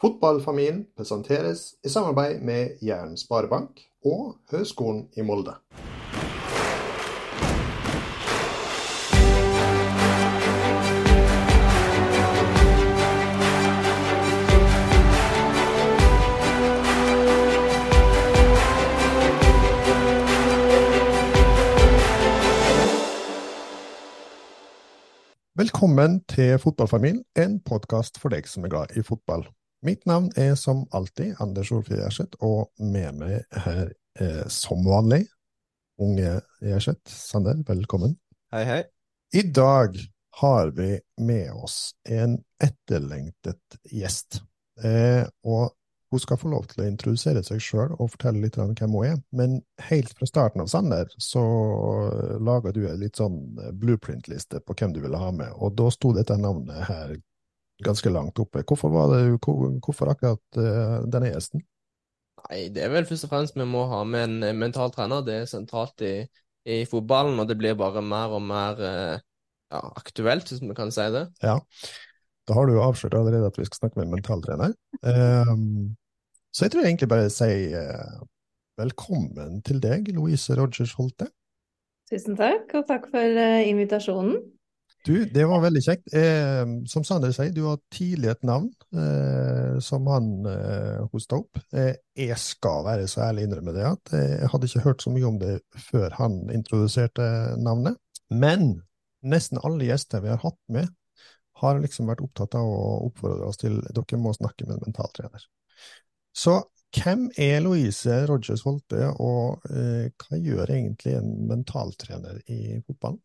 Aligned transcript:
Fotballfamilien 0.00 0.86
presenteres 0.96 1.74
i 1.84 1.88
samarbeid 1.88 2.40
med 2.40 2.68
Jæren 2.82 3.16
Sparebank 3.16 3.80
og 4.04 4.36
Høgskolen 4.50 5.08
i 5.16 5.22
Molde. 5.22 5.54
Velkommen 25.54 26.24
til 26.28 26.58
Fotballfamilien, 26.58 27.24
en 27.36 27.60
podkast 27.64 28.20
for 28.20 28.28
deg 28.28 28.44
som 28.44 28.64
er 28.64 28.76
glad 28.76 28.92
i 28.96 29.02
fotball. 29.02 29.48
Mitt 29.86 30.02
navn 30.06 30.32
er 30.34 30.56
som 30.58 30.80
alltid 30.90 31.36
Anders 31.38 31.68
Olfjord 31.70 32.00
Gjerseth, 32.00 32.40
og 32.42 32.72
med 32.82 33.20
meg 33.20 33.60
her 33.62 33.92
er 34.18 34.48
som 34.50 34.80
vanlig 34.82 35.20
unge 36.02 36.40
Gjerseth. 36.58 37.06
Sander, 37.06 37.60
velkommen. 37.68 38.16
Hei, 38.50 38.64
hei. 38.66 38.80
I 39.30 39.44
dag 39.46 39.94
har 40.40 40.72
vi 40.74 40.96
med 41.22 41.52
oss 41.54 41.94
en 42.02 42.34
etterlengtet 42.58 43.78
gjest. 43.92 44.40
Eh, 44.82 45.22
og 45.46 45.70
hun 46.10 46.22
skal 46.24 46.40
få 46.40 46.50
lov 46.50 46.66
til 46.72 46.82
å 46.82 46.88
introdusere 46.90 47.44
seg 47.46 47.62
sjøl 47.62 47.94
og 47.94 48.10
fortelle 48.16 48.42
litt 48.42 48.58
om 48.58 48.74
hvem 48.74 48.98
hun 48.98 49.06
er. 49.12 49.22
Men 49.30 49.56
helt 49.86 50.10
fra 50.18 50.26
starten 50.26 50.64
av 50.64 50.72
Sander 50.72 51.14
så 51.14 51.46
laga 52.42 52.74
du 52.74 52.82
en 52.88 52.98
litt 53.04 53.22
sånn 53.22 53.38
blueprint-liste 53.78 54.64
på 54.66 54.80
hvem 54.80 54.98
du 54.98 55.00
ville 55.06 55.22
ha 55.22 55.30
med, 55.30 55.54
og 55.54 55.78
da 55.78 55.92
sto 55.94 56.10
dette 56.16 56.42
navnet 56.42 56.88
her 56.90 57.14
ganske 57.84 58.10
langt 58.10 58.38
oppe. 58.40 58.62
Hvorfor, 58.64 58.92
var 58.92 59.12
det, 59.12 59.22
hvorfor 59.84 60.12
akkurat 60.12 60.60
uh, 60.60 61.04
denne 61.10 61.32
gjesten? 61.32 61.64
Nei, 62.46 62.66
Det 62.72 62.84
er 62.84 62.92
vel 62.92 63.08
først 63.08 63.26
og 63.26 63.32
fremst 63.32 63.56
vi 63.58 63.66
må 63.68 63.84
ha 63.90 64.02
med 64.08 64.28
en 64.28 64.58
mental 64.60 64.92
trener. 64.94 65.24
Det 65.26 65.40
er 65.42 65.50
sentralt 65.50 66.04
i, 66.06 66.14
i 66.68 66.82
fotballen, 66.88 67.38
og 67.42 67.48
det 67.50 67.58
blir 67.60 67.78
bare 67.78 68.04
mer 68.04 68.36
og 68.36 68.44
mer 68.46 68.80
uh, 68.80 69.16
ja, 69.72 69.82
aktuelt, 69.98 70.48
hvis 70.48 70.62
vi 70.62 70.76
kan 70.78 70.92
si 70.94 71.08
det. 71.14 71.26
Ja. 71.44 71.58
Da 72.46 72.54
har 72.54 72.68
du 72.68 72.76
jo 72.76 72.84
avslørt 72.84 73.16
allerede 73.18 73.50
at 73.50 73.58
vi 73.58 73.66
skal 73.66 73.82
snakke 73.82 73.98
med 73.98 74.06
en 74.06 74.16
mentaltrener. 74.16 74.76
Um, 75.02 75.96
så 76.54 76.64
jeg 76.64 76.72
tror 76.72 76.84
jeg 76.84 76.94
egentlig 76.94 77.10
bare 77.10 77.32
sier 77.34 77.74
uh, 77.74 78.20
velkommen 78.78 79.60
til 79.66 79.82
deg, 79.82 80.12
Louise 80.14 80.54
Rogers 80.56 80.94
Holte. 80.96 81.28
Tusen 82.06 82.38
takk, 82.38 82.70
og 82.78 82.86
takk 82.86 83.08
for 83.10 83.40
invitasjonen. 83.66 84.38
Du, 85.06 85.14
det 85.30 85.44
var 85.46 85.60
veldig 85.62 85.82
kjekt. 85.84 86.08
Eh, 86.18 86.64
som 86.90 87.04
Sander 87.06 87.30
sier, 87.34 87.52
du 87.54 87.62
har 87.68 87.78
tidlig 87.94 88.32
et 88.32 88.42
navn 88.46 88.68
eh, 88.98 89.76
som 89.84 90.08
han 90.10 90.30
eh, 90.50 91.04
hosta 91.12 91.38
opp. 91.38 91.60
Eh, 91.70 91.94
jeg 92.18 92.38
skal 92.42 92.82
være 92.88 93.06
så 93.10 93.28
ærlig 93.28 93.46
innrømme 93.46 93.74
det 93.76 93.84
at 93.86 94.14
jeg 94.16 94.50
hadde 94.50 94.70
ikke 94.70 94.84
hørt 94.88 95.04
så 95.04 95.12
mye 95.14 95.28
om 95.28 95.38
det 95.42 95.52
før 95.78 96.16
han 96.18 96.40
introduserte 96.54 97.28
navnet. 97.62 98.00
Men 98.34 98.80
nesten 99.22 99.62
alle 99.62 99.86
gjester 99.86 100.24
vi 100.24 100.32
har 100.32 100.42
hatt 100.42 100.58
med, 100.74 100.90
har 101.62 101.78
liksom 101.80 102.10
vært 102.10 102.24
opptatt 102.24 102.56
av 102.58 102.68
å 102.68 102.80
oppfordre 103.06 103.46
oss 103.48 103.60
til 103.62 103.78
dere 103.86 104.18
må 104.20 104.34
snakke 104.36 104.66
med 104.66 104.76
en 104.76 104.88
mentaltrener. 104.88 105.46
Så 106.36 106.58
hvem 106.96 107.28
er 107.40 107.62
Louise 107.64 108.18
Rogers 108.28 108.64
Holte, 108.66 109.08
og 109.22 109.64
eh, 109.70 110.10
hva 110.20 110.40
gjør 110.40 110.72
egentlig 110.72 111.14
en 111.18 111.30
mentaltrener 111.48 112.42
i 112.52 112.80
fotballen? 112.82 113.22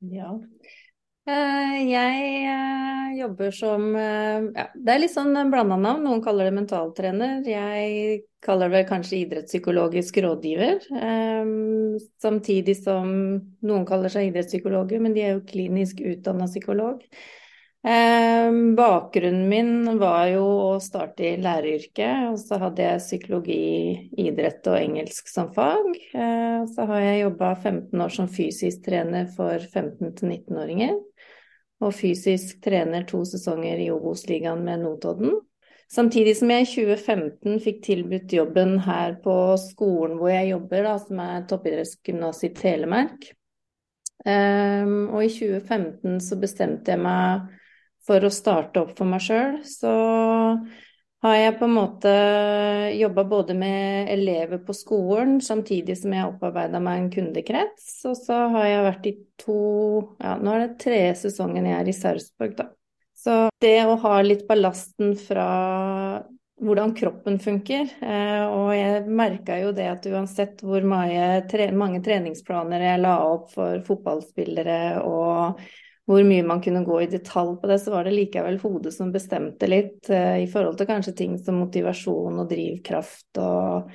Ja, 0.00 0.32
eh, 0.32 0.79
jeg 1.86 2.28
eh, 2.50 3.10
jobber 3.20 3.50
som 3.54 3.88
ja, 3.94 4.66
Det 4.74 4.94
er 4.94 5.02
litt 5.02 5.14
sånn 5.14 5.34
blanda 5.52 5.76
navn. 5.76 6.04
Noen 6.06 6.22
kaller 6.24 6.48
det 6.48 6.56
mentaltrener. 6.58 7.40
Jeg 7.46 8.22
kaller 8.44 8.72
det 8.72 8.86
kanskje 8.88 9.22
idrettspsykologisk 9.24 10.22
rådgiver. 10.24 10.86
Samtidig 12.22 12.78
som 12.80 13.10
noen 13.66 13.84
kaller 13.88 14.12
seg 14.12 14.30
idrettspsykologer, 14.30 15.02
men 15.04 15.16
de 15.16 15.26
er 15.26 15.36
jo 15.36 15.44
klinisk 15.50 16.00
utdanna 16.00 16.48
psykolog. 16.48 17.04
Eh, 17.82 18.52
bakgrunnen 18.76 19.48
min 19.48 19.98
var 19.98 20.26
jo 20.28 20.42
å 20.44 20.72
starte 20.84 21.24
i 21.24 21.36
læreryrket, 21.40 22.26
og 22.28 22.36
så 22.42 22.58
hadde 22.60 22.84
jeg 22.84 23.00
psykologi, 23.00 23.62
idrett 24.20 24.68
og 24.68 24.76
engelsk 24.76 25.30
som 25.32 25.48
fag. 25.54 25.88
Eh, 26.12 26.66
så 26.74 26.84
har 26.90 27.00
jeg 27.06 27.22
jobba 27.22 27.54
15 27.54 28.04
år 28.04 28.12
som 28.12 28.28
fysisk 28.28 28.84
trener 28.84 29.30
for 29.32 29.64
15-19-åringer, 29.64 30.98
og 31.80 31.94
fysisk 31.96 32.60
trener 32.64 33.06
to 33.08 33.22
sesonger 33.28 33.80
i 33.80 33.90
Obos-ligaen 33.92 34.64
med 34.64 34.84
Notodden. 34.84 35.38
Samtidig 35.90 36.36
som 36.38 36.52
jeg 36.52 36.62
i 36.62 36.70
2015 36.70 37.62
fikk 37.64 37.80
tilbudt 37.82 38.34
jobben 38.36 38.76
her 38.84 39.16
på 39.24 39.36
skolen 39.58 40.20
hvor 40.20 40.30
jeg 40.30 40.52
jobber, 40.52 40.84
da, 40.86 40.92
som 41.02 41.22
er 41.24 41.46
toppidrettsgymnas 41.50 42.44
i 42.46 42.52
Telemark. 42.54 43.30
Um, 44.20 45.08
og 45.16 45.24
i 45.24 45.32
2015 45.32 46.20
så 46.22 46.36
bestemte 46.38 46.92
jeg 46.92 47.00
meg 47.02 47.48
for 48.06 48.22
å 48.22 48.32
starte 48.32 48.84
opp 48.84 48.92
for 48.98 49.08
meg 49.08 49.24
sjøl, 49.24 49.58
så 49.66 49.92
har 51.20 51.36
jeg 51.36 51.56
på 51.60 51.66
en 51.68 51.76
måte 51.76 52.12
jobba 52.96 53.24
både 53.28 53.54
med 53.58 54.08
elever 54.12 54.62
på 54.64 54.72
skolen, 54.76 55.38
samtidig 55.44 55.98
som 56.00 56.14
jeg 56.14 56.24
har 56.24 56.32
opparbeida 56.32 56.80
meg 56.80 57.02
en 57.02 57.10
kundekrets. 57.12 57.92
Og 58.08 58.16
så 58.16 58.38
har 58.54 58.68
jeg 58.70 58.86
vært 58.88 59.08
i 59.10 59.14
to 59.40 59.60
Ja, 60.20 60.36
nå 60.40 60.54
er 60.54 60.64
det 60.64 60.80
tredje 60.80 61.16
sesongen 61.26 61.68
jeg 61.68 61.76
er 61.76 61.90
i 61.92 61.96
Sarpsborg, 61.96 62.56
da. 62.56 62.70
Så 63.20 63.36
det 63.60 63.76
å 63.84 63.98
ha 64.00 64.14
litt 64.24 64.46
ballasten 64.48 65.12
fra 65.20 65.48
hvordan 66.60 66.94
kroppen 66.96 67.36
funker. 67.40 67.88
Eh, 68.00 68.44
og 68.48 68.72
jeg 68.76 69.04
merka 69.08 69.58
jo 69.60 69.74
det 69.76 69.88
at 69.92 70.08
uansett 70.08 70.64
hvor 70.64 70.84
mange, 70.88 71.44
treningsplaner 71.52 72.84
jeg 72.84 73.02
la 73.04 73.14
opp 73.28 73.52
for 73.54 73.80
fotballspillere 73.84 74.80
og 75.04 75.60
hvor 76.08 76.24
mye 76.26 76.44
man 76.46 76.62
kunne 76.62 76.84
gå 76.84 77.02
i 77.02 77.10
detalj 77.10 77.56
på 77.60 77.68
det, 77.70 77.78
så 77.78 77.92
var 77.94 78.06
det 78.06 78.14
likevel 78.16 78.58
hodet 78.62 78.92
som 78.94 79.12
bestemte 79.14 79.68
litt 79.70 80.10
uh, 80.10 80.38
i 80.42 80.48
forhold 80.50 80.78
til 80.78 80.88
kanskje 80.88 81.16
ting 81.18 81.36
som 81.38 81.60
motivasjon 81.60 82.40
og 82.42 82.48
drivkraft 82.50 83.40
og, 83.42 83.90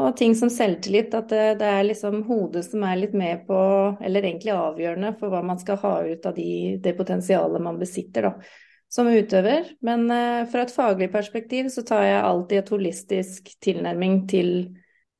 og 0.00 0.10
ting 0.16 0.36
som 0.38 0.52
selvtillit. 0.52 1.14
At 1.18 1.32
det, 1.32 1.44
det, 1.60 1.68
er 1.68 1.88
liksom 1.88 2.22
hodet 2.28 2.64
som 2.68 2.84
er 2.88 3.00
litt 3.02 3.16
med 3.18 3.46
på, 3.48 3.60
eller 4.00 4.24
egentlig 4.24 4.54
avgjørende 4.56 5.14
for 5.20 5.34
hva 5.34 5.42
man 5.46 5.60
skal 5.60 5.80
ha 5.82 5.94
ut 6.08 6.28
av 6.30 6.36
de, 6.38 6.52
det 6.82 6.96
potensialet 6.98 7.64
man 7.64 7.80
besitter, 7.82 8.30
da, 8.30 8.54
som 8.92 9.10
utøver. 9.10 9.74
Men 9.84 10.06
uh, 10.08 10.44
fra 10.52 10.64
et 10.64 10.74
faglig 10.74 11.10
perspektiv 11.12 11.68
så 11.74 11.84
tar 11.88 12.06
jeg 12.06 12.22
alltid 12.30 12.62
et 12.62 12.72
holistisk 12.76 13.52
tilnærming 13.60 14.22
til 14.30 14.54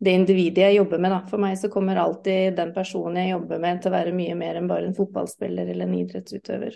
det 0.02 0.12
individet 0.18 0.64
jeg 0.66 0.78
jobber 0.80 0.98
med. 0.98 1.12
Da. 1.14 1.20
For 1.30 1.38
meg 1.42 1.54
så 1.60 1.68
kommer 1.70 2.00
alltid 2.00 2.56
den 2.58 2.72
personen 2.74 3.20
jeg 3.20 3.34
jobber 3.36 3.58
med 3.62 3.82
til 3.82 3.90
å 3.92 3.96
være 3.96 4.16
mye 4.16 4.34
mer 4.38 4.54
enn 4.58 4.70
bare 4.70 4.86
en 4.88 4.96
fotballspiller 4.96 5.66
eller 5.70 5.86
en 5.86 5.98
idrettsutøver. 6.00 6.72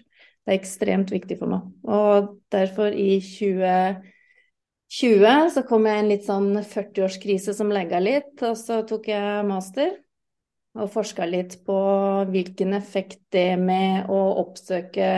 Det 0.46 0.52
er 0.52 0.60
ekstremt 0.60 1.10
viktig 1.10 1.36
for 1.40 1.48
meg. 1.50 1.60
Og 1.90 2.14
derfor, 2.54 2.90
i 2.94 3.18
2020, 3.18 5.50
så 5.56 5.60
kom 5.66 5.88
jeg 5.90 5.96
i 5.96 6.00
en 6.04 6.12
litt 6.12 6.26
sånn 6.28 6.50
40-årskrise 6.62 7.52
som 7.56 7.74
legga 7.74 7.98
litt, 8.02 8.36
og 8.46 8.54
så 8.60 8.74
tok 8.86 9.04
jeg 9.10 9.48
master. 9.48 9.90
Og 10.76 10.92
forska 10.92 11.24
litt 11.26 11.64
på 11.66 11.78
hvilken 12.30 12.74
effekt 12.76 13.20
det 13.32 13.56
med 13.58 14.06
å 14.12 14.20
oppsøke 14.44 15.08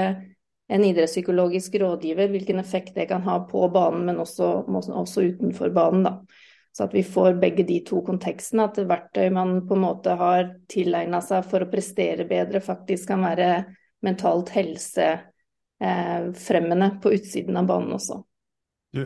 en 0.68 0.84
idrettspsykologisk 0.84 1.74
rådgiver, 1.82 2.28
hvilken 2.32 2.58
effekt 2.62 2.94
det 2.96 3.08
kan 3.10 3.22
ha 3.26 3.40
på 3.48 3.68
banen, 3.74 4.04
men 4.08 4.20
også, 4.22 4.46
også 4.68 5.22
utenfor 5.32 5.68
banen, 5.74 6.02
da. 6.06 6.12
Så 6.78 6.86
at 6.86 6.92
vi 6.94 7.00
får 7.02 7.34
begge 7.42 7.64
de 7.66 7.80
to 7.82 7.98
kontekstene, 8.06 8.68
at 8.68 8.76
verktøy 8.78 9.32
man 9.34 9.66
på 9.66 9.74
en 9.74 9.80
måte 9.82 10.12
har 10.14 10.62
tilegna 10.70 11.18
seg 11.26 11.42
for 11.50 11.58
å 11.64 11.70
prestere 11.72 12.22
bedre, 12.30 12.60
faktisk 12.62 13.08
kan 13.10 13.24
være 13.26 13.64
mentalt 14.06 14.46
helsefremmende 14.54 17.02
på 17.02 17.10
utsiden 17.16 17.58
av 17.58 17.66
banen 17.66 17.90
også. 17.96 18.22
Du, 18.94 19.02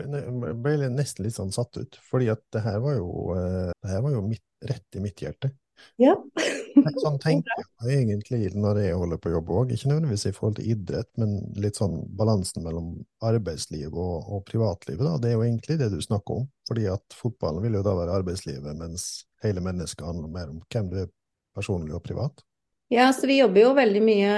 ble 0.61 0.85
nesten 0.93 1.25
litt 1.25 1.33
sånn 1.33 1.49
satt 1.55 1.73
ut, 1.81 1.97
fordi 2.11 2.29
at 2.35 2.43
det 2.53 2.61
her 2.61 2.77
var 2.83 2.93
jo, 2.99 3.09
eh, 3.39 3.71
det 3.73 3.89
her 3.89 4.01
var 4.05 4.11
jo 4.19 4.21
mitt, 4.27 4.45
rett 4.69 4.89
i 4.93 5.01
mitt 5.01 5.17
hjerte. 5.25 5.49
Ja. 6.01 6.13
sånn 7.03 7.19
tenker 7.21 7.63
jeg 7.85 8.03
egentlig 8.03 8.51
når 8.57 8.79
jeg 8.83 8.99
holder 8.99 9.19
på 9.21 9.33
jobb 9.33 9.51
òg. 9.53 9.73
Ikke 9.73 9.91
nødvendigvis 9.91 10.27
i 10.29 10.33
forhold 10.35 10.57
til 10.59 10.71
idrett, 10.73 11.09
men 11.21 11.35
litt 11.61 11.79
sånn 11.79 11.99
balansen 12.17 12.65
mellom 12.65 12.95
arbeidsliv 13.25 13.91
og, 13.93 14.29
og 14.29 14.45
privatlivet. 14.49 15.05
Da. 15.05 15.17
Det 15.21 15.31
er 15.31 15.37
jo 15.37 15.45
egentlig 15.47 15.79
det 15.81 15.91
du 15.93 15.99
snakker 16.03 16.43
om. 16.43 16.47
Fordi 16.69 16.87
at 16.93 17.17
fotballen 17.17 17.63
vil 17.65 17.77
jo 17.79 17.83
da 17.85 17.97
være 17.97 18.17
arbeidslivet, 18.21 18.79
mens 18.79 19.27
hele 19.43 19.63
mennesket 19.63 20.07
handler 20.07 20.31
mer 20.31 20.49
om 20.53 20.63
hvem 20.71 20.89
du 20.91 20.97
er 21.03 21.13
personlig 21.53 21.95
og 21.95 22.03
privat. 22.05 22.43
Ja, 22.93 23.07
så 23.15 23.27
vi 23.27 23.39
jobber 23.39 23.61
jo 23.63 23.69
veldig 23.73 24.01
mye 24.05 24.33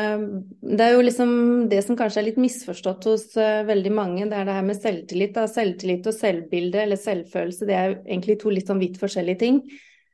Det 0.61 0.83
er 0.85 0.93
jo 0.93 1.01
liksom 1.03 1.31
det 1.71 1.81
som 1.83 1.97
kanskje 1.99 2.21
er 2.21 2.27
litt 2.29 2.37
misforstått 2.39 3.07
hos 3.09 3.25
uh, 3.35 3.65
veldig 3.67 3.91
mange, 3.91 4.27
det 4.29 4.37
er 4.37 4.47
det 4.47 4.55
her 4.55 4.67
med 4.67 4.79
selvtillit. 4.79 5.33
Da. 5.35 5.47
Selvtillit 5.51 6.07
og 6.07 6.15
selvbilde 6.15 6.83
eller 6.85 6.99
selvfølelse, 6.99 7.67
det 7.67 7.75
er 7.75 7.97
egentlig 7.97 8.37
to 8.41 8.53
litt 8.53 8.71
sånn 8.71 8.79
vidt 8.79 9.01
forskjellige 9.01 9.41
ting. 9.41 9.59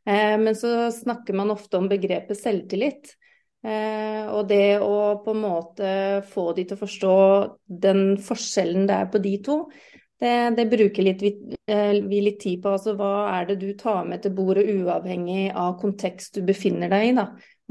Eh, 0.05 0.37
men 0.41 0.55
så 0.55 0.91
snakker 0.91 1.33
man 1.37 1.51
ofte 1.51 1.77
om 1.77 1.89
begrepet 1.91 2.39
selvtillit. 2.39 3.15
Eh, 3.61 4.25
og 4.33 4.47
det 4.49 4.79
å 4.81 5.21
på 5.21 5.35
en 5.35 5.41
måte 5.43 5.89
få 6.31 6.47
de 6.57 6.65
til 6.65 6.77
å 6.77 6.81
forstå 6.81 7.15
den 7.85 8.15
forskjellen 8.17 8.87
det 8.89 8.95
er 8.97 9.09
på 9.13 9.21
de 9.21 9.37
to, 9.45 9.63
Det, 10.21 10.53
det 10.53 10.67
bruker 10.69 11.01
litt, 11.01 11.21
vi, 11.25 11.29
eh, 11.65 11.95
vi 12.05 12.19
litt 12.21 12.39
tid 12.43 12.59
på. 12.61 12.75
Altså, 12.75 12.93
hva 12.93 13.39
er 13.39 13.47
det 13.49 13.55
du 13.57 13.71
tar 13.73 14.03
med 14.05 14.21
til 14.21 14.35
bordet, 14.37 14.67
uavhengig 14.69 15.47
av 15.57 15.79
kontekst 15.81 16.37
du 16.37 16.43
befinner 16.45 16.91
deg 16.93 17.07
i? 17.07 17.15
Da? 17.17 17.23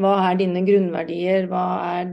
Hva 0.02 0.16
er 0.24 0.40
dine 0.40 0.64
grunnverdier? 0.66 1.46
Hva 1.46 1.62
er 1.92 2.10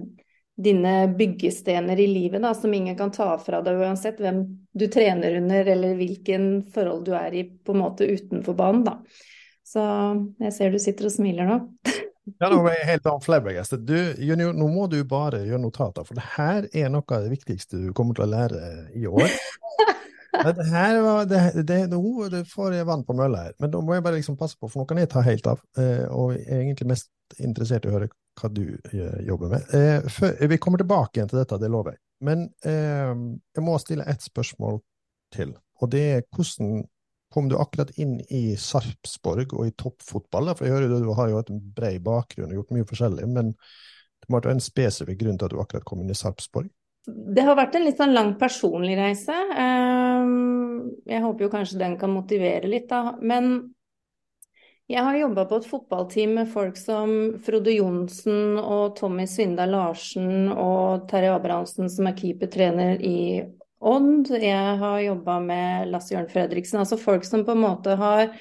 dine 0.57 1.07
byggestener 1.17 1.99
i 1.99 2.07
livet 2.09 2.41
da, 2.41 2.53
som 2.53 2.73
ingen 2.73 2.97
kan 2.97 3.11
ta 3.13 3.31
fra 3.41 3.63
deg 3.65 3.81
uansett 3.81 4.21
hvem 4.21 4.43
du 4.73 4.87
trener 4.93 5.37
under 5.37 5.69
eller 5.73 5.97
hvilken 5.97 6.47
forhold 6.73 7.05
du 7.05 7.13
er 7.17 7.33
i 7.33 7.43
på 7.45 7.73
en 7.75 7.81
måte 7.83 8.05
utenfor 8.09 8.57
banen. 8.57 8.85
Da. 8.87 8.95
Så 9.67 9.83
jeg 10.39 10.53
ser 10.55 10.71
du 10.71 10.79
sitter 10.79 11.09
og 11.09 11.13
smiler 11.13 11.49
nå. 11.49 11.57
ja, 12.39 12.49
nå 12.51 12.61
er 12.69 12.77
jeg 12.77 12.89
helt 12.93 13.09
flabbergastet. 13.25 13.83
Du, 13.87 13.97
Junior, 14.23 14.55
nå 14.55 14.69
må 14.71 14.87
du 14.91 15.01
bare 15.07 15.43
gjøre 15.43 15.63
notater, 15.65 16.07
for 16.07 16.17
det 16.17 16.27
her 16.37 16.69
er 16.71 16.91
noe 16.93 17.03
av 17.03 17.25
det 17.25 17.33
viktigste 17.33 17.81
du 17.81 17.89
kommer 17.97 18.17
til 18.17 18.27
å 18.27 18.31
lære 18.31 18.61
i 18.95 19.07
år. 19.09 19.27
Det 20.37 20.67
her 20.69 20.99
var, 21.01 21.23
det, 21.25 21.63
det, 21.65 21.77
nå 21.89 22.27
det 22.29 22.43
får 22.45 22.75
jeg 22.75 22.85
vann 22.85 23.01
på 23.07 23.15
mølla 23.17 23.39
her, 23.47 23.53
men 23.57 23.71
da 23.73 23.79
må 23.81 23.95
jeg 23.95 24.03
bare 24.05 24.19
liksom 24.19 24.35
passe 24.37 24.53
på, 24.59 24.67
for 24.69 24.83
nå 24.83 24.85
kan 24.85 24.99
jeg 25.01 25.09
ta 25.09 25.23
helt 25.25 25.47
av. 25.49 25.63
Eh, 25.79 26.03
og 26.13 26.35
jeg 26.35 26.43
er 26.45 26.59
egentlig 26.59 26.89
mest 26.91 27.39
interessert 27.41 27.87
i 27.87 27.89
å 27.89 27.95
høre 27.95 28.09
hva 28.37 28.51
du 28.53 28.61
eh, 28.75 29.15
jobber 29.25 29.55
med. 29.55 29.73
Eh, 29.73 30.43
vi 30.51 30.59
kommer 30.61 30.83
tilbake 30.83 31.17
igjen 31.17 31.31
til 31.31 31.39
dette, 31.41 31.57
det 31.57 31.71
lover 31.73 31.95
jeg. 31.95 32.01
Men 32.27 32.45
jeg 32.65 33.63
må 33.65 33.79
stille 33.81 34.05
ett 34.09 34.23
spørsmål 34.25 34.79
til, 35.33 35.55
og 35.81 35.91
det 35.93 36.03
er 36.19 36.23
hvordan 36.35 36.85
kom 37.33 37.49
du 37.51 37.57
akkurat 37.59 37.91
inn 37.99 38.17
i 38.33 38.55
Sarpsborg 38.59 39.53
og 39.57 39.67
i 39.67 39.75
toppfotball? 39.75 40.53
For 40.55 40.67
jeg 40.67 40.75
hører 40.75 40.91
du, 40.91 40.97
du 41.03 41.13
har 41.17 41.31
jo 41.31 41.41
et 41.41 41.53
bred 41.77 42.01
bakgrunn 42.05 42.51
og 42.51 42.61
gjort 42.61 42.75
mye 42.75 42.89
forskjellig, 42.89 43.29
men 43.29 43.53
det 43.53 44.29
må 44.29 44.37
ha 44.37 44.41
vært 44.41 44.55
en 44.55 44.63
spesifikk 44.63 45.21
grunn 45.21 45.39
til 45.39 45.49
at 45.49 45.55
du 45.55 45.61
akkurat 45.61 45.87
kom 45.87 46.03
inn 46.03 46.13
i 46.13 46.17
Sarpsborg? 46.17 46.69
Det 47.07 47.43
har 47.47 47.55
vært 47.55 47.77
en 47.77 47.85
litt 47.87 47.99
sånn 47.99 48.15
lang 48.15 48.33
personlig 48.39 48.97
reise. 48.99 49.35
Ehm, 49.55 50.89
jeg 51.07 51.23
håper 51.23 51.45
jo 51.45 51.51
kanskje 51.53 51.79
den 51.79 51.95
kan 51.99 52.11
motivere 52.11 52.67
litt, 52.67 52.89
da. 52.91 53.15
Men 53.21 53.69
jeg 54.91 55.03
har 55.03 55.15
jobba 55.19 55.43
på 55.47 55.59
et 55.59 55.67
fotballteam 55.67 56.33
med 56.39 56.51
folk 56.51 56.77
som 56.79 57.13
Frode 57.43 57.71
Johnsen 57.75 58.59
og 58.59 58.97
Tommy 58.99 59.25
Svindal 59.27 59.71
Larsen 59.75 60.51
og 60.51 61.07
Terje 61.11 61.33
Abrahamsen, 61.35 61.89
som 61.91 62.07
er 62.07 62.15
keepertrener 62.15 63.03
i 63.03 63.17
Odd. 63.79 64.31
Jeg 64.41 64.77
har 64.81 64.99
jobba 65.03 65.39
med 65.43 65.91
Lasse 65.91 66.15
Jørn 66.15 66.29
Fredriksen. 66.31 66.79
Altså 66.81 66.97
folk 67.01 67.27
som 67.27 67.45
på 67.45 67.53
en 67.53 67.65
måte 67.65 67.97
har 67.99 68.31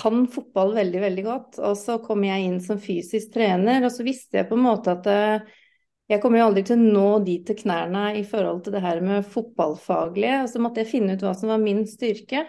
kan 0.00 0.24
fotball 0.26 0.72
veldig, 0.74 1.00
veldig 1.04 1.24
godt. 1.24 1.58
Og 1.62 1.76
så 1.78 1.98
kom 2.02 2.24
jeg 2.26 2.48
inn 2.48 2.62
som 2.62 2.80
fysisk 2.82 3.34
trener, 3.36 3.84
og 3.84 3.92
så 3.94 4.06
visste 4.06 4.40
jeg 4.40 4.48
på 4.48 4.56
en 4.58 4.64
måte 4.64 4.96
at 4.96 5.10
jeg 6.10 6.20
kommer 6.20 6.40
jo 6.40 6.48
aldri 6.50 6.64
til 6.68 6.76
å 6.76 6.92
nå 6.94 7.10
de 7.24 7.38
til 7.48 7.56
knærne 7.62 8.02
i 8.18 8.24
forhold 8.28 8.64
til 8.64 8.74
det 8.76 8.82
her 8.84 9.00
med 9.04 9.24
fotballfaglige. 9.24 10.42
Og 10.44 10.50
så 10.52 10.60
måtte 10.60 10.82
jeg 10.82 10.90
finne 10.90 11.16
ut 11.16 11.24
hva 11.24 11.32
som 11.38 11.52
var 11.52 11.62
min 11.62 11.84
styrke. 11.88 12.44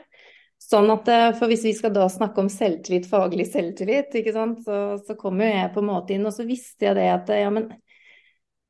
Sånn 0.60 0.90
at, 0.92 1.08
eh, 1.12 1.32
for 1.38 1.48
Hvis 1.52 1.64
vi 1.64 1.74
skal 1.78 1.94
da 1.96 2.08
snakke 2.10 2.42
om 2.42 2.50
selvtillit, 2.50 3.08
faglig 3.08 3.46
selvtillit, 3.52 4.16
ikke 4.16 4.34
sant? 4.36 4.64
Så, 4.66 4.98
så 5.08 5.16
kommer 5.16 5.48
jo 5.48 5.54
jeg 5.54 5.74
på 5.76 5.84
en 5.84 5.88
måte 5.92 6.16
inn. 6.16 6.26
Og 6.28 6.36
så 6.36 6.48
visste 6.48 6.90
jeg 6.90 6.98
det 7.00 7.08
at 7.14 7.32
ja, 7.32 7.52
men 7.54 7.70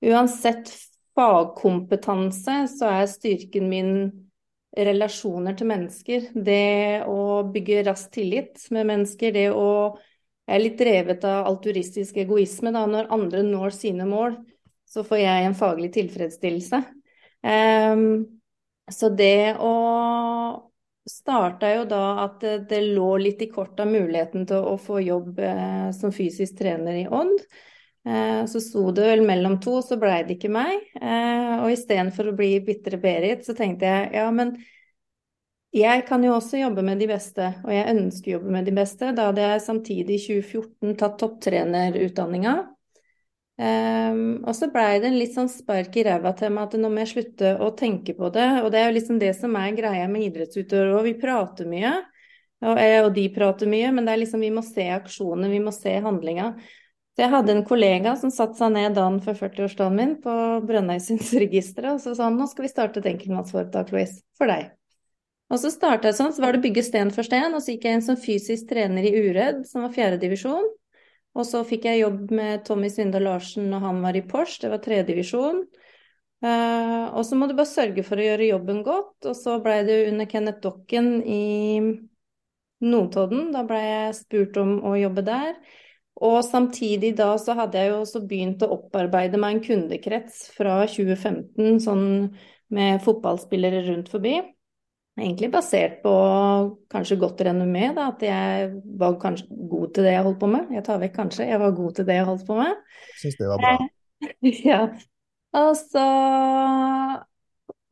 uansett 0.06 0.70
fagkompetanse, 1.16 2.66
så 2.72 2.92
er 2.92 3.12
styrken 3.12 3.70
min 3.72 3.94
relasjoner 4.76 5.56
til 5.56 5.70
mennesker. 5.72 6.32
Det 6.36 7.06
å 7.08 7.46
bygge 7.48 7.86
rask 7.88 8.12
tillit 8.16 8.68
med 8.76 8.92
mennesker. 8.92 9.34
Det 9.36 9.50
å 9.54 9.70
Jeg 10.46 10.60
er 10.60 10.62
litt 10.62 10.76
drevet 10.78 11.24
av 11.26 11.48
alturistisk 11.50 12.20
egoisme 12.22 12.70
da, 12.70 12.84
når 12.86 13.08
andre 13.10 13.40
når 13.42 13.72
sine 13.74 14.06
mål 14.06 14.36
så 14.96 15.04
får 15.04 15.22
jeg 15.22 15.46
en 15.46 15.58
faglig 15.58 15.92
tilfredsstillelse. 15.96 16.82
Um, 17.46 18.26
så 18.92 19.10
det 19.10 19.58
å 19.60 19.74
starta 21.10 21.72
jo 21.74 21.86
da 21.90 22.04
at 22.24 22.40
det, 22.42 22.56
det 22.70 22.82
lå 22.96 23.16
litt 23.22 23.42
i 23.46 23.50
kort 23.52 23.80
av 23.82 23.90
muligheten 23.90 24.46
til 24.50 24.66
å, 24.66 24.78
få 24.82 25.02
jobb 25.06 25.42
eh, 25.42 25.90
som 25.94 26.14
fysisk 26.14 26.58
trener 26.58 27.02
i 27.02 27.06
Odd. 27.06 27.44
Eh, 28.06 28.46
så 28.46 28.62
sto 28.62 28.92
det 28.94 29.08
vel 29.08 29.26
mellom 29.26 29.58
to, 29.62 29.80
så 29.82 29.98
blei 29.98 30.20
det 30.28 30.38
ikke 30.38 30.54
meg. 30.54 30.84
Eh, 31.02 31.56
og 31.58 31.72
istedenfor 31.74 32.30
å 32.30 32.38
bli 32.38 32.52
bitre 32.66 33.00
Berit, 33.02 33.46
så 33.48 33.58
tenkte 33.58 33.90
jeg 33.90 34.12
ja, 34.20 34.30
men 34.34 34.56
jeg 35.76 36.06
kan 36.08 36.24
jo 36.24 36.36
også 36.38 36.62
jobbe 36.62 36.86
med 36.88 37.02
de 37.02 37.10
beste, 37.10 37.50
og 37.66 37.72
jeg 37.74 37.90
ønsker 37.92 38.32
å 38.32 38.36
jobbe 38.38 38.54
med 38.54 38.70
de 38.70 38.76
beste. 38.78 39.10
Da 39.18 39.28
hadde 39.28 39.44
jeg 39.44 39.66
samtidig 39.66 40.20
i 40.20 40.24
2014 40.24 40.96
tatt 41.02 41.18
topptrenerutdanninga. 41.20 42.56
Um, 43.56 44.44
og 44.44 44.52
så 44.56 44.68
blei 44.68 44.98
det 45.00 45.08
en 45.08 45.18
litt 45.20 45.32
sånn 45.32 45.48
spark 45.48 45.94
i 45.96 46.04
ræva 46.04 46.34
til 46.36 46.52
meg 46.52 46.66
at 46.68 46.74
nå 46.80 46.90
må 46.92 47.00
jeg 47.06 47.12
slutte 47.14 47.54
å 47.64 47.70
tenke 47.76 48.16
på 48.16 48.30
det. 48.36 48.48
Og 48.62 48.72
det 48.72 48.82
er 48.82 48.90
jo 48.90 48.96
liksom 48.98 49.20
det 49.20 49.34
som 49.36 49.56
er 49.60 49.76
greia 49.76 50.08
med 50.12 50.30
idrettsutøvere 50.30 50.96
òg. 50.96 51.10
Vi 51.10 51.18
prater 51.20 51.68
mye, 51.72 51.94
og, 52.64 52.80
og, 52.80 53.12
de 53.16 53.28
prater 53.36 53.72
mye, 53.72 53.92
men 53.96 54.08
det 54.08 54.16
er 54.16 54.24
liksom 54.24 54.44
vi 54.44 54.56
må 54.56 54.64
se 54.64 54.88
aksjoner, 54.96 55.52
vi 55.52 55.62
må 55.64 55.76
se 55.76 55.96
handlinga. 56.08 56.54
Så 57.16 57.24
jeg 57.24 57.32
hadde 57.32 57.54
en 57.56 57.68
kollega 57.68 58.18
som 58.20 58.32
satte 58.34 58.60
seg 58.60 58.74
ned 58.76 58.98
dagen 58.98 59.22
før 59.24 59.38
40-årsdagen 59.46 59.96
min 59.96 60.16
på 60.24 60.34
Brønnøysundsregisteret, 60.68 61.94
og 61.96 62.02
så 62.04 62.16
sa 62.18 62.28
han 62.28 62.36
nå 62.36 62.48
skal 62.52 62.68
vi 62.68 62.72
starte 62.74 63.00
et 63.00 63.08
enkeltmannsforetak, 63.14 63.94
Louise, 63.96 64.20
for 64.36 64.52
deg. 64.52 64.74
Og 65.54 65.62
så 65.62 65.70
starta 65.72 66.10
jeg 66.10 66.18
sånn, 66.18 66.34
så 66.36 66.44
var 66.44 66.56
det 66.56 66.64
bygge 66.66 66.84
sten 66.84 67.14
for 67.16 67.24
sten, 67.24 67.54
og 67.56 67.62
så 67.64 67.76
gikk 67.76 67.86
jeg 67.88 68.00
inn 68.00 68.04
som 68.04 68.18
fysisk 68.20 68.68
trener 68.68 69.06
i 69.06 69.14
Uredd, 69.16 69.62
som 69.70 69.86
var 69.86 69.94
fjerdedivisjon. 69.96 70.68
Og 71.36 71.48
så 71.48 71.62
fikk 71.68 71.88
jeg 71.88 72.02
jobb 72.02 72.34
med 72.36 72.64
Tommy 72.68 72.90
Svindal 72.92 73.28
Larsen 73.28 73.68
når 73.72 73.84
han 73.84 74.02
var 74.04 74.18
i 74.18 74.24
Porsche, 74.26 74.66
det 74.66 74.74
var 74.74 74.82
tredjedivisjon. 74.84 75.64
Uh, 76.44 76.50
eh, 76.50 77.06
og 77.16 77.24
så 77.28 77.38
må 77.38 77.48
du 77.48 77.56
bare 77.56 77.70
sørge 77.70 78.04
for 78.08 78.20
å 78.20 78.26
gjøre 78.26 78.50
jobben 78.50 78.82
godt. 78.88 79.28
Og 79.28 79.36
så 79.38 79.58
blei 79.64 79.82
det 79.88 80.02
under 80.10 80.30
Kenneth 80.32 80.64
Dokken 80.64 81.10
i 81.24 81.42
Notodden. 82.86 83.50
Da 83.56 83.66
blei 83.68 83.84
jeg 83.84 84.16
spurt 84.22 84.60
om 84.62 84.78
å 84.88 84.96
jobbe 85.00 85.26
der. 85.28 85.56
Og 86.24 86.38
samtidig 86.48 87.12
da 87.18 87.34
så 87.42 87.56
hadde 87.58 87.80
jeg 87.82 87.92
jo 87.92 88.02
også 88.02 88.22
begynt 88.28 88.64
å 88.64 88.72
opparbeide 88.78 89.40
meg 89.42 89.58
en 89.58 89.64
kundekrets 89.66 90.46
fra 90.56 90.78
2015, 90.88 91.82
sånn 91.84 92.06
med 92.76 93.02
fotballspillere 93.04 93.84
rundt 93.90 94.12
forbi. 94.14 94.38
Egentlig 95.16 95.48
basert 95.52 96.02
på 96.04 96.14
kanskje 96.92 97.20
godt 97.20 97.44
renommé, 97.48 97.90
da, 97.96 98.10
at 98.12 98.24
jeg 98.24 98.72
var 99.00 99.16
kanskje 99.20 99.48
god 99.72 99.94
til 99.96 100.08
det 100.08 100.16
jeg 100.16 100.26
holdt 100.28 100.42
på 100.42 100.50
med. 100.52 100.74
Jeg 100.76 100.84
tar 100.88 101.00
vekk 101.04 101.14
kanskje, 101.16 101.48
jeg 101.52 101.62
var 101.62 101.76
god 101.76 101.94
til 102.00 102.08
det 102.08 102.18
jeg 102.18 102.28
holdt 102.32 102.48
på 102.48 102.58
med. 102.60 102.82
Syns 103.22 103.38
det 103.40 103.48
var 103.52 103.64
bra. 103.64 103.76
ja. 104.72 104.82
Og 105.56 105.72
så 105.80 106.06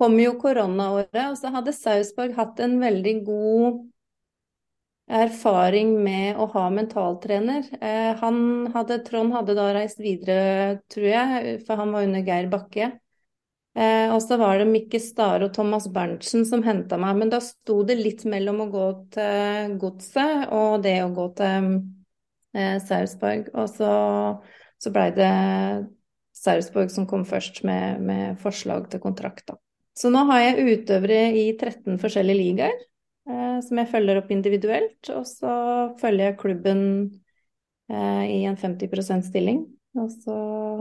kom 0.03 0.19
jo 0.19 0.35
koronaåret, 0.41 1.23
og 1.29 1.39
så 1.39 1.51
hadde 1.55 1.75
Sausborg 1.75 2.35
hatt 2.35 2.59
en 2.63 2.75
veldig 2.81 3.15
god 3.27 3.83
erfaring 5.09 5.95
med 6.03 6.37
å 6.39 6.47
ha 6.53 6.67
mentaltrener. 6.71 7.65
Eh, 7.81 8.23
hadde, 8.73 8.99
Trond 9.05 9.33
hadde 9.35 9.55
da 9.57 9.69
reist 9.75 9.99
videre, 9.99 10.83
tror 10.91 11.07
jeg, 11.07 11.55
for 11.67 11.81
han 11.81 11.91
var 11.95 12.07
under 12.07 12.23
Geir 12.23 12.47
Bakke. 12.51 12.91
Eh, 13.73 14.13
og 14.13 14.19
så 14.21 14.37
var 14.37 14.59
det 14.61 14.69
Mikke 14.69 14.99
Stare 15.01 15.47
og 15.47 15.55
Thomas 15.55 15.87
Berntsen 15.91 16.45
som 16.45 16.63
henta 16.65 16.99
meg. 17.01 17.17
Men 17.19 17.33
da 17.33 17.41
sto 17.43 17.81
det 17.87 17.97
litt 17.99 18.23
mellom 18.29 18.61
å 18.63 18.69
gå 18.73 18.87
til 19.15 19.75
Godset 19.81 20.47
og 20.53 20.83
det 20.85 20.99
å 21.03 21.11
gå 21.13 21.27
til 21.39 21.69
eh, 22.53 22.77
Sarpsborg. 22.83 23.49
Og 23.57 23.67
så, 23.73 23.91
så 24.77 24.93
blei 24.93 25.09
det 25.17 25.33
Sarpsborg 26.37 26.93
som 26.93 27.09
kom 27.09 27.25
først 27.25 27.63
med, 27.67 28.01
med, 28.05 28.39
forslag 28.41 28.87
til 28.91 29.01
kontrakt. 29.03 29.47
Da. 29.49 29.59
Så 29.97 30.09
nå 30.13 30.23
har 30.29 30.45
jeg 30.45 30.79
utøvere 30.79 31.27
i 31.37 31.49
13 31.57 31.99
forskjellige 32.01 32.39
ligaer 32.39 32.81
som 33.25 33.79
jeg 33.79 33.89
følger 33.91 34.19
opp 34.19 34.31
individuelt. 34.33 35.11
Og 35.15 35.23
så 35.29 35.53
følger 36.01 36.31
jeg 36.31 36.39
klubben 36.41 36.81
eh, 37.91 38.25
i 38.27 38.41
en 38.49 38.57
50% 38.59 39.29
stilling. 39.29 39.63
Og 39.99 40.09
så 40.23 40.37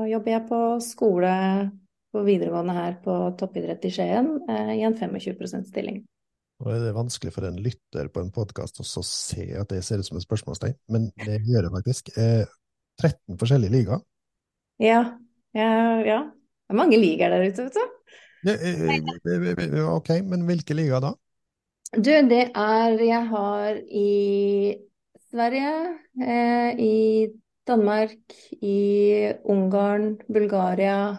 jobber 0.09 0.33
jeg 0.33 0.47
på 0.49 0.61
skole 0.85 1.33
på 2.13 2.23
videregående 2.27 2.75
her 2.77 2.97
på 3.05 3.15
toppidrett 3.41 3.85
i 3.89 3.93
Skien 3.93 4.35
eh, 4.51 4.75
i 4.79 4.83
en 4.87 4.97
25% 4.97 5.69
stilling. 5.71 6.03
Nå 6.63 6.71
er 6.71 6.85
det 6.85 6.95
vanskelig 6.95 7.33
for 7.35 7.49
en 7.49 7.59
lytter 7.59 8.09
på 8.13 8.23
en 8.23 8.31
podkast 8.35 8.79
å 8.83 8.87
se 8.87 9.49
at 9.59 9.73
det 9.73 9.81
ser 9.83 9.99
ut 9.99 10.07
som 10.07 10.21
et 10.21 10.27
spørsmålstegn, 10.27 10.77
men 10.95 11.09
det 11.25 11.41
gjør 11.49 11.67
det 11.67 11.73
faktisk. 11.75 12.13
Eh, 12.21 12.45
13 13.01 13.41
forskjellige 13.41 13.75
ligaer? 13.75 14.05
Ja. 14.83 15.01
ja. 15.57 15.73
ja. 16.07 16.21
Det 16.29 16.77
er 16.77 16.79
mange 16.79 17.01
ligaer 17.01 17.35
der 17.35 17.49
ute, 17.49 17.67
vet 17.67 17.81
du. 17.81 17.99
Ja, 18.47 18.55
eh, 18.55 18.85
eh, 18.93 19.81
ok, 19.89 20.15
men 20.29 20.47
hvilke 20.49 20.77
ligaer 20.77 21.03
da? 21.03 21.13
Du, 21.93 22.09
det 22.09 22.47
er 22.57 22.95
Jeg 23.05 23.27
har 23.29 23.77
i 23.93 24.77
Sverige, 25.29 25.73
eh, 26.25 26.79
i 26.81 27.29
Danmark, 27.69 28.33
i 28.65 29.33
Ungarn, 29.45 30.17
Bulgaria, 30.25 31.19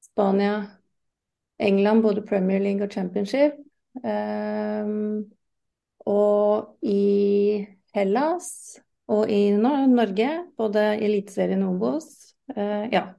Spania, 0.00 0.62
England, 1.60 2.02
både 2.02 2.22
Premier 2.22 2.58
League 2.58 2.82
og 2.82 2.90
Championship. 2.90 3.52
Eh, 4.00 4.88
og 6.06 6.78
i 6.80 7.66
Hellas 7.94 8.78
og 9.08 9.28
i 9.28 9.50
Norge, 9.52 10.30
både 10.56 10.86
Eliteserien 11.04 11.66
og 11.66 11.74
Obos. 11.74 12.32
Eh, 12.56 12.88
ja, 12.94 13.10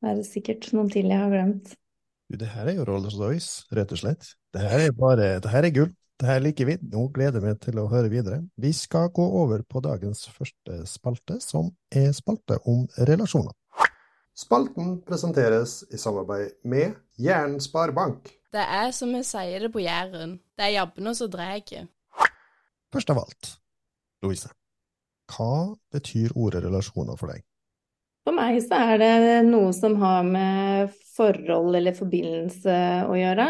det 0.00 0.14
er 0.14 0.22
sikkert 0.24 0.70
noen 0.72 0.88
til 0.88 1.12
jeg 1.12 1.20
har 1.20 1.28
glemt. 1.28 1.76
Du, 2.32 2.38
det 2.40 2.48
her 2.48 2.72
er 2.72 2.80
jo 2.80 2.88
Rolls 2.88 3.20
Royce, 3.20 3.68
rett 3.76 3.92
og 3.92 4.00
slett. 4.00 4.32
Det 4.56 4.64
her 4.64 4.86
er 4.86 4.96
bare, 4.96 5.28
det 5.44 5.52
her 5.52 5.68
er 5.68 5.76
gull. 5.76 5.92
Det 6.20 6.28
her 6.28 6.40
liker 6.40 6.68
vi. 6.68 6.76
Nå 6.92 7.08
gleder 7.14 7.42
vi 7.42 7.50
meg 7.50 7.60
til 7.62 7.78
å 7.82 7.88
høre 7.90 8.10
videre. 8.12 8.44
Vi 8.60 8.70
skal 8.76 9.10
gå 9.14 9.24
over 9.42 9.64
på 9.66 9.82
dagens 9.82 10.28
første 10.30 10.84
spalte, 10.86 11.40
som 11.42 11.72
er 11.90 12.12
spalte 12.14 12.60
om 12.70 12.84
relasjoner. 13.08 13.54
Spalten 14.34 14.96
presenteres 15.06 15.84
i 15.94 15.98
samarbeid 15.98 16.56
med 16.66 16.94
Jæren 17.22 17.60
Sparebank. 17.62 18.32
Det 18.54 18.62
er 18.62 18.90
som 18.94 19.10
vi 19.14 19.22
sier 19.26 19.66
det 19.66 19.70
på 19.74 19.82
Jæren, 19.82 20.38
det 20.54 20.68
er 20.68 20.76
jabbene 20.76 21.14
som 21.14 21.30
drar. 21.30 21.62
Først 22.94 23.10
av 23.10 23.20
alt, 23.22 23.50
Louise, 24.22 24.50
hva 25.30 25.74
betyr 25.94 26.34
ordet 26.38 26.62
relasjoner 26.62 27.18
for 27.18 27.34
deg? 27.34 27.42
For 28.24 28.34
meg 28.34 28.60
så 28.64 28.78
er 28.94 29.02
det 29.02 29.14
noe 29.50 29.74
som 29.76 29.98
har 30.02 30.22
med 30.26 30.94
forhold 31.14 31.74
eller 31.78 31.94
forbindelse 31.98 32.76
å 33.10 33.18
gjøre. 33.18 33.48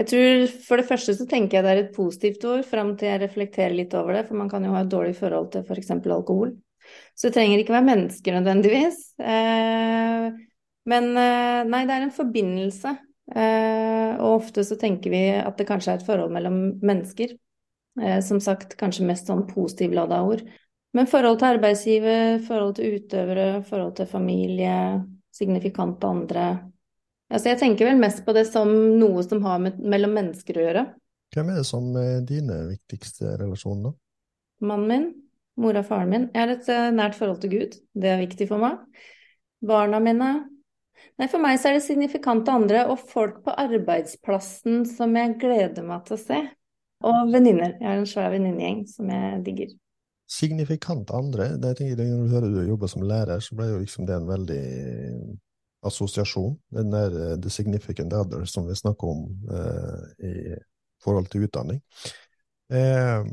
Jeg 0.00 0.08
tror 0.08 0.46
For 0.64 0.80
det 0.80 0.88
første 0.88 1.14
så 1.18 1.26
tenker 1.28 1.58
jeg 1.58 1.66
det 1.66 1.72
er 1.72 1.80
et 1.82 1.94
positivt 1.96 2.44
ord, 2.48 2.64
fram 2.68 2.94
til 2.96 3.10
jeg 3.10 3.20
reflekterer 3.22 3.76
litt 3.76 3.94
over 3.98 4.16
det. 4.16 4.26
For 4.28 4.38
man 4.38 4.50
kan 4.52 4.64
jo 4.64 4.72
ha 4.72 4.84
et 4.84 4.92
dårlig 4.92 5.14
forhold 5.18 5.50
til 5.52 5.66
f.eks. 5.66 5.92
For 5.92 6.16
alkohol. 6.16 6.54
Så 7.14 7.28
det 7.28 7.36
trenger 7.36 7.60
ikke 7.62 7.76
være 7.76 7.88
mennesker 7.90 8.38
nødvendigvis. 8.38 8.98
Ehm, 9.20 10.40
men 10.88 11.12
eh, 11.14 11.60
nei, 11.68 11.84
det 11.86 11.94
er 11.94 12.06
en 12.06 12.16
forbindelse. 12.16 12.96
Ehm, 13.36 14.16
og 14.16 14.40
ofte 14.40 14.64
så 14.66 14.78
tenker 14.80 15.12
vi 15.12 15.22
at 15.36 15.60
det 15.60 15.68
kanskje 15.68 15.94
er 15.94 16.00
et 16.00 16.08
forhold 16.08 16.32
mellom 16.34 16.58
mennesker. 16.82 17.36
Som 18.24 18.38
sagt, 18.40 18.72
kanskje 18.80 19.04
mest 19.04 19.26
sånn 19.28 19.42
positivt 19.44 19.92
ladda 19.92 20.22
ord. 20.24 20.40
Men 20.96 21.08
forhold 21.08 21.42
til 21.42 21.50
arbeidsgiver, 21.58 22.38
forhold 22.46 22.78
til 22.78 22.96
utøvere, 22.96 23.62
forhold 23.68 23.92
til 23.98 24.08
familie, 24.08 24.76
signifikante 25.36 26.08
andre. 26.08 26.46
Altså 27.32 27.52
jeg 27.52 27.60
tenker 27.62 27.88
vel 27.88 28.00
mest 28.00 28.22
på 28.26 28.34
det 28.36 28.44
som 28.50 28.70
noe 29.00 29.24
som 29.24 29.40
har 29.46 29.60
med, 29.62 29.80
mellom 29.80 30.14
mennesker 30.18 30.58
å 30.58 30.66
gjøre. 30.66 30.84
Hvem 31.32 31.48
er 31.48 31.60
det 31.62 31.64
som 31.64 31.88
er 31.96 32.24
dine 32.28 32.58
viktigste 32.68 33.36
relasjoner? 33.40 33.90
da? 33.92 33.96
Mannen 34.68 34.88
min, 34.90 35.06
mora 35.58 35.80
og 35.80 35.88
faren 35.88 36.12
min. 36.12 36.26
Jeg 36.34 36.42
har 36.44 36.54
et 36.54 36.68
uh, 36.70 36.88
nært 36.94 37.16
forhold 37.18 37.40
til 37.42 37.54
Gud. 37.54 37.78
Det 37.96 38.10
er 38.12 38.20
viktig 38.20 38.46
for 38.50 38.62
meg. 38.62 38.82
Barna 39.64 40.02
mine. 40.02 40.32
Nei, 41.18 41.28
for 41.28 41.42
meg 41.42 41.56
så 41.58 41.70
er 41.70 41.78
det 41.78 41.86
signifikante 41.86 42.52
andre 42.52 42.84
og 42.92 43.00
folk 43.00 43.40
på 43.46 43.54
arbeidsplassen 43.64 44.84
som 44.88 45.16
jeg 45.18 45.38
gleder 45.40 45.86
meg 45.86 46.04
til 46.06 46.18
å 46.18 46.22
se. 46.22 46.42
Og 47.02 47.32
venninner. 47.32 47.78
Jeg 47.80 47.88
har 47.88 47.98
en 47.98 48.06
svær 48.08 48.30
venninnegjeng 48.34 48.84
som 48.92 49.08
jeg 49.10 49.40
digger 49.48 49.72
signifikant 50.32 51.10
andre. 51.14 51.56
Det 51.60 51.72
jeg 51.72 51.78
tenker, 51.80 52.04
når 52.04 52.24
du 52.24 52.34
hører 52.34 52.52
du 52.52 52.60
jobber 52.68 52.90
som 52.90 53.04
lærer, 53.06 53.40
så 53.44 53.56
ble 53.56 53.68
jo 53.68 53.80
liksom 53.82 54.06
det 54.08 54.16
en 54.16 54.28
veldig 54.30 54.62
assosiasjon. 55.82 56.56
Den 56.74 56.92
der 56.94 57.16
uh, 57.16 57.36
the 57.40 57.50
significant 57.50 58.12
other 58.12 58.44
som 58.44 58.68
vi 58.68 58.76
snakker 58.78 59.08
om 59.08 59.24
eh, 59.50 60.26
i 60.28 60.34
forhold 61.02 61.26
til 61.30 61.46
utdanning. 61.46 61.80
Eh, 62.72 63.24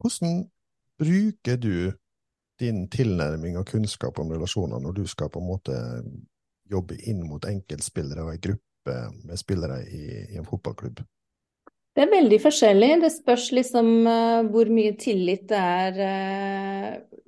hvordan 0.00 0.46
bruker 0.98 1.56
du 1.56 1.92
din 2.60 2.86
tilnærming 2.88 3.58
og 3.60 3.66
kunnskap 3.68 4.18
om 4.18 4.32
relasjoner 4.32 4.80
når 4.80 4.96
du 4.96 5.04
skal 5.06 5.28
på 5.28 5.42
en 5.42 5.50
måte 5.50 5.76
jobbe 6.70 6.96
inn 7.04 7.20
mot 7.28 7.44
enkeltspillere 7.44 8.24
og 8.24 8.32
en 8.32 8.40
gruppe 8.48 8.96
med 9.26 9.38
spillere 9.38 9.82
i, 9.84 10.06
i 10.32 10.40
en 10.40 10.48
fotballklubb? 10.48 11.02
Det 11.96 12.04
er 12.04 12.12
veldig 12.12 12.38
forskjellig. 12.40 12.88
Det 13.04 13.12
spørs 13.12 13.50
liksom 13.56 13.92
uh, 14.04 14.48
hvor 14.52 14.68
mye 14.72 14.96
tillit 15.00 15.46
det 15.48 15.60
er 15.60 16.00
uh, 16.00 17.20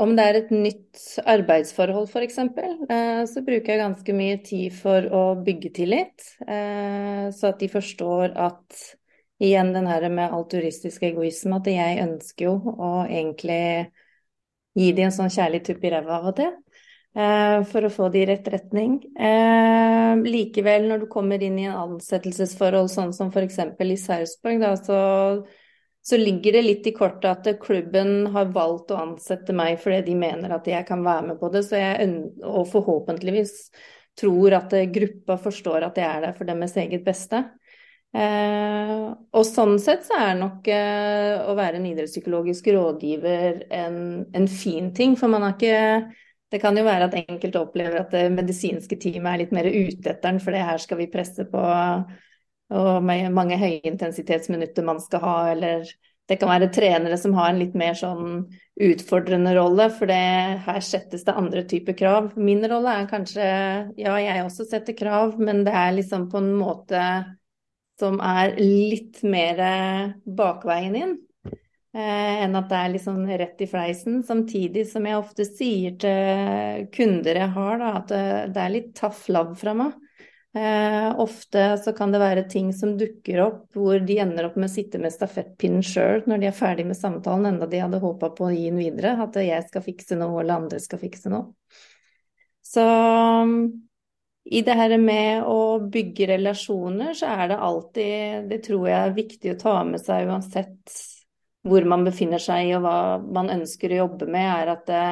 Om 0.00 0.14
det 0.16 0.24
er 0.24 0.38
et 0.38 0.52
nytt 0.54 1.00
arbeidsforhold, 1.28 2.08
f.eks., 2.08 2.38
uh, 2.40 3.24
så 3.28 3.42
bruker 3.44 3.74
jeg 3.74 3.82
ganske 3.82 4.14
mye 4.16 4.38
tid 4.46 4.72
for 4.78 5.10
å 5.12 5.24
bygge 5.44 5.74
tillit. 5.76 6.30
Uh, 6.46 7.28
så 7.36 7.50
at 7.52 7.60
de 7.60 7.68
forstår 7.72 8.32
at 8.40 8.80
Igjen 9.40 9.72
den 9.72 9.86
her 9.88 10.04
med 10.12 10.34
alturistisk 10.36 11.04
egoisme, 11.08 11.56
at 11.56 11.68
jeg 11.70 12.00
ønsker 12.02 12.44
jo 12.44 12.56
å 12.76 12.90
egentlig 13.06 13.88
gi 14.76 14.90
de 14.92 15.06
en 15.06 15.14
sånn 15.16 15.32
kjærlig 15.32 15.62
tupp 15.64 15.86
i 15.86 15.92
ræva 15.94 16.18
av 16.18 16.26
og 16.28 16.34
til. 16.42 16.50
Eh, 17.16 17.62
for 17.70 17.86
å 17.86 17.90
få 17.90 18.10
de 18.12 18.20
i 18.20 18.26
rett 18.28 18.50
retning. 18.52 18.98
Eh, 19.16 20.20
likevel, 20.28 20.84
når 20.90 21.02
du 21.02 21.06
kommer 21.10 21.42
inn 21.42 21.56
i 21.58 21.64
en 21.70 21.78
ansettelsesforhold, 21.86 22.92
sånn 22.92 23.16
som 23.16 23.32
f.eks. 23.32 23.58
i 23.80 23.96
Sarpsborg, 23.98 24.66
så, 24.84 25.00
så, 26.02 26.16
ligger 26.16 26.56
det 26.56 26.62
litt 26.64 26.86
i 26.88 26.94
kortet 26.96 27.30
at 27.30 27.62
klubben 27.62 28.30
har 28.34 28.52
valgt 28.54 28.92
å 28.94 29.00
ansette 29.02 29.54
meg 29.56 29.78
fordi 29.82 30.02
de 30.10 30.18
mener 30.18 30.54
at 30.56 30.68
jeg 30.68 30.86
kan 30.88 31.04
være 31.04 31.30
med 31.30 31.40
på 31.40 31.50
det. 31.52 31.64
Så 31.66 31.80
jeg, 31.80 32.10
og 32.44 32.68
forhåpentligvis 32.72 33.54
tror 34.20 34.56
at 34.58 34.74
gruppa 34.92 35.36
forstår 35.40 35.86
at 35.86 36.00
jeg 36.00 36.08
er 36.08 36.26
der 36.26 36.36
for 36.36 36.48
deres 36.48 36.76
eget 36.80 37.04
beste. 37.06 37.44
Eh, 38.10 39.04
og 39.38 39.44
sånn 39.46 39.76
sett 39.78 40.02
så 40.08 40.16
er 40.18 40.40
nok 40.40 40.66
eh, 40.66 41.44
å 41.46 41.54
være 41.54 41.78
en 41.78 41.86
idrettspsykologisk 41.92 42.72
rådgiver 42.74 43.68
en, 43.70 44.00
en 44.34 44.48
fin 44.50 44.88
ting, 44.96 45.14
for 45.20 45.30
man 45.30 45.46
har 45.46 45.54
ikke 45.54 46.16
det 46.50 46.58
kan 46.58 46.74
jo 46.74 46.82
være 46.82 47.06
at 47.06 47.14
enkelte 47.14 47.60
opplever 47.62 48.00
at 48.00 48.10
det 48.10 48.24
medisinske 48.34 48.98
teamet 48.98 49.30
er 49.30 49.40
litt 49.44 49.52
mer 49.54 49.68
ute 49.70 50.10
etter 50.10 50.24
den, 50.24 50.40
for 50.42 50.54
det 50.54 50.64
her 50.66 50.82
skal 50.82 50.98
vi 50.98 51.06
presse 51.12 51.46
på, 51.46 51.60
og 52.70 53.02
mange 53.04 53.58
høyintensitetsminutter 53.58 54.86
man 54.86 55.00
skal 55.02 55.24
ha, 55.24 55.36
eller 55.54 55.88
det 56.30 56.36
kan 56.38 56.52
være 56.52 56.70
trenere 56.70 57.16
som 57.18 57.34
har 57.34 57.50
en 57.50 57.58
litt 57.58 57.74
mer 57.74 57.96
sånn 57.98 58.44
utfordrende 58.80 59.50
rolle, 59.56 59.88
for 59.90 60.06
det, 60.06 60.20
her 60.66 60.84
settes 60.84 61.24
det 61.26 61.34
andre 61.34 61.64
typer 61.68 61.96
krav. 61.98 62.30
Min 62.38 62.62
rolle 62.70 63.00
er 63.00 63.10
kanskje 63.10 63.48
Ja, 63.98 64.14
jeg 64.22 64.44
også 64.44 64.68
setter 64.70 64.94
krav, 64.96 65.34
men 65.42 65.64
det 65.66 65.74
er 65.74 65.96
liksom 65.96 66.28
på 66.30 66.38
en 66.38 66.52
måte 66.60 67.02
som 68.00 68.20
er 68.24 68.54
litt 68.60 69.20
mer 69.26 69.58
bakveien 70.24 70.96
inn. 70.96 71.18
Eh, 71.90 72.44
enn 72.44 72.54
at 72.54 72.68
det 72.70 72.78
er 72.78 73.02
sånn 73.02 73.24
rett 73.26 73.64
i 73.64 73.66
fleisen. 73.66 74.20
Samtidig 74.22 74.86
som 74.92 75.08
jeg 75.08 75.18
ofte 75.18 75.46
sier 75.48 75.96
til 75.98 76.86
kunder 76.94 77.42
jeg 77.42 77.52
har, 77.56 77.80
da, 77.82 77.90
at 77.98 78.12
det, 78.12 78.22
det 78.54 78.62
er 78.62 78.74
litt 78.76 78.92
tough 78.98 79.26
love 79.34 79.58
fra 79.58 79.74
meg. 79.74 79.98
Eh, 80.54 81.20
ofte 81.20 81.78
så 81.78 81.92
kan 81.92 82.10
det 82.10 82.18
være 82.18 82.42
ting 82.50 82.72
som 82.74 82.96
dukker 82.98 83.38
opp 83.44 83.76
hvor 83.78 84.00
de 84.02 84.16
ender 84.18 84.48
opp 84.48 84.56
med 84.58 84.66
å 84.66 84.72
sitte 84.72 84.98
med 84.98 85.14
stafettpinnen 85.14 85.84
sjøl 85.86 86.24
når 86.26 86.40
de 86.42 86.48
er 86.48 86.56
ferdig 86.56 86.88
med 86.88 86.98
samtalen, 86.98 87.52
enda 87.52 87.68
de 87.70 87.78
hadde 87.78 88.00
håpa 88.02 88.32
på 88.34 88.48
å 88.48 88.50
gi 88.50 88.64
den 88.66 88.80
videre. 88.80 89.14
At 89.22 89.38
jeg 89.38 89.68
skal 89.68 89.84
fikse 89.86 90.18
noe, 90.18 90.40
eller 90.42 90.58
andre 90.58 90.80
skal 90.82 91.02
fikse 91.02 91.30
noe. 91.30 91.52
Så 92.66 92.82
i 94.50 94.62
det 94.66 94.74
her 94.74 94.96
med 94.98 95.46
å 95.46 95.78
bygge 95.92 96.32
relasjoner, 96.32 97.14
så 97.14 97.30
er 97.30 97.50
det 97.52 97.62
alltid 97.62 98.50
Det 98.50 98.60
tror 98.66 98.88
jeg 98.88 98.98
er 98.98 99.16
viktig 99.16 99.54
å 99.54 99.58
ta 99.60 99.74
med 99.86 100.02
seg 100.02 100.30
uansett 100.30 100.98
hvor 101.68 101.84
man 101.84 102.06
befinner 102.06 102.40
seg 102.40 102.72
og 102.74 102.86
hva 102.86 102.98
man 103.20 103.52
ønsker 103.52 103.92
å 103.92 104.02
jobbe 104.04 104.26
med, 104.32 104.46
er 104.48 104.70
at 104.72 104.86
det, 104.88 105.02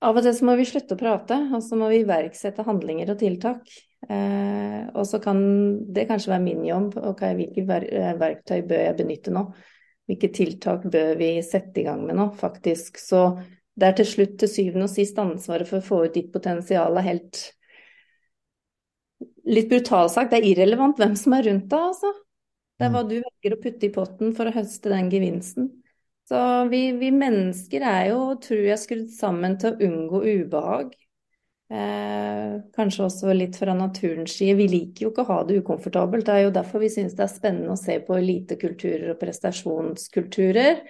av 0.00 0.16
og 0.16 0.24
til 0.24 0.34
så 0.34 0.46
må 0.48 0.54
vi 0.56 0.66
slutte 0.66 0.96
å 0.96 1.00
prate, 1.00 1.36
og 1.52 1.60
så 1.62 1.76
må 1.76 1.90
vi 1.92 2.00
iverksette 2.02 2.64
handlinger 2.64 3.12
og 3.12 3.20
tiltak. 3.20 3.68
Eh, 4.06 4.86
og 4.94 5.06
så 5.10 5.18
kan 5.22 5.40
det 5.94 6.06
kanskje 6.08 6.32
være 6.32 6.44
min 6.44 6.64
jobb. 6.66 6.96
Okay, 7.12 7.34
hvilke 7.38 7.80
eh, 7.88 8.14
verktøy 8.20 8.62
bør 8.68 8.84
jeg 8.84 8.98
benytte 9.00 9.34
nå? 9.34 9.44
Hvilke 10.08 10.30
tiltak 10.32 10.86
bør 10.88 11.18
vi 11.20 11.32
sette 11.44 11.82
i 11.82 11.86
gang 11.88 12.04
med 12.06 12.16
nå, 12.20 12.30
faktisk? 12.38 13.00
Så 13.02 13.24
det 13.78 13.90
er 13.90 13.98
til 13.98 14.08
slutt 14.12 14.38
til 14.40 14.50
syvende 14.50 14.88
og 14.88 14.94
sist 14.94 15.18
ansvaret 15.22 15.68
for 15.68 15.80
å 15.80 15.88
få 15.88 16.00
ut 16.06 16.14
ditt 16.16 16.32
potensial 16.34 16.98
er 16.98 17.12
helt 17.12 17.46
Litt 19.48 19.70
brutalt 19.70 20.12
sagt, 20.12 20.30
det 20.30 20.42
er 20.42 20.46
irrelevant 20.50 20.98
hvem 21.00 21.14
som 21.18 21.32
er 21.34 21.46
rundt 21.48 21.70
deg, 21.72 21.84
altså. 21.88 22.10
Det 22.78 22.84
er 22.86 22.90
hva 22.92 23.00
du 23.08 23.14
velger 23.16 23.54
å 23.54 23.58
putte 23.62 23.86
i 23.88 23.90
potten 23.94 24.34
for 24.36 24.46
å 24.46 24.52
høste 24.54 24.92
den 24.92 25.08
gevinsten. 25.10 25.70
Så 26.28 26.38
vi, 26.68 26.82
vi 27.00 27.08
mennesker 27.16 27.82
er 27.88 28.10
jo, 28.10 28.20
tror 28.44 28.60
jeg, 28.68 28.80
skrudd 28.82 29.08
sammen 29.16 29.56
til 29.58 29.72
å 29.72 29.88
unngå 29.88 30.20
ubehag. 30.26 30.92
Eh, 31.68 32.54
kanskje 32.72 33.04
også 33.04 33.34
litt 33.36 33.58
fra 33.60 33.74
naturens 33.76 34.38
side. 34.38 34.56
Vi 34.56 34.68
liker 34.72 35.04
jo 35.04 35.10
ikke 35.12 35.26
å 35.26 35.32
ha 35.32 35.42
det 35.48 35.58
ukomfortabelt. 35.60 36.24
Det 36.24 36.34
er 36.34 36.46
jo 36.46 36.54
derfor 36.56 36.82
vi 36.84 36.90
syns 36.92 37.16
det 37.18 37.26
er 37.26 37.34
spennende 37.34 37.74
å 37.74 37.80
se 37.80 37.98
på 38.04 38.16
elitekulturer 38.16 39.12
og 39.12 39.20
prestasjonskulturer. 39.20 40.82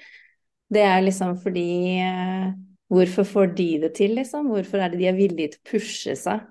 Det 0.68 0.84
er 0.84 1.04
liksom 1.04 1.36
fordi 1.42 1.68
eh, 2.04 2.48
Hvorfor 2.88 3.26
får 3.28 3.50
de 3.52 3.66
det 3.82 3.90
til, 3.98 4.14
liksom? 4.16 4.46
Hvorfor 4.48 4.80
er 4.80 4.88
det 4.88 5.00
de 5.02 5.08
er 5.10 5.16
villige 5.16 5.52
til 5.52 5.60
å 5.60 5.70
pushe 5.74 6.14
seg 6.16 6.46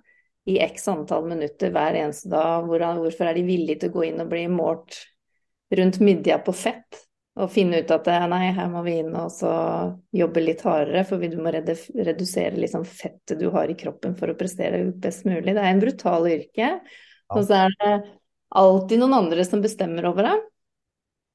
i 0.45 0.59
x 0.61 0.85
antall 0.91 1.25
minutter 1.25 1.71
hver 1.73 1.97
eneste 1.97 2.29
dag? 2.29 2.67
Hvorfor 2.69 3.25
er 3.25 3.39
de 3.39 3.45
villige 3.47 3.81
til 3.81 3.89
å 3.89 3.95
gå 3.95 4.03
inn 4.05 4.21
og 4.21 4.29
bli 4.29 4.43
målt 4.51 4.99
rundt 5.73 5.97
midja 5.97 6.37
på 6.37 6.53
fett 6.53 7.06
og 7.37 7.51
finne 7.53 7.81
ut 7.83 7.91
at 7.93 8.07
nei, 8.31 8.49
her 8.55 8.69
må 8.71 8.81
vi 8.85 8.97
inn 9.01 9.13
og 9.15 9.29
så 9.33 9.51
jobbe 10.15 10.41
litt 10.41 10.63
hardere, 10.65 11.03
for 11.05 11.21
du 11.21 11.37
må 11.41 11.51
redusere 11.53 12.57
liksom 12.57 12.85
fettet 12.89 13.39
du 13.39 13.47
har 13.53 13.69
i 13.69 13.77
kroppen 13.77 14.15
for 14.17 14.31
å 14.33 14.37
prestere 14.39 14.83
best 15.03 15.25
mulig. 15.29 15.53
Det 15.53 15.61
er 15.61 15.69
en 15.71 15.81
brutal 15.83 16.27
yrke. 16.31 16.71
Og 17.35 17.43
så 17.47 17.63
er 17.65 17.75
det 17.81 17.93
alltid 18.57 19.01
noen 19.01 19.17
andre 19.19 19.45
som 19.45 19.61
bestemmer 19.63 20.07
over 20.09 20.29
deg. 20.29 20.45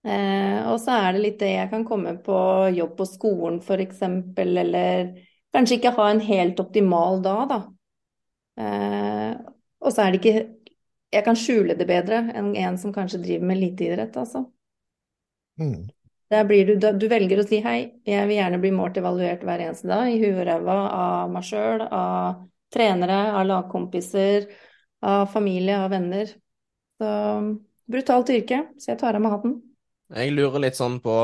Eh, 0.02 0.58
og 0.66 0.80
så 0.82 0.96
er 0.98 1.14
det 1.14 1.22
litt 1.22 1.38
det 1.42 1.52
jeg 1.52 1.70
kan 1.70 1.84
komme 1.86 2.16
på 2.24 2.38
jobb 2.74 2.96
på 2.98 3.06
skolen 3.06 3.60
f.eks., 3.62 4.00
eller 4.42 5.12
kanskje 5.54 5.78
ikke 5.78 5.94
ha 5.98 6.08
en 6.10 6.22
helt 6.26 6.58
optimal 6.62 7.20
dag, 7.22 7.44
da. 7.52 7.60
Eh, 8.58 9.36
Og 9.82 9.92
så 9.92 10.02
er 10.04 10.12
det 10.12 10.20
ikke 10.20 10.42
Jeg 11.12 11.24
kan 11.24 11.36
skjule 11.36 11.74
det 11.76 11.86
bedre 11.88 12.18
enn 12.36 12.54
en 12.56 12.76
som 12.80 12.92
kanskje 12.92 13.20
driver 13.20 13.46
med 13.46 13.58
eliteidrett, 13.58 14.16
altså. 14.16 14.46
Mm. 15.62 15.88
Der 16.32 16.46
blir 16.48 16.64
du, 16.64 16.76
du 16.96 17.08
velger 17.12 17.42
å 17.42 17.44
si 17.44 17.58
hei, 17.60 17.78
jeg 18.08 18.28
vil 18.28 18.38
gjerne 18.38 18.60
bli 18.62 18.70
målt 18.72 18.96
evaluert 18.96 19.42
hver 19.44 19.66
eneste 19.66 19.90
dag, 19.90 20.08
i 20.08 20.20
huet 20.22 20.38
og 20.40 20.46
ræva, 20.48 20.76
av 20.96 21.32
meg 21.34 21.44
sjøl, 21.44 21.84
av 21.84 22.46
trenere, 22.72 23.18
av 23.36 23.44
lagkompiser, 23.50 24.46
av 25.04 25.26
familie, 25.32 25.76
av 25.82 25.92
venner. 25.92 26.32
Så 26.96 27.10
brutalt 27.92 28.32
yrke, 28.32 28.62
så 28.80 28.94
jeg 28.94 29.02
tar 29.02 29.18
av 29.18 29.24
meg 29.24 29.34
hatten. 29.34 29.58
Jeg 30.12 30.32
lurer 30.32 30.64
litt 30.64 30.78
sånn 30.78 30.98
på, 31.04 31.16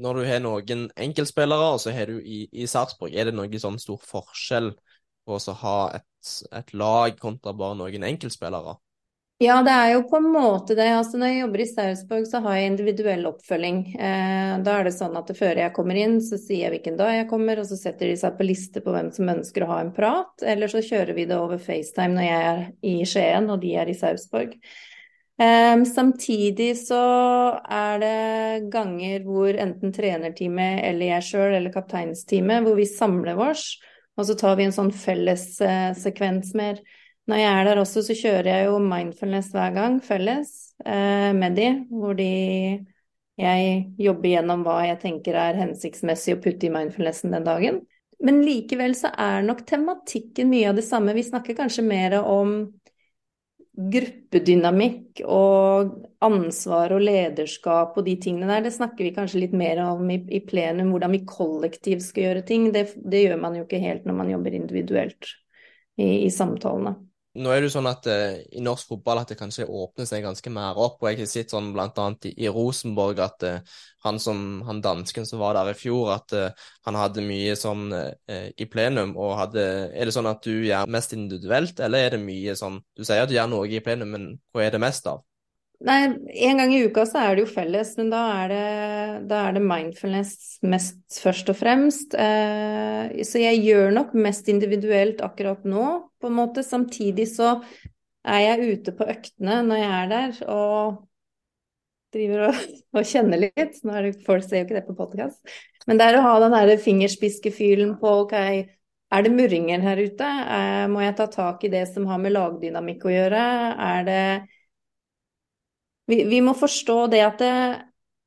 når 0.00 0.16
du 0.20 0.24
har 0.28 0.40
noen 0.44 0.86
enkeltspillere, 1.00 1.68
og 1.76 1.82
så 1.84 1.92
har 1.96 2.08
du 2.08 2.18
i, 2.20 2.46
i 2.48 2.68
Sarpsborg, 2.70 3.12
er 3.12 3.28
det 3.28 3.36
noen 3.36 3.60
sånn 3.60 3.78
stor 3.82 4.00
forskjell 4.04 4.72
på 5.24 5.36
å 5.36 5.58
ha 5.60 5.76
et, 6.00 6.32
et 6.56 6.74
lag 6.76 7.20
kontra 7.20 7.52
bare 7.56 7.78
noen 7.82 8.08
enkeltspillere? 8.08 8.78
Ja, 9.42 9.56
det 9.66 9.72
er 9.74 9.88
jo 9.90 10.04
på 10.06 10.20
en 10.20 10.28
måte 10.30 10.76
det. 10.78 10.86
Altså, 10.94 11.18
når 11.18 11.32
jeg 11.32 11.40
jobber 11.40 11.62
i 11.64 11.66
Sarpsborg, 11.66 12.26
så 12.30 12.38
har 12.44 12.54
jeg 12.54 12.68
individuell 12.70 13.26
oppfølging. 13.28 13.80
Eh, 13.98 14.52
da 14.64 14.76
er 14.78 14.86
det 14.86 14.94
sånn 14.94 15.18
at 15.18 15.32
før 15.34 15.58
jeg 15.58 15.74
kommer 15.74 15.98
inn, 15.98 16.20
så 16.22 16.38
sier 16.38 16.68
jeg 16.68 16.74
hvilken 16.76 16.96
dag 17.00 17.16
jeg 17.16 17.28
kommer, 17.32 17.58
og 17.58 17.66
så 17.66 17.76
setter 17.80 18.12
de 18.12 18.14
seg 18.20 18.38
på 18.38 18.46
liste 18.46 18.82
på 18.84 18.94
hvem 18.94 19.10
som 19.16 19.32
ønsker 19.34 19.66
å 19.66 19.70
ha 19.72 19.80
en 19.82 19.92
prat. 19.96 20.46
Eller 20.46 20.70
så 20.70 20.84
kjører 20.86 21.18
vi 21.18 21.26
det 21.28 21.38
over 21.40 21.58
FaceTime 21.58 22.14
når 22.14 22.28
jeg 22.28 22.48
er 22.52 22.64
i 22.86 22.96
Skien 23.10 23.50
og 23.50 23.60
de 23.66 23.74
er 23.82 23.90
i 23.90 23.98
Sarpsborg. 23.98 24.54
Eh, 25.42 25.84
samtidig 25.90 26.70
så 26.78 27.04
er 27.58 28.02
det 28.06 28.70
ganger 28.70 29.26
hvor 29.26 29.58
enten 29.58 29.90
trenerteamet 29.96 30.84
eller 30.86 31.16
jeg 31.16 31.30
sjøl 31.32 31.58
eller 31.58 31.74
kapteinsteamet, 31.74 32.62
hvor 32.62 32.78
vi 32.78 32.86
samler 32.86 33.48
oss, 33.50 33.72
og 34.14 34.30
så 34.30 34.38
tar 34.38 34.60
vi 34.62 34.70
en 34.70 34.76
sånn 34.78 34.94
felles 34.94 35.56
eh, 35.58 35.90
sekvens 35.98 36.54
mer. 36.54 36.78
Når 37.30 37.40
jeg 37.40 37.52
er 37.56 37.64
der 37.64 37.80
også, 37.80 38.02
så 38.04 38.14
kjører 38.18 38.50
jeg 38.50 38.66
jo 38.68 38.80
mindfulness 38.84 39.48
hver 39.54 39.72
gang, 39.72 39.96
felles 40.04 40.74
eh, 40.84 41.30
med 41.32 41.56
de, 41.56 41.68
hvor 41.88 42.12
de 42.18 42.28
jeg 43.40 43.70
jobber 43.98 44.30
gjennom 44.30 44.62
hva 44.62 44.76
jeg 44.86 45.00
tenker 45.02 45.34
er 45.40 45.58
hensiktsmessig 45.58 46.36
å 46.36 46.40
putte 46.44 46.68
i 46.68 46.72
mindfulnessen 46.74 47.32
den 47.34 47.46
dagen. 47.46 47.80
Men 48.24 48.42
likevel 48.46 48.94
så 48.96 49.10
er 49.20 49.42
nok 49.42 49.64
tematikken 49.66 50.52
mye 50.52 50.68
av 50.70 50.76
det 50.78 50.84
samme. 50.86 51.16
Vi 51.16 51.24
snakker 51.26 51.56
kanskje 51.58 51.82
mer 51.86 52.20
om 52.20 52.54
gruppedynamikk 53.74 55.24
og 55.26 55.96
ansvar 56.22 56.94
og 56.94 57.02
lederskap 57.02 57.96
og 57.98 58.06
de 58.06 58.14
tingene 58.22 58.52
der. 58.52 58.68
Det 58.68 58.74
snakker 58.76 59.08
vi 59.08 59.14
kanskje 59.16 59.42
litt 59.42 59.56
mer 59.56 59.80
om 59.82 60.12
i, 60.14 60.20
i 60.30 60.44
plenum, 60.46 60.92
hvordan 60.94 61.16
vi 61.16 61.24
kollektivt 61.26 62.04
skal 62.06 62.28
gjøre 62.28 62.44
ting. 62.46 62.68
Det, 62.76 62.86
det, 63.02 63.24
gjør 63.24 63.42
man 63.42 63.58
jo 63.58 63.64
ikke 63.66 63.82
helt 63.82 64.06
når 64.06 64.20
man 64.20 64.30
jobber 64.30 64.60
individuelt 64.60 65.32
i, 65.98 66.28
i 66.28 66.30
samtalene 66.30 66.94
nå 67.34 67.50
er 67.50 67.60
det 67.60 67.68
jo 67.68 67.72
sånn 67.74 67.88
at 67.90 68.06
uh, 68.06 68.36
i 68.54 68.62
norsk 68.62 68.92
fotball 68.92 69.20
at 69.20 69.32
det 69.32 69.38
kanskje 69.40 69.66
åpner 69.66 70.06
seg 70.06 70.22
ganske 70.22 70.52
mer 70.54 70.78
opp. 70.78 71.00
og 71.02 71.08
Jeg 71.10 71.20
har 71.20 71.30
sett 71.30 71.54
sånn 71.54 71.72
annet 71.74 72.28
i, 72.30 72.34
i 72.46 72.52
Rosenborg 72.52 73.22
at 73.24 73.46
uh, 73.48 73.76
han 74.06 74.20
som, 74.22 74.62
han 74.68 74.82
dansken 74.84 75.26
som 75.26 75.42
var 75.42 75.58
der 75.58 75.72
i 75.72 75.76
fjor, 75.78 76.12
at 76.14 76.36
uh, 76.38 76.70
han 76.86 77.00
hadde 77.00 77.26
mye 77.26 77.56
sånn 77.58 77.88
i 77.90 78.66
plenum. 78.70 79.16
og 79.16 79.38
hadde, 79.40 79.66
Er 79.92 80.06
det 80.06 80.14
sånn 80.14 80.30
at 80.30 80.44
du 80.46 80.66
gjør 80.68 80.90
mest 80.90 81.14
individuelt, 81.16 81.80
eller 81.80 82.06
er 82.06 82.16
det 82.16 82.24
mye 82.24 82.54
sånn 82.58 82.82
Du 82.94 83.04
sier 83.04 83.24
at 83.24 83.30
du 83.30 83.38
gjør 83.38 83.50
noe 83.50 83.70
i 83.70 83.82
plenum, 83.82 84.14
men 84.14 84.28
hva 84.52 84.66
er 84.66 84.76
det 84.76 84.82
mest 84.84 85.08
av? 85.10 85.24
Nei, 85.84 86.14
en 86.46 86.60
gang 86.60 86.70
i 86.72 86.84
uka 86.86 87.02
så 87.04 87.20
er 87.20 87.34
det 87.34 87.42
jo 87.44 87.50
felles, 87.50 87.90
men 87.98 88.08
da 88.12 88.20
er 88.38 88.52
det, 88.52 88.68
da 89.28 89.40
er 89.48 89.56
det 89.56 89.64
mindfulness 89.66 90.32
mest 90.64 91.18
først 91.20 91.50
og 91.52 91.58
fremst. 91.58 92.14
Eh, 92.16 93.24
så 93.26 93.42
jeg 93.42 93.60
gjør 93.66 93.92
nok 93.92 94.14
mest 94.16 94.48
individuelt 94.52 95.20
akkurat 95.26 95.66
nå, 95.68 95.88
på 96.24 96.32
en 96.32 96.38
måte. 96.40 96.64
Samtidig 96.66 97.28
så 97.36 97.58
er 98.24 98.40
jeg 98.46 98.78
ute 98.78 98.94
på 98.96 99.06
øktene 99.12 99.60
når 99.66 99.82
jeg 99.82 99.90
er 99.98 100.08
der, 100.12 100.38
og 100.48 101.02
driver 102.14 102.48
og, 102.48 102.62
og 102.96 103.10
kjenner 103.10 103.44
litt. 103.46 103.82
Nå 103.84 103.94
er 103.94 104.08
det, 104.08 104.14
folk 104.26 104.46
ser 104.46 104.62
jo 104.62 104.68
ikke 104.68 104.78
det 104.78 104.86
på 104.88 104.96
podkast. 104.98 105.56
Men 105.88 106.00
det 106.00 106.08
er 106.08 106.18
å 106.18 106.24
ha 106.24 106.38
den 106.40 106.56
derre 106.56 106.80
fingerspiskefylen 106.80 107.98
på 108.00 108.18
ok, 108.24 108.34
er 109.14 109.24
det 109.24 109.32
murringer 109.34 109.82
her 109.84 110.00
ute? 110.00 110.26
Er, 110.26 110.86
må 110.90 111.02
jeg 111.04 111.16
ta 111.18 111.28
tak 111.30 111.64
i 111.66 111.70
det 111.72 111.84
som 111.92 112.06
har 112.10 112.20
med 112.22 112.34
lagdynamikk 112.34 113.04
å 113.06 113.12
gjøre? 113.12 113.42
Er 113.86 114.06
det 114.08 114.22
vi, 116.10 116.22
vi, 116.28 116.40
må 116.44 116.54
forstå 116.56 116.96
det 117.12 117.20
at 117.24 117.38
det, 117.40 117.52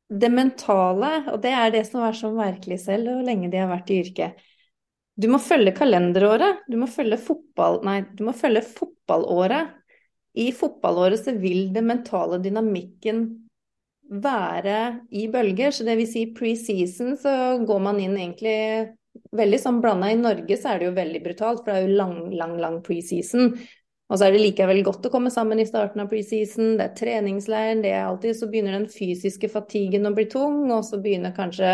det, 0.10 0.30
mentale, 0.34 1.12
og 1.34 1.42
det 1.44 1.52
er 1.54 1.74
det 1.74 1.84
som 1.90 2.06
er 2.08 2.16
så 2.18 2.32
merkelig 2.34 2.80
selv, 2.86 3.12
og 3.18 3.28
lenge 3.28 3.52
de 3.54 3.60
har 3.62 3.70
vært 3.70 3.92
i 3.94 4.00
yrket 4.06 4.48
Du 5.18 5.28
må 5.32 5.40
følge 5.42 5.74
kalenderåret. 5.78 6.64
Du 6.70 6.78
må 6.78 6.90
følge 6.92 7.18
fotball... 7.18 7.82
Nei, 7.88 8.04
du 8.14 8.24
må 8.28 8.36
følge 8.38 8.62
fotballåret. 8.66 9.74
I 10.38 10.52
fotballåret 10.54 11.24
så 11.24 11.34
vil 11.34 11.72
den 11.74 11.90
mentale 11.90 12.38
dynamikken 12.44 13.24
være 14.24 14.78
i 15.10 15.26
bølger. 15.34 15.74
Så 15.74 15.88
det 15.88 15.98
vil 15.98 16.10
si 16.10 16.28
pre-season 16.38 17.18
så 17.18 17.34
går 17.66 17.82
man 17.90 18.00
inn 18.04 18.14
egentlig 18.20 18.60
veldig 19.38 19.60
sånn 19.64 19.82
blanda. 19.82 20.12
I 20.14 20.22
Norge 20.22 20.60
så 20.60 20.72
er 20.72 20.80
det 20.80 20.90
jo 20.92 20.96
veldig 21.00 21.24
brutalt, 21.26 21.64
for 21.64 21.74
det 21.74 21.82
er 21.82 21.90
jo 21.90 22.00
lang, 22.00 22.16
lang, 22.38 22.56
lang 22.62 22.80
pre-season. 22.86 23.56
Og 24.08 24.20
så 24.20 24.28
er 24.28 24.36
det 24.36 24.44
likevel 24.44 24.80
godt 24.88 25.10
å 25.10 25.12
komme 25.12 25.32
sammen 25.34 25.60
i 25.60 25.68
starten 25.68 26.00
av 26.00 26.08
pre-season, 26.12 26.78
det 26.80 26.86
er 26.86 26.94
treningsleir, 26.96 27.82
det 27.84 27.92
er 27.92 28.06
alltid 28.06 28.38
Så 28.38 28.48
begynner 28.48 28.78
den 28.78 28.88
fysiske 28.92 29.50
fatiguen 29.52 30.08
å 30.08 30.14
bli 30.16 30.30
tung, 30.32 30.62
og 30.72 30.86
så 30.88 31.02
begynner 31.04 31.36
kanskje 31.36 31.74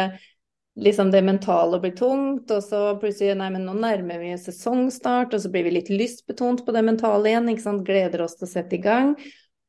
liksom 0.80 1.12
det 1.12 1.22
mentale 1.22 1.80
blir 1.80 1.94
tungt, 1.98 2.52
og 2.52 2.64
så 2.66 2.82
plutselig 3.02 3.38
Nei, 3.38 3.50
men 3.54 3.66
nå 3.68 3.76
nærmer 3.78 4.22
vi 4.22 4.34
sesongstart, 4.42 5.36
og 5.36 5.44
så 5.44 5.52
blir 5.54 5.68
vi 5.68 5.78
litt 5.78 5.92
lystbetont 5.94 6.66
på 6.66 6.76
det 6.76 6.84
mentale 6.86 7.30
igjen, 7.30 7.50
ikke 7.52 7.66
sant, 7.68 7.86
gleder 7.88 8.26
oss 8.26 8.38
til 8.40 8.48
å 8.48 8.54
sette 8.56 8.78
i 8.78 8.84
gang. 8.84 9.14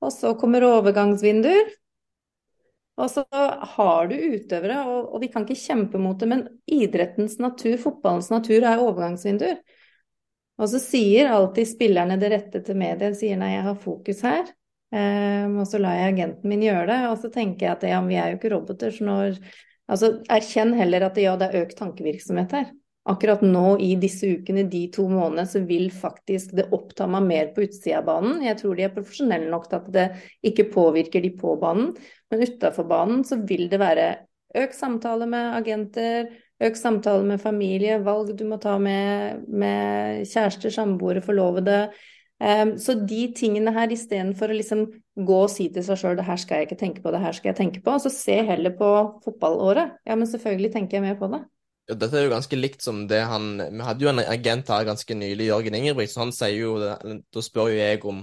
Og 0.04 0.12
så 0.12 0.34
kommer 0.40 0.66
overgangsvinduer. 0.68 1.72
Og 2.94 3.08
så 3.10 3.24
har 3.74 4.10
du 4.10 4.14
utøvere, 4.14 4.82
og, 4.86 5.14
og 5.16 5.22
vi 5.24 5.28
kan 5.32 5.44
ikke 5.44 5.58
kjempe 5.58 5.98
mot 5.98 6.18
det, 6.20 6.28
men 6.30 6.44
idrettens 6.70 7.40
natur, 7.42 7.74
fotballens 7.82 8.30
natur, 8.30 8.62
er 8.62 8.82
overgangsvinduer. 8.84 9.58
Og 10.62 10.70
så 10.70 10.78
sier 10.78 11.32
alltid 11.34 11.66
spillerne 11.66 12.18
det 12.20 12.30
rette 12.30 12.60
til 12.62 12.78
media, 12.78 13.10
sier 13.18 13.40
nei, 13.40 13.56
jeg 13.56 13.66
har 13.66 13.80
fokus 13.82 14.22
her. 14.22 14.52
Um, 14.94 15.56
og 15.58 15.66
så 15.66 15.80
lar 15.82 15.96
jeg 15.98 16.12
agenten 16.12 16.52
min 16.52 16.62
gjøre 16.62 16.86
det. 16.92 16.98
Og 17.10 17.16
så 17.18 17.30
tenker 17.34 17.66
jeg 17.66 17.74
at 17.74 17.86
ja, 17.90 17.98
vi 18.06 18.18
er 18.20 18.30
jo 18.30 18.38
ikke 18.38 18.52
roboter, 18.54 18.94
så 18.94 19.08
når 19.08 19.40
Altså 19.90 20.18
erkjenn 20.32 20.72
heller 20.78 21.04
at 21.08 21.18
ja, 21.20 21.34
det 21.40 21.50
er 21.50 21.66
økt 21.66 21.76
tankevirksomhet 21.78 22.54
her. 22.56 22.72
Akkurat 23.04 23.42
nå 23.44 23.74
i 23.84 23.90
disse 24.00 24.30
ukene, 24.38 24.62
de 24.72 24.86
to 24.92 25.04
månedene, 25.10 25.44
så 25.44 25.60
vil 25.68 25.90
faktisk 25.92 26.54
det 26.56 26.70
oppta 26.72 27.04
meg 27.10 27.26
mer 27.26 27.50
på 27.52 27.66
utsida 27.66 27.98
av 28.00 28.06
banen. 28.08 28.38
Jeg 28.46 28.56
tror 28.62 28.78
de 28.78 28.86
er 28.86 28.94
profesjonelle 28.94 29.50
nok 29.52 29.66
til 29.68 29.82
at 29.82 29.90
det 29.92 30.06
ikke 30.48 30.70
påvirker 30.72 31.24
de 31.24 31.34
på 31.36 31.52
banen. 31.60 31.90
Men 32.32 32.46
utafor 32.46 32.88
banen 32.88 33.20
så 33.28 33.36
vil 33.44 33.68
det 33.68 33.82
være 33.82 34.08
økt 34.56 34.78
samtale 34.78 35.28
med 35.28 35.52
agenter, 35.58 36.30
økt 36.64 36.80
samtale 36.80 37.26
med 37.28 37.42
familie, 37.42 37.98
valg 38.06 38.32
du 38.38 38.46
må 38.48 38.56
ta 38.62 38.78
med, 38.80 39.44
med 39.52 40.24
kjærester, 40.30 40.72
samboere, 40.72 41.20
forlovede. 41.24 41.78
Um, 42.42 42.74
så 42.82 42.96
de 42.98 43.20
tingene 43.36 43.72
her, 43.76 43.92
istedenfor 43.94 44.50
å 44.50 44.56
liksom 44.58 44.86
gå 45.14 45.36
og 45.44 45.50
si 45.52 45.68
til 45.72 45.84
seg 45.86 46.00
sjøl 46.00 46.16
det 46.18 46.26
her 46.26 46.40
skal 46.40 46.60
jeg 46.60 46.68
ikke 46.68 46.80
tenke 46.80 47.04
på, 47.04 47.12
det 47.14 47.22
her 47.22 47.36
skal 47.36 47.52
jeg 47.52 47.58
tenke 47.60 47.82
på, 47.84 47.94
så 48.02 48.10
se 48.12 48.40
heller 48.48 48.74
på 48.78 48.88
fotballåret. 49.24 50.00
Ja, 50.08 50.16
men 50.18 50.28
selvfølgelig 50.30 50.72
tenker 50.74 50.98
jeg 50.98 51.06
mer 51.06 51.20
på 51.20 51.30
det. 51.32 51.44
Ja, 51.88 51.98
dette 52.00 52.18
er 52.18 52.26
jo 52.26 52.32
ganske 52.32 52.56
likt 52.58 52.80
som 52.80 53.02
det 53.10 53.20
han 53.28 53.58
Vi 53.60 53.84
hadde 53.84 54.06
jo 54.06 54.08
en 54.08 54.22
agent 54.22 54.70
her 54.72 54.86
ganske 54.88 55.16
nylig, 55.20 55.50
Jørgen 55.50 55.74
Ingebrigtsen. 55.76 56.22
han 56.22 56.32
sier 56.32 56.56
jo 56.56 56.78
Da 56.80 57.42
spør 57.44 57.74
jo 57.74 57.76
jeg 57.76 58.00
om, 58.08 58.22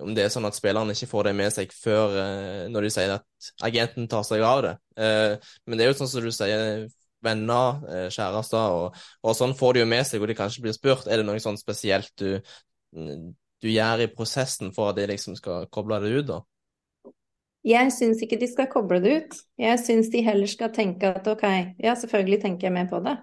om 0.00 0.14
det 0.16 0.24
er 0.24 0.32
sånn 0.32 0.48
at 0.48 0.56
spillerne 0.56 0.96
ikke 0.96 1.10
får 1.10 1.28
det 1.28 1.34
med 1.36 1.52
seg 1.52 1.74
før 1.76 2.16
uh, 2.16 2.62
når 2.72 2.88
de 2.88 2.92
sier 2.94 3.12
at 3.18 3.52
agenten 3.68 4.08
tar 4.08 4.24
seg 4.24 4.42
av 4.48 4.64
det. 4.64 4.74
Uh, 4.96 5.52
men 5.66 5.76
det 5.76 5.84
er 5.84 5.92
jo 5.92 5.98
sånn 6.00 6.08
som 6.08 6.24
du 6.24 6.32
sier, 6.32 6.88
venner, 7.22 7.82
eh, 7.86 8.08
kjærester, 8.10 8.72
og, 8.74 8.96
og, 9.22 9.36
sånn 9.38 9.54
får 9.54 9.76
de 9.76 9.84
jo 9.84 9.88
med 9.92 10.06
seg, 10.08 10.22
og 10.22 10.26
de 10.26 10.34
kanskje 10.34 10.64
blir 10.64 10.74
spurt 10.74 11.06
er 11.06 11.20
det 11.20 11.26
noe 11.28 11.38
sånn 11.38 11.58
spesielt 11.60 12.10
du, 12.18 12.40
du 13.62 13.70
gjør 13.70 14.04
i 14.04 14.10
prosessen 14.10 14.72
for 14.74 14.90
at 14.90 14.98
de 14.98 15.06
liksom 15.10 15.36
skal 15.38 15.68
koble 15.72 16.00
det 16.02 16.16
ut, 16.16 16.26
da? 16.28 16.40
Jeg 17.62 17.92
syns 17.94 18.18
ikke 18.24 18.40
de 18.40 18.48
skal 18.50 18.66
koble 18.70 18.98
det 19.04 19.10
ut. 19.20 19.36
Jeg 19.62 19.78
syns 19.78 20.08
de 20.10 20.22
heller 20.26 20.50
skal 20.50 20.72
tenke 20.74 21.12
at 21.14 21.28
ok, 21.30 21.44
ja, 21.78 21.92
selvfølgelig 21.94 22.40
tenker 22.42 22.66
jeg 22.66 22.74
mer 22.74 22.88
på 22.90 22.98
det. 23.04 23.14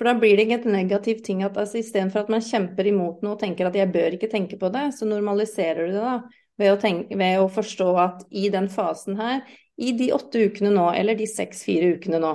For 0.00 0.08
da 0.08 0.14
blir 0.16 0.38
det 0.38 0.46
ikke 0.46 0.62
et 0.62 0.70
negativt 0.72 1.20
ting 1.26 1.42
at 1.44 1.58
altså, 1.60 1.82
istedenfor 1.82 2.24
at 2.24 2.32
man 2.32 2.44
kjemper 2.44 2.88
imot 2.88 3.20
noe 3.20 3.36
og 3.36 3.42
tenker 3.42 3.68
at 3.68 3.76
jeg 3.76 3.92
bør 3.92 4.16
ikke 4.16 4.32
tenke 4.32 4.56
på 4.60 4.72
det, 4.72 4.86
så 4.96 5.08
normaliserer 5.08 5.84
du 5.84 5.98
det 5.98 6.06
da 6.06 6.14
ved 6.60 6.72
å, 6.72 6.78
tenke, 6.80 7.18
ved 7.20 7.42
å 7.42 7.50
forstå 7.52 7.90
at 8.00 8.24
i 8.32 8.46
den 8.52 8.70
fasen 8.72 9.20
her, 9.20 9.44
i 9.76 9.92
de 9.98 10.08
åtte 10.16 10.40
ukene 10.48 10.72
nå, 10.72 10.88
eller 10.96 11.18
de 11.18 11.28
seks-fire 11.28 11.92
ukene 11.98 12.20
nå, 12.22 12.32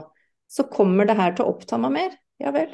så 0.49 0.69
kommer 0.69 1.09
det 1.09 1.17
her 1.17 1.33
til 1.33 1.45
å 1.45 1.55
oppta 1.55 1.81
meg 1.81 1.97
mer. 1.97 2.17
Ja 2.41 2.53
vel. 2.53 2.69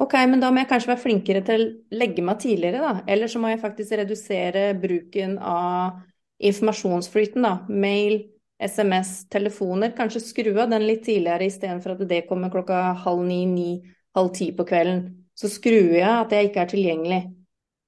Ok, 0.00 0.14
men 0.30 0.40
da 0.40 0.50
må 0.52 0.62
jeg 0.62 0.70
kanskje 0.70 0.92
være 0.92 1.02
flinkere 1.02 1.40
til 1.44 1.64
å 1.64 1.98
legge 2.00 2.22
meg 2.24 2.38
tidligere, 2.40 2.80
da. 2.80 3.04
Eller 3.10 3.30
så 3.30 3.40
må 3.42 3.50
jeg 3.50 3.60
faktisk 3.62 3.96
redusere 3.98 4.70
bruken 4.80 5.36
av 5.38 5.98
informasjonsflyten, 6.40 7.44
da. 7.44 7.56
Mail, 7.68 8.22
SMS, 8.60 9.26
telefoner. 9.32 9.92
Kanskje 9.96 10.22
skru 10.24 10.52
av 10.54 10.70
den 10.72 10.86
litt 10.88 11.02
tidligere 11.08 11.48
istedenfor 11.48 11.96
at 11.96 12.06
det 12.08 12.24
kommer 12.28 12.52
klokka 12.52 12.94
halv 13.04 13.24
ni, 13.26 13.42
ni, 13.48 13.70
halv 14.16 14.32
ti 14.36 14.50
på 14.56 14.66
kvelden. 14.68 15.04
Så 15.36 15.48
skrur 15.52 15.94
jeg 15.96 16.08
at 16.08 16.32
jeg 16.34 16.50
ikke 16.50 16.64
er 16.64 16.72
tilgjengelig. 16.72 17.20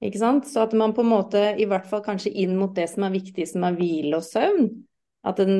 Ikke 0.03 0.19
sant? 0.19 0.47
Så 0.49 0.65
at 0.65 0.73
man 0.77 0.93
på 0.95 1.03
en 1.03 1.11
måte, 1.13 1.41
i 1.57 1.67
hvert 1.69 1.87
fall 1.89 2.03
kanskje 2.05 2.33
inn 2.43 2.57
mot 2.59 2.73
det 2.75 2.89
som 2.91 3.05
er 3.07 3.13
viktig, 3.13 3.45
som 3.47 3.65
er 3.67 3.77
hvile 3.77 4.19
og 4.19 4.25
søvn, 4.27 4.67
at 5.23 5.39
den 5.39 5.55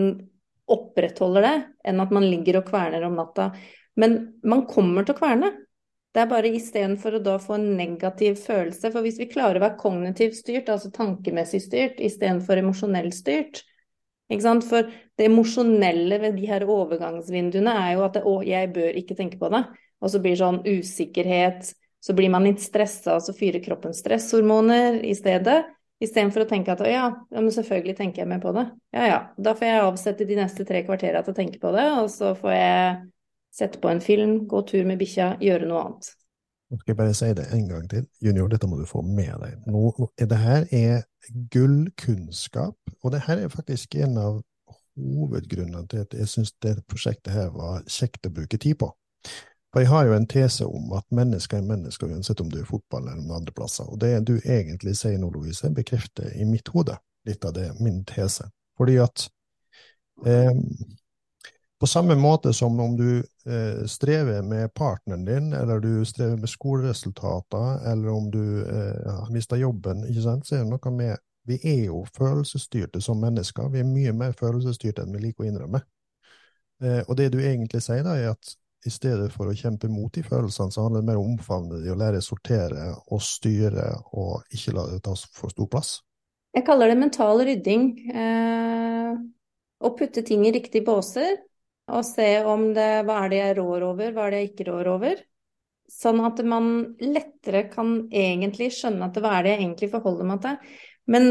opprettholder 0.73 1.45
det, 1.45 1.55
enn 1.87 2.01
at 2.03 2.11
man 2.15 2.25
ligger 2.27 2.59
og 2.59 2.67
kverner 2.67 3.05
om 3.07 3.15
natta. 3.19 3.51
Men 3.99 4.17
man 4.43 4.65
kommer 4.67 5.05
til 5.05 5.15
å 5.15 5.19
kverne. 5.19 5.51
Det 6.13 6.21
er 6.21 6.29
bare 6.29 6.51
istedenfor 6.53 7.17
å 7.17 7.21
da 7.25 7.35
få 7.41 7.55
en 7.57 7.71
negativ 7.77 8.37
følelse. 8.43 8.91
For 8.93 9.01
hvis 9.01 9.17
vi 9.17 9.29
klarer 9.31 9.57
å 9.57 9.63
være 9.63 9.79
kognitivt 9.81 10.37
styrt, 10.37 10.69
altså 10.69 10.91
tankemessig 10.93 11.63
styrt, 11.65 12.01
istedenfor 12.03 12.61
emosjonelt 12.61 13.17
styrt? 13.17 13.63
For 14.33 14.89
det 15.17 15.25
emosjonelle 15.27 16.17
ved 16.21 16.37
de 16.39 16.47
her 16.49 16.65
overgangsvinduene 16.69 17.73
er 17.83 17.95
jo 17.95 18.05
at 18.05 18.17
det, 18.17 18.23
å, 18.29 18.39
jeg 18.45 18.69
bør 18.73 18.99
ikke 19.01 19.17
tenke 19.17 19.39
på 19.41 19.49
det. 19.53 19.63
Og 20.03 20.13
så 20.13 20.21
blir 20.21 20.35
det 20.35 20.41
sånn 20.41 20.61
usikkerhet, 20.65 21.73
så 22.03 22.15
blir 22.17 22.31
man 22.33 22.45
litt 22.45 22.61
stressa, 22.61 23.17
og 23.17 23.25
så 23.25 23.35
fyrer 23.37 23.63
kroppen 23.63 23.93
stresshormoner 23.95 24.99
i 25.05 25.13
stedet. 25.17 25.63
Istedenfor 26.03 26.43
å 26.43 26.49
tenke 26.49 26.73
at 26.73 26.81
å 26.83 26.89
ja, 26.89 27.05
ja, 27.31 27.39
men 27.39 27.53
selvfølgelig 27.55 27.95
tenker 27.97 28.23
jeg 28.23 28.29
mer 28.29 28.41
på 28.43 28.51
det. 28.55 28.65
Ja 28.93 29.05
ja, 29.07 29.19
da 29.39 29.53
får 29.55 29.69
jeg 29.69 29.83
avsette 29.85 30.27
de 30.27 30.37
neste 30.37 30.65
tre 30.67 30.81
kvartera 30.83 31.21
til 31.23 31.33
å 31.33 31.37
tenke 31.37 31.61
på 31.61 31.71
det, 31.73 31.85
og 32.01 32.09
så 32.11 32.33
får 32.37 32.53
jeg 32.57 32.97
sette 33.53 33.79
på 33.81 33.91
en 33.91 34.01
film, 34.01 34.43
gå 34.49 34.61
tur 34.67 34.85
med 34.89 34.99
bikkja, 35.01 35.35
gjøre 35.43 35.69
noe 35.69 35.85
annet. 35.87 36.11
Nå 36.73 36.79
skal 36.79 36.93
jeg 36.93 36.97
bare 36.97 37.13
si 37.13 37.27
det 37.37 37.45
en 37.53 37.67
gang 37.69 37.83
til. 37.89 38.05
Junior, 38.23 38.47
dette 38.49 38.67
må 38.69 38.79
du 38.79 38.87
få 38.89 39.03
med 39.05 39.33
deg. 39.43 39.59
Nå, 39.69 39.91
det 40.17 40.39
her 40.41 40.65
er 40.73 41.03
gullkunnskap, 41.53 42.95
og 43.03 43.13
det 43.13 43.21
her 43.27 43.43
er 43.43 43.53
faktisk 43.53 43.95
en 44.01 44.17
av 44.17 44.39
hovedgrunnene 44.97 45.85
til 45.89 46.03
at 46.05 46.13
jeg 46.17 46.29
syns 46.29 46.53
dette 46.61 46.81
prosjektet 46.89 47.33
her 47.33 47.51
var 47.53 47.83
kjekt 47.89 48.25
å 48.25 48.33
bruke 48.33 48.57
tid 48.61 48.79
på. 48.81 48.89
For 49.73 49.81
jeg 49.81 49.89
har 49.89 50.05
jo 50.05 50.15
en 50.17 50.27
tese 50.29 50.65
om 50.69 50.91
at 50.97 51.05
mennesker 51.13 51.57
er 51.57 51.69
mennesker 51.69 52.11
uansett 52.13 52.41
om 52.41 52.49
du 52.49 52.59
er 52.61 52.67
fotball 52.69 53.07
eller 53.07 53.21
noen 53.21 53.39
andre 53.39 53.53
plasser. 53.57 53.87
Og 53.89 53.97
det 54.01 54.11
du 54.29 54.35
egentlig 54.37 54.93
sier 54.99 55.17
nå, 55.17 55.31
Louise, 55.33 55.69
bekrefter 55.73 56.29
i 56.37 56.45
mitt 56.45 56.69
hode 56.73 56.99
litt 57.25 57.45
av 57.45 57.55
det, 57.55 57.71
min 57.81 58.03
tese. 58.05 58.49
Fordi 58.77 58.99
at 59.01 59.25
eh, 60.29 60.53
på 61.81 61.89
samme 61.89 62.15
måte 62.15 62.53
som 62.53 62.77
om 62.79 62.93
du 62.97 63.23
eh, 63.45 63.85
strever 63.85 64.41
med 64.41 64.73
partneren 64.73 65.25
din, 65.25 65.53
eller 65.53 65.79
du 65.79 66.05
strever 66.05 66.37
med 66.37 66.49
skoleresultater, 66.49 67.91
eller 67.91 68.09
om 68.09 68.31
du 68.31 68.43
eh, 68.61 69.29
mista 69.31 69.57
jobben, 69.57 70.05
ikke 70.09 70.25
sant, 70.25 70.47
så 70.47 70.55
er 70.55 70.65
det 70.65 70.71
noe 70.73 70.95
med 70.95 71.17
Vi 71.43 71.57
er 71.67 71.85
jo 71.89 72.05
følelsesstyrte 72.15 73.01
som 73.03 73.19
mennesker. 73.19 73.67
Vi 73.67 73.81
er 73.81 73.87
mye 73.87 74.13
mer 74.15 74.31
følelsesstyrte 74.31 75.03
enn 75.03 75.11
vi 75.11 75.25
liker 75.25 75.43
å 75.43 75.47
innrømme. 75.49 75.81
Eh, 76.83 77.01
og 77.03 77.17
det 77.19 77.33
du 77.33 77.41
egentlig 77.41 77.81
sier, 77.83 78.03
da, 78.05 78.15
er 78.15 78.31
at 78.31 78.53
i 78.87 78.91
stedet 78.91 79.27
for 79.31 79.47
å 79.47 79.55
kjempe 79.55 79.89
mot 79.91 80.11
de 80.15 80.23
følelsene, 80.23 80.71
så 80.71 80.85
handler 80.85 81.03
det 81.03 81.09
mer 81.09 81.19
om 81.19 81.27
å 81.27 81.33
omfavne 81.35 81.81
de 81.83 81.91
og 81.91 81.99
lære 81.99 82.19
å 82.19 82.25
sortere 82.25 82.87
og 83.11 83.21
styre, 83.23 83.89
og 84.15 84.55
ikke 84.55 84.75
la 84.75 84.87
det 84.91 85.03
ta 85.03 85.15
for 85.35 85.51
stor 85.51 85.69
plass. 85.71 85.97
Jeg 86.53 86.65
kaller 86.67 86.91
det 86.91 86.99
mental 86.99 87.43
rydding. 87.43 87.87
Eh, 88.13 89.13
å 89.83 89.91
putte 89.99 90.23
ting 90.23 90.45
i 90.47 90.53
riktige 90.55 90.85
båser 90.87 91.41
og 91.91 92.05
se 92.07 92.29
om 92.47 92.69
det 92.75 92.89
hva 93.07 93.23
er 93.25 93.31
det 93.31 93.39
jeg 93.41 93.57
rår 93.59 93.87
over, 93.89 94.13
hva 94.15 94.27
er 94.27 94.35
det 94.35 94.41
jeg 94.41 94.51
ikke 94.51 94.67
rår 94.71 94.91
over. 94.93 95.23
Sånn 95.91 96.21
at 96.25 96.39
man 96.47 96.69
lettere 97.03 97.65
kan 97.71 97.97
egentlig 98.07 98.71
skjønne 98.73 99.09
at 99.09 99.19
hva 99.19 99.35
er 99.37 99.43
det 99.43 99.53
jeg 99.53 99.61
egentlig 99.65 99.91
forholder 99.91 100.29
meg 100.29 100.39
til. 100.45 100.79
Men 101.11 101.29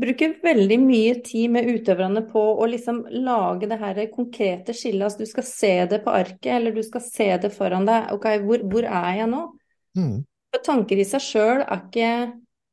bruker 0.00 0.36
veldig 0.42 0.78
mye 0.82 1.14
tid 1.26 1.50
med 1.52 1.68
utøverne 1.68 2.22
på 2.30 2.42
å 2.62 2.66
liksom 2.70 3.02
lage 3.26 3.68
det 3.70 3.78
her 3.80 4.00
konkrete 4.12 4.74
skillet. 4.76 5.04
Altså 5.06 5.24
du 5.24 5.30
skal 5.30 5.46
se 5.46 5.72
det 5.90 6.00
på 6.04 6.14
arket, 6.14 6.52
eller 6.56 6.74
du 6.74 6.82
skal 6.86 7.04
se 7.04 7.28
det 7.42 7.52
foran 7.54 7.88
deg. 7.88 8.12
Ok, 8.14 8.28
hvor, 8.46 8.64
hvor 8.70 8.86
er 8.86 9.10
jeg 9.20 9.30
nå? 9.32 9.42
Mm. 9.98 10.16
For 10.50 10.66
tanker 10.66 11.00
i 11.00 11.06
seg 11.06 11.22
sjøl 11.24 11.64
er 11.64 11.82
ikke 11.84 12.12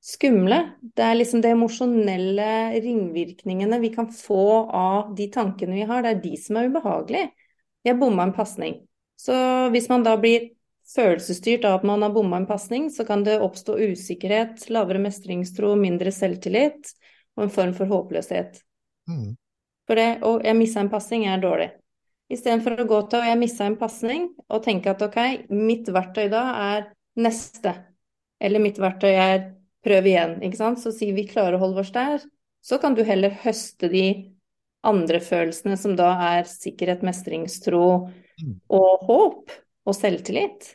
skumle. 0.08 0.60
Det 0.96 1.04
er 1.04 1.18
liksom 1.18 1.42
de 1.44 1.52
emosjonelle 1.52 2.52
ringvirkningene 2.84 3.80
vi 3.84 3.92
kan 3.94 4.10
få 4.14 4.44
av 4.72 5.16
de 5.18 5.28
tankene 5.34 5.76
vi 5.76 5.88
har, 5.90 6.04
det 6.04 6.14
er 6.14 6.22
de 6.24 6.36
som 6.40 6.60
er 6.60 6.70
ubehagelige. 6.72 7.32
Jeg 7.88 8.00
bomma 8.00 8.28
en 8.28 8.36
pasning. 8.36 8.80
Så 9.20 9.34
hvis 9.74 9.90
man 9.90 10.06
da 10.06 10.16
blir 10.20 10.52
følelsesstyrt 10.88 11.66
av 11.68 11.80
at 11.80 11.88
man 11.88 12.06
har 12.06 12.14
bomma 12.16 12.40
en 12.40 12.48
pasning, 12.48 12.88
så 12.94 13.04
kan 13.08 13.26
det 13.26 13.40
oppstå 13.44 13.76
usikkerhet, 13.92 14.70
lavere 14.72 15.02
mestringstro, 15.04 15.74
mindre 15.80 16.14
selvtillit 16.16 16.94
og 17.38 17.48
en 17.48 17.54
form 17.54 17.74
for 17.76 17.92
håpløshet. 17.92 18.62
Mm. 19.10 19.36
For 19.88 20.00
det 20.00 20.08
å 20.28 20.38
jeg 20.44 20.60
missa 20.60 20.84
en 20.84 20.92
pasning 20.92 21.28
er 21.28 21.44
dårlig. 21.44 21.70
Istedenfor 22.32 22.84
å 22.84 22.88
gå 22.88 23.02
til 23.08 23.22
å 23.22 23.28
jeg 23.28 23.40
missa 23.40 23.68
en 23.68 23.78
pasning 23.80 24.30
og 24.48 24.64
tenke 24.64 24.92
at 24.92 25.04
ok, 25.04 25.20
mitt 25.52 25.88
verktøy 25.92 26.28
da 26.32 26.44
er 26.64 26.90
neste. 27.20 27.72
Eller 28.40 28.62
mitt 28.64 28.80
verktøy 28.80 29.14
er 29.14 29.46
prøv 29.88 30.10
igjen. 30.12 30.38
ikke 30.44 30.60
sant? 30.60 30.82
Så 30.84 30.94
sier 30.96 31.16
vi 31.16 31.28
klarer 31.30 31.58
å 31.58 31.64
holde 31.64 31.84
oss 31.86 31.94
der, 31.96 32.24
så 32.64 32.80
kan 32.82 32.98
du 32.98 33.06
heller 33.08 33.36
høste 33.46 33.90
de 33.92 34.08
andre 34.88 35.20
følelsene 35.24 35.78
som 35.80 35.96
da 35.98 36.12
er 36.30 36.50
sikkerhet, 36.50 37.04
mestringstro 37.06 37.86
mm. 38.08 38.58
og 38.76 39.08
håp 39.08 39.56
og 39.88 39.96
selvtillit. 39.96 40.74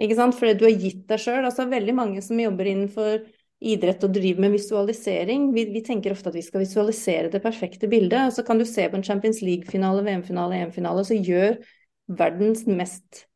Ikke 0.00 0.18
sant? 0.18 0.36
Fordi 0.36 0.54
du 0.58 0.66
har 0.68 0.76
gitt 0.76 1.06
deg 1.08 1.22
sjøl. 1.22 1.42
Altså 1.44 1.66
veldig 1.70 1.94
mange 1.96 2.22
som 2.24 2.38
jobber 2.40 2.68
innenfor 2.70 3.24
idrett 3.66 4.02
og 4.04 4.12
driver 4.12 4.44
med 4.44 4.56
visualisering. 4.58 5.48
Vi, 5.56 5.64
vi, 5.72 5.82
tenker 5.84 6.12
ofte 6.12 6.30
at 6.30 6.36
vi 6.36 6.44
skal 6.44 6.62
visualisere 6.62 7.30
det 7.32 7.40
perfekte 7.44 7.88
bildet. 7.90 8.34
Så 8.36 8.44
kan 8.46 8.60
du 8.60 8.66
se 8.68 8.84
på 8.90 8.98
en 8.98 9.06
Champions 9.06 9.40
League-finale, 9.44 10.04
VM-finale, 10.06 10.60
EM-finale, 10.66 11.06
så 11.08 11.16
gjør 11.16 11.58
verdens 12.06 12.66
mest 12.68 13.26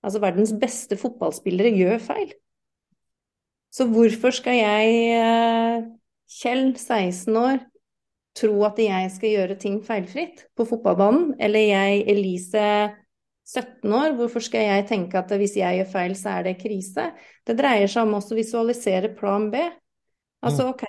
Altså 0.00 0.16
verdens 0.22 0.54
beste 0.56 0.96
fotballspillere 0.96 1.74
gjør 1.76 1.98
feil. 2.00 2.30
Så 3.70 3.86
hvorfor 3.86 4.34
skal 4.34 4.58
jeg, 4.58 4.94
eh, 5.14 5.84
Kjell, 6.30 6.72
16 6.76 7.36
år, 7.38 7.60
tro 8.38 8.64
at 8.66 8.78
jeg 8.78 9.10
skal 9.14 9.34
gjøre 9.34 9.58
ting 9.58 9.80
feilfritt 9.86 10.46
på 10.58 10.66
fotballbanen? 10.66 11.36
Eller 11.42 11.66
jeg, 11.70 12.02
Elise, 12.10 12.66
17 13.46 13.92
år, 13.94 14.14
hvorfor 14.18 14.42
skal 14.42 14.66
jeg 14.66 14.86
tenke 14.90 15.18
at 15.18 15.30
hvis 15.34 15.56
jeg 15.58 15.80
gjør 15.80 15.90
feil, 15.90 16.14
så 16.18 16.36
er 16.38 16.46
det 16.46 16.58
krise? 16.60 17.10
Det 17.46 17.56
dreier 17.58 17.90
seg 17.90 18.06
om 18.06 18.18
også 18.18 18.36
å 18.36 18.38
visualisere 18.38 19.10
plan 19.16 19.48
B. 19.50 19.62
Altså 20.40 20.66
mm. 20.66 20.70
OK, 20.70 20.84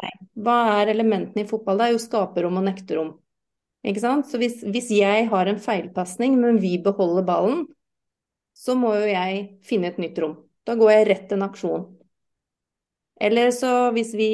hva 0.46 0.58
er 0.80 0.94
elementene 0.94 1.44
i 1.44 1.50
fotball? 1.50 1.80
Det 1.80 1.88
er 1.88 1.96
jo 1.96 2.04
skaperrom 2.04 2.60
og 2.62 2.68
nekterom. 2.70 3.16
Ikke 3.88 4.04
sant? 4.04 4.30
Så 4.30 4.38
hvis, 4.42 4.60
hvis 4.62 4.92
jeg 4.94 5.26
har 5.32 5.50
en 5.50 5.62
feilpasning, 5.62 6.38
men 6.42 6.62
vi 6.62 6.76
beholder 6.82 7.26
ballen, 7.26 7.66
så 8.54 8.78
må 8.78 8.94
jo 9.00 9.10
jeg 9.10 9.42
finne 9.66 9.90
et 9.90 9.98
nytt 10.02 10.22
rom. 10.22 10.38
Da 10.68 10.78
går 10.78 10.94
jeg 10.94 11.10
rett 11.10 11.28
til 11.30 11.40
en 11.40 11.48
aksjon. 11.48 11.88
Eller 13.22 13.52
så 13.54 13.92
hvis 13.94 14.16
vi 14.18 14.32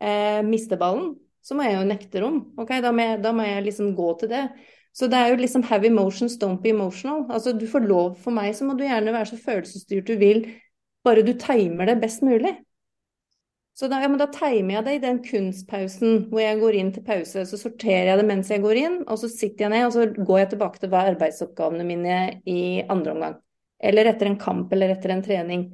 eh, 0.00 0.40
mister 0.46 0.78
ballen, 0.78 1.14
så 1.44 1.56
må 1.56 1.66
jeg 1.66 1.76
jo 1.76 1.88
nekte 1.88 2.22
rom. 2.22 2.38
Ok, 2.60 2.70
da 2.80 2.92
må, 2.94 3.04
jeg, 3.04 3.20
da 3.24 3.32
må 3.36 3.44
jeg 3.46 3.66
liksom 3.66 3.92
gå 3.98 4.12
til 4.20 4.30
det. 4.32 4.44
Så 4.94 5.08
det 5.10 5.18
er 5.18 5.32
jo 5.32 5.40
liksom 5.40 5.64
have 5.66 5.86
emotions, 5.88 6.38
don't 6.40 6.62
be 6.62 6.70
emotional. 6.70 7.24
Altså 7.28 7.52
du 7.52 7.66
får 7.68 7.88
lov 7.88 8.14
for 8.22 8.34
meg, 8.36 8.54
så 8.54 8.66
må 8.68 8.76
du 8.78 8.84
gjerne 8.86 9.12
være 9.12 9.32
så 9.32 9.40
følelsesstyrt 9.42 10.06
du 10.06 10.14
vil, 10.20 10.46
bare 11.04 11.24
du 11.26 11.34
timer 11.36 11.90
det 11.90 11.98
best 12.00 12.22
mulig. 12.24 12.54
Så 13.74 13.88
da, 13.90 13.98
ja, 14.04 14.08
da 14.14 14.28
timer 14.30 14.76
jeg 14.76 14.86
det 14.86 14.92
i 14.94 15.02
den 15.02 15.16
kunstpausen 15.26 16.28
hvor 16.30 16.38
jeg 16.44 16.60
går 16.60 16.76
inn 16.78 16.92
til 16.94 17.02
pause. 17.06 17.42
Så 17.50 17.58
sorterer 17.58 18.12
jeg 18.12 18.20
det 18.20 18.26
mens 18.28 18.52
jeg 18.54 18.62
går 18.62 18.80
inn, 18.84 19.00
og 19.02 19.18
så 19.18 19.30
sitter 19.32 19.66
jeg 19.66 19.74
ned 19.74 19.86
og 19.88 19.96
så 19.96 20.06
går 20.14 20.44
jeg 20.44 20.52
tilbake 20.54 20.80
til 20.80 20.92
hva 20.92 21.08
arbeidsoppgavene 21.10 21.86
mine 21.88 22.18
i 22.46 22.84
andre 22.86 23.16
omgang. 23.16 23.40
Eller 23.82 24.12
etter 24.12 24.30
en 24.30 24.38
kamp 24.38 24.70
eller 24.72 24.94
etter 24.94 25.10
en 25.10 25.24
trening. 25.26 25.66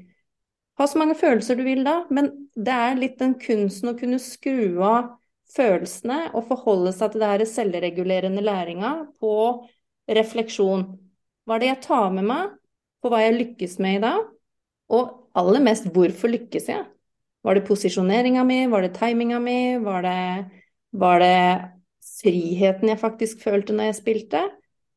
Ha 0.80 0.86
så 0.88 0.96
mange 0.96 1.12
følelser 1.18 1.58
du 1.58 1.64
vil 1.66 1.82
da, 1.84 2.06
men 2.08 2.30
det 2.56 2.72
er 2.72 2.96
litt 2.96 3.18
den 3.20 3.34
kunsten 3.40 3.90
å 3.90 3.98
kunne 3.98 4.16
skru 4.22 4.80
av 4.80 5.10
følelsene 5.52 6.30
og 6.32 6.46
forholde 6.48 6.94
seg 6.96 7.12
til 7.12 7.20
det 7.20 7.28
her 7.34 7.44
selvregulerende 7.50 8.40
læringa 8.40 8.92
på 9.20 9.34
refleksjon. 10.08 10.86
Hva 11.44 11.58
er 11.58 11.62
det 11.62 11.68
jeg 11.68 11.82
tar 11.84 12.08
med 12.16 12.28
meg 12.30 12.56
på 13.04 13.12
hva 13.12 13.20
jeg 13.26 13.36
lykkes 13.36 13.76
med 13.84 13.98
i 13.98 14.02
dag? 14.06 14.24
Og 14.96 15.12
aller 15.36 15.66
mest, 15.68 15.90
hvorfor 15.92 16.32
lykkes 16.32 16.72
jeg? 16.72 16.88
Var 17.44 17.56
det 17.56 17.66
posisjoneringa 17.68 18.48
mi, 18.48 18.62
var 18.72 18.84
det 18.86 18.94
timinga 18.96 19.36
mi, 19.42 19.76
var 19.84 20.08
det, 20.08 20.16
var 20.96 21.20
det 21.20 21.36
friheten 22.22 22.88
jeg 22.88 23.04
faktisk 23.04 23.44
følte 23.44 23.76
når 23.76 23.92
jeg 23.92 24.00
spilte? 24.00 24.46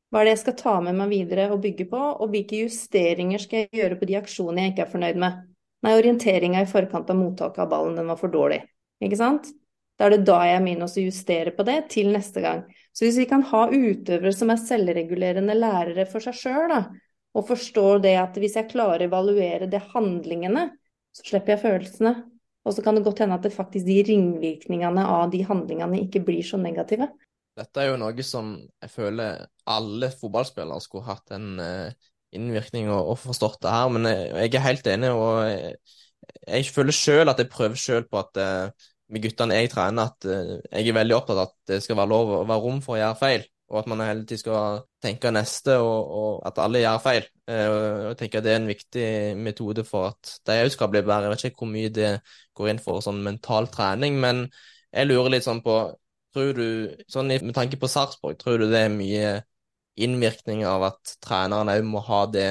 Hva 0.07 0.21
er 0.21 0.29
det 0.29 0.37
jeg 0.37 0.45
skal 0.47 0.61
ta 0.63 0.81
med 0.85 0.95
meg 0.95 1.11
videre 1.11 1.51
og 1.51 1.59
bygge 1.63 1.91
på, 1.91 1.99
og 1.99 2.31
hvilke 2.31 2.63
justeringer 2.63 3.43
skal 3.43 3.65
jeg 3.65 3.81
gjøre 3.81 3.99
på 3.99 4.07
de 4.07 4.23
aksjonene 4.23 4.69
jeg 4.69 4.77
ikke 4.77 4.87
er 4.87 4.95
fornøyd 4.95 5.19
med? 5.27 5.43
Nei, 5.83 5.97
orienteringa 5.99 6.61
i 6.63 6.69
forkant 6.69 7.11
av 7.11 7.19
mottaket 7.19 7.65
av 7.65 7.69
ballen, 7.73 7.97
den 7.99 8.07
var 8.07 8.19
for 8.19 8.31
dårlig. 8.31 8.61
Ikke 9.03 9.19
sant? 9.19 9.49
Da 9.99 10.07
er 10.07 10.15
det 10.15 10.25
da 10.25 10.39
jeg 10.47 10.63
minner 10.63 10.87
oss 10.87 10.97
å 10.97 11.03
justere 11.03 11.51
på 11.53 11.65
det 11.67 11.77
til 11.93 12.09
neste 12.13 12.41
gang. 12.43 12.63
Så 12.95 13.05
hvis 13.05 13.19
vi 13.19 13.27
kan 13.29 13.43
ha 13.51 13.65
utøvere 13.69 14.33
som 14.33 14.51
er 14.53 14.61
selvregulerende 14.61 15.55
lærere 15.57 16.07
for 16.09 16.23
seg 16.23 16.37
sjøl, 16.39 16.73
og 17.33 17.47
forstår 17.49 18.01
det 18.05 18.13
at 18.21 18.37
hvis 18.39 18.55
jeg 18.59 18.69
klarer 18.71 19.05
å 19.05 19.09
evaluere 19.11 19.67
det 19.69 19.81
handlingene, 19.93 20.69
så 21.13 21.27
slipper 21.27 21.55
jeg 21.55 21.63
følelsene. 21.65 22.13
Og 22.63 22.75
så 22.75 22.83
kan 22.85 22.95
det 22.95 23.03
godt 23.03 23.19
hende 23.23 23.35
at 23.35 23.43
det 23.43 23.51
faktisk 23.53 23.85
de 23.85 23.99
ringvirkningene 24.07 25.03
av 25.03 25.27
de 25.33 25.41
handlingene 25.45 25.99
ikke 26.05 26.23
blir 26.23 26.45
så 26.47 26.57
negative. 26.61 27.09
Dette 27.59 27.81
er 27.81 27.91
jo 27.91 27.99
noe 28.01 28.25
som 28.25 28.55
jeg 28.81 28.89
føler 28.89 29.43
alle 29.69 30.09
fotballspillere 30.13 30.81
skulle 30.81 31.09
hatt 31.09 31.35
en 31.35 31.59
uh, 31.59 32.07
innvirkning 32.37 32.89
og, 32.91 33.13
og, 33.13 33.19
forstått 33.21 33.61
det 33.63 33.73
her. 33.73 33.91
Men 33.93 34.09
jeg, 34.09 34.31
jeg 34.45 34.59
er 34.59 34.65
helt 34.67 34.89
enig, 34.93 35.11
og 35.13 35.43
jeg, 35.47 35.75
jeg 36.47 36.73
føler 36.75 36.97
sjøl 36.97 37.31
at 37.31 37.41
jeg 37.41 37.51
prøver 37.51 37.79
sjøl 37.79 38.05
på 38.09 38.21
at 38.21 38.41
uh, 38.41 38.89
med 39.13 39.23
guttene 39.25 39.57
jeg 39.59 39.71
trener, 39.73 40.11
at 40.11 40.27
uh, 40.29 40.53
jeg 40.71 40.91
er 40.91 40.99
veldig 40.99 41.17
opptatt 41.17 41.39
av 41.39 41.49
at 41.49 41.57
det 41.73 41.81
skal 41.85 41.99
være 41.99 42.13
lov 42.13 42.35
å 42.39 42.43
være 42.49 42.65
rom 42.65 42.83
for 42.85 42.97
å 42.97 43.01
gjøre 43.01 43.19
feil. 43.21 43.47
Og 43.73 43.79
at 43.79 43.87
man 43.89 44.03
hele 44.05 44.25
tiden 44.27 44.41
skal 44.43 44.83
tenke 45.01 45.31
neste, 45.33 45.79
og, 45.81 46.11
og 46.19 46.33
at 46.45 46.59
alle 46.61 46.83
gjør 46.83 47.01
feil. 47.03 47.31
Uh, 47.49 48.11
jeg 48.11 48.19
tenker 48.21 48.45
Det 48.45 48.53
er 48.53 48.61
en 48.61 48.69
viktig 48.69 49.07
metode 49.39 49.87
for 49.87 50.11
at 50.11 50.37
de 50.47 50.61
òg 50.65 50.71
skal 50.73 50.91
bli 50.93 51.01
bedre. 51.01 51.27
Jeg 51.27 51.35
vet 51.35 51.49
ikke 51.49 51.63
hvor 51.63 51.73
mye 51.73 51.95
det 51.95 52.13
går 52.57 52.73
inn 52.73 52.83
for 52.83 53.03
sånn 53.05 53.23
mental 53.25 53.71
trening, 53.73 54.19
men 54.21 54.45
jeg 54.93 55.09
lurer 55.09 55.37
litt 55.37 55.47
sånn 55.47 55.63
på 55.65 55.81
Tror 56.33 56.55
du, 56.57 56.67
sånn 57.13 57.29
med 57.29 57.53
tanke 57.53 57.77
på 57.77 57.85
Sarpsborg, 57.85 58.39
tror 58.41 58.57
du 58.57 58.63
det 58.71 58.79
er 58.87 58.89
mye 58.89 59.33
innvirkning 59.95 60.63
av 60.67 60.89
at 60.89 61.15
treneren 61.23 61.71
òg 61.73 61.87
må 61.87 62.01
ha 62.07 62.25
det 62.31 62.49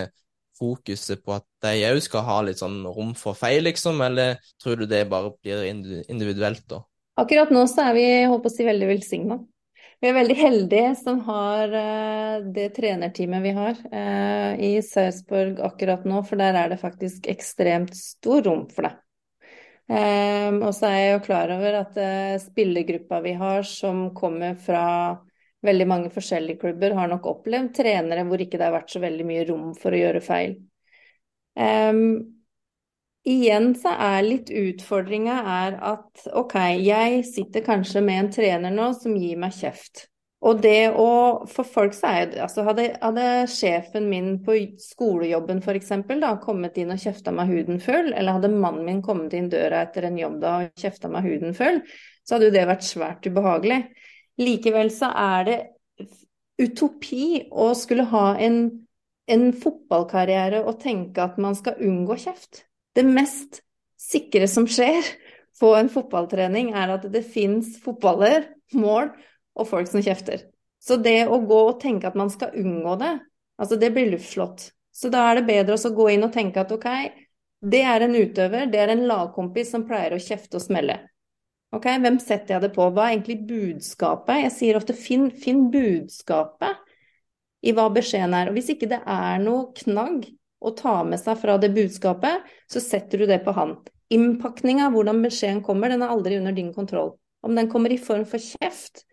fokuset 0.62 1.22
på 1.24 1.36
at 1.36 1.46
de 1.64 1.74
òg 1.88 2.00
skal 2.04 2.26
ha 2.26 2.40
litt 2.46 2.60
sånn 2.62 2.82
rom 2.86 3.14
for 3.18 3.38
feil, 3.38 3.64
liksom, 3.66 4.00
eller 4.04 4.38
tror 4.62 4.82
du 4.82 4.86
det 4.90 5.04
bare 5.10 5.32
blir 5.42 5.64
individuelt, 5.70 6.64
da? 6.70 6.82
Akkurat 7.20 7.50
nå 7.52 7.66
så 7.68 7.88
er 7.90 7.96
vi 7.96 8.06
på 8.30 8.48
å 8.48 8.52
si, 8.52 8.64
veldig 8.66 8.88
velsigna. 8.88 9.38
Vi 10.02 10.10
er 10.10 10.16
veldig 10.16 10.34
heldige 10.34 10.94
som 10.98 11.20
har 11.28 11.70
uh, 11.70 12.46
det 12.54 12.72
trenerteamet 12.74 13.44
vi 13.44 13.52
har 13.54 13.76
uh, 13.92 14.50
i 14.58 14.72
Sarpsborg 14.82 15.60
akkurat 15.62 16.06
nå, 16.08 16.24
for 16.26 16.40
der 16.40 16.58
er 16.58 16.72
det 16.72 16.80
faktisk 16.80 17.28
ekstremt 17.30 17.94
stor 17.94 18.42
rom 18.48 18.64
for 18.72 18.88
det. 18.88 18.96
Um, 19.92 20.62
og 20.64 20.72
så 20.74 20.88
er 20.88 20.96
jeg 20.96 21.12
jo 21.12 21.22
klar 21.26 21.52
over 21.54 21.78
at 21.82 22.00
spillergruppa 22.42 23.20
vi 23.22 23.36
har, 23.38 23.66
som 23.68 24.08
kommer 24.16 24.56
fra 24.58 24.82
veldig 25.62 25.86
mange 25.88 26.12
forskjellige 26.12 26.60
klubber 26.64 26.94
har 26.98 27.10
nok 27.10 27.26
opplevd 27.30 27.72
trenere 27.76 28.26
hvor 28.28 28.42
ikke 28.42 28.58
det 28.58 28.68
har 28.68 28.76
vært 28.76 28.94
så 28.94 29.02
veldig 29.02 29.26
mye 29.28 29.48
rom 29.48 29.72
for 29.78 29.94
å 29.94 30.00
gjøre 30.00 30.22
feil. 30.24 30.54
Um, 31.54 32.04
igjen 33.28 33.72
så 33.78 33.92
er 33.94 34.22
litt 34.26 34.50
utfordringa 34.50 35.42
er 35.56 35.76
at 35.92 36.24
OK, 36.38 36.56
jeg 36.82 37.26
sitter 37.28 37.66
kanskje 37.66 38.02
med 38.04 38.24
en 38.24 38.32
trener 38.38 38.74
nå 38.74 38.92
som 38.98 39.14
gir 39.18 39.38
meg 39.40 39.54
kjeft. 39.58 40.08
Og 40.42 40.58
det 40.58 40.90
å 40.98 41.08
For 41.50 41.66
folk 41.66 41.94
så 41.94 42.08
er 42.10 42.30
det 42.32 42.40
Altså 42.42 42.64
hadde, 42.66 42.88
hadde 42.98 43.26
sjefen 43.50 44.08
min 44.10 44.32
på 44.42 44.56
skolejobben 44.82 45.62
f.eks. 45.62 45.92
da 46.22 46.32
kommet 46.42 46.78
inn 46.82 46.90
og 46.94 47.02
kjefta 47.02 47.34
meg 47.34 47.52
huden 47.52 47.78
full, 47.82 48.10
eller 48.10 48.38
hadde 48.38 48.50
mannen 48.50 48.86
min 48.88 49.02
kommet 49.06 49.36
inn 49.38 49.50
døra 49.52 49.84
etter 49.86 50.08
en 50.08 50.18
jobb 50.18 50.40
da 50.42 50.56
og 50.64 50.82
kjefta 50.82 51.10
meg 51.12 51.28
huden 51.28 51.54
full, 51.54 51.78
så 52.26 52.34
hadde 52.34 52.50
jo 52.50 52.56
det 52.56 52.66
vært 52.72 52.86
svært 52.86 53.28
ubehagelig. 53.30 53.84
Likevel 54.40 54.90
så 54.94 55.10
er 55.18 55.44
det 55.48 55.58
utopi 56.62 57.48
å 57.50 57.72
skulle 57.76 58.06
ha 58.12 58.32
en, 58.40 58.62
en 59.28 59.50
fotballkarriere 59.52 60.62
og 60.64 60.80
tenke 60.82 61.24
at 61.24 61.38
man 61.42 61.56
skal 61.58 61.80
unngå 61.82 62.16
kjeft. 62.24 62.64
Det 62.96 63.04
mest 63.08 63.62
sikre 64.00 64.48
som 64.50 64.66
skjer 64.68 65.04
på 65.60 65.74
en 65.78 65.90
fotballtrening, 65.92 66.72
er 66.74 66.96
at 66.96 67.04
det 67.12 67.22
fins 67.28 67.76
fotballer, 67.82 68.48
mål 68.74 69.12
og 69.54 69.68
folk 69.68 69.90
som 69.90 70.02
kjefter. 70.02 70.48
Så 70.82 70.96
det 70.98 71.28
å 71.30 71.38
gå 71.46 71.60
og 71.68 71.80
tenke 71.82 72.08
at 72.08 72.16
man 72.18 72.32
skal 72.32 72.56
unngå 72.58 72.96
det, 72.98 73.12
altså 73.60 73.78
det 73.78 73.92
blir 73.94 74.10
luftslått. 74.10 74.72
Så 74.92 75.08
da 75.12 75.28
er 75.30 75.38
det 75.38 75.48
bedre 75.48 75.78
å 75.78 75.94
gå 75.94 76.08
inn 76.12 76.26
og 76.26 76.34
tenke 76.34 76.64
at 76.64 76.72
ok, 76.74 76.88
det 77.62 77.82
er 77.86 78.04
en 78.04 78.16
utøver, 78.16 78.66
det 78.66 78.80
er 78.82 78.92
en 78.92 79.06
lagkompis 79.06 79.70
som 79.70 79.86
pleier 79.86 80.16
å 80.16 80.20
kjefte 80.22 80.58
og 80.58 80.64
smelle. 80.64 80.98
Ok, 81.72 81.86
Hvem 82.04 82.18
setter 82.20 82.56
jeg 82.56 82.64
det 82.66 82.72
på? 82.74 82.84
Hva 82.92 83.06
er 83.06 83.14
egentlig 83.14 83.38
budskapet? 83.48 84.42
Jeg 84.44 84.52
sier 84.52 84.76
ofte 84.76 84.96
finn, 84.96 85.30
finn 85.32 85.70
budskapet 85.72 86.82
i 87.64 87.72
hva 87.72 87.86
beskjeden 87.94 88.36
er. 88.36 88.50
Og 88.50 88.58
Hvis 88.58 88.68
ikke 88.74 88.90
det 88.90 89.00
er 89.08 89.40
noe 89.40 89.70
knagg 89.78 90.26
å 90.62 90.74
ta 90.76 90.98
med 91.06 91.22
seg 91.22 91.40
fra 91.40 91.56
det 91.62 91.72
budskapet, 91.74 92.44
så 92.70 92.82
setter 92.82 93.22
du 93.22 93.26
det 93.30 93.40
på 93.46 93.54
han. 93.56 93.78
Innpakninga, 94.12 94.90
hvordan 94.92 95.24
beskjeden 95.24 95.62
kommer, 95.64 95.88
den 95.88 96.04
er 96.04 96.12
aldri 96.12 96.36
under 96.42 96.52
din 96.52 96.74
kontroll. 96.76 97.14
Om 97.42 97.56
den 97.56 97.72
kommer 97.72 97.94
i 97.94 97.98
form 97.98 98.26
for 98.28 98.42
kjeft, 98.42 99.06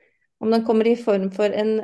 om 0.43 0.51
den 0.51 0.67
kommer 0.67 0.87
i 0.87 0.97
form 0.99 1.31
for 1.31 1.55
en 1.55 1.79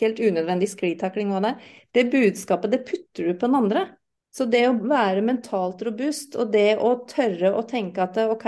helt 0.00 0.20
unødvendig 0.20 0.68
sklitakling, 0.74 1.30
hva 1.30 1.40
det 1.46 1.54
det 1.94 2.10
budskapet 2.10 2.74
det 2.74 2.84
putter 2.90 3.30
du 3.30 3.38
på 3.38 3.46
den 3.46 3.58
andre. 3.62 3.86
Så 4.34 4.46
det 4.50 4.66
å 4.68 4.74
være 4.74 5.22
mentalt 5.26 5.82
robust, 5.86 6.34
og 6.34 6.50
det 6.52 6.76
å 6.82 6.96
tørre 7.10 7.54
å 7.54 7.64
tenke 7.66 8.02
at 8.04 8.18
ok, 8.26 8.46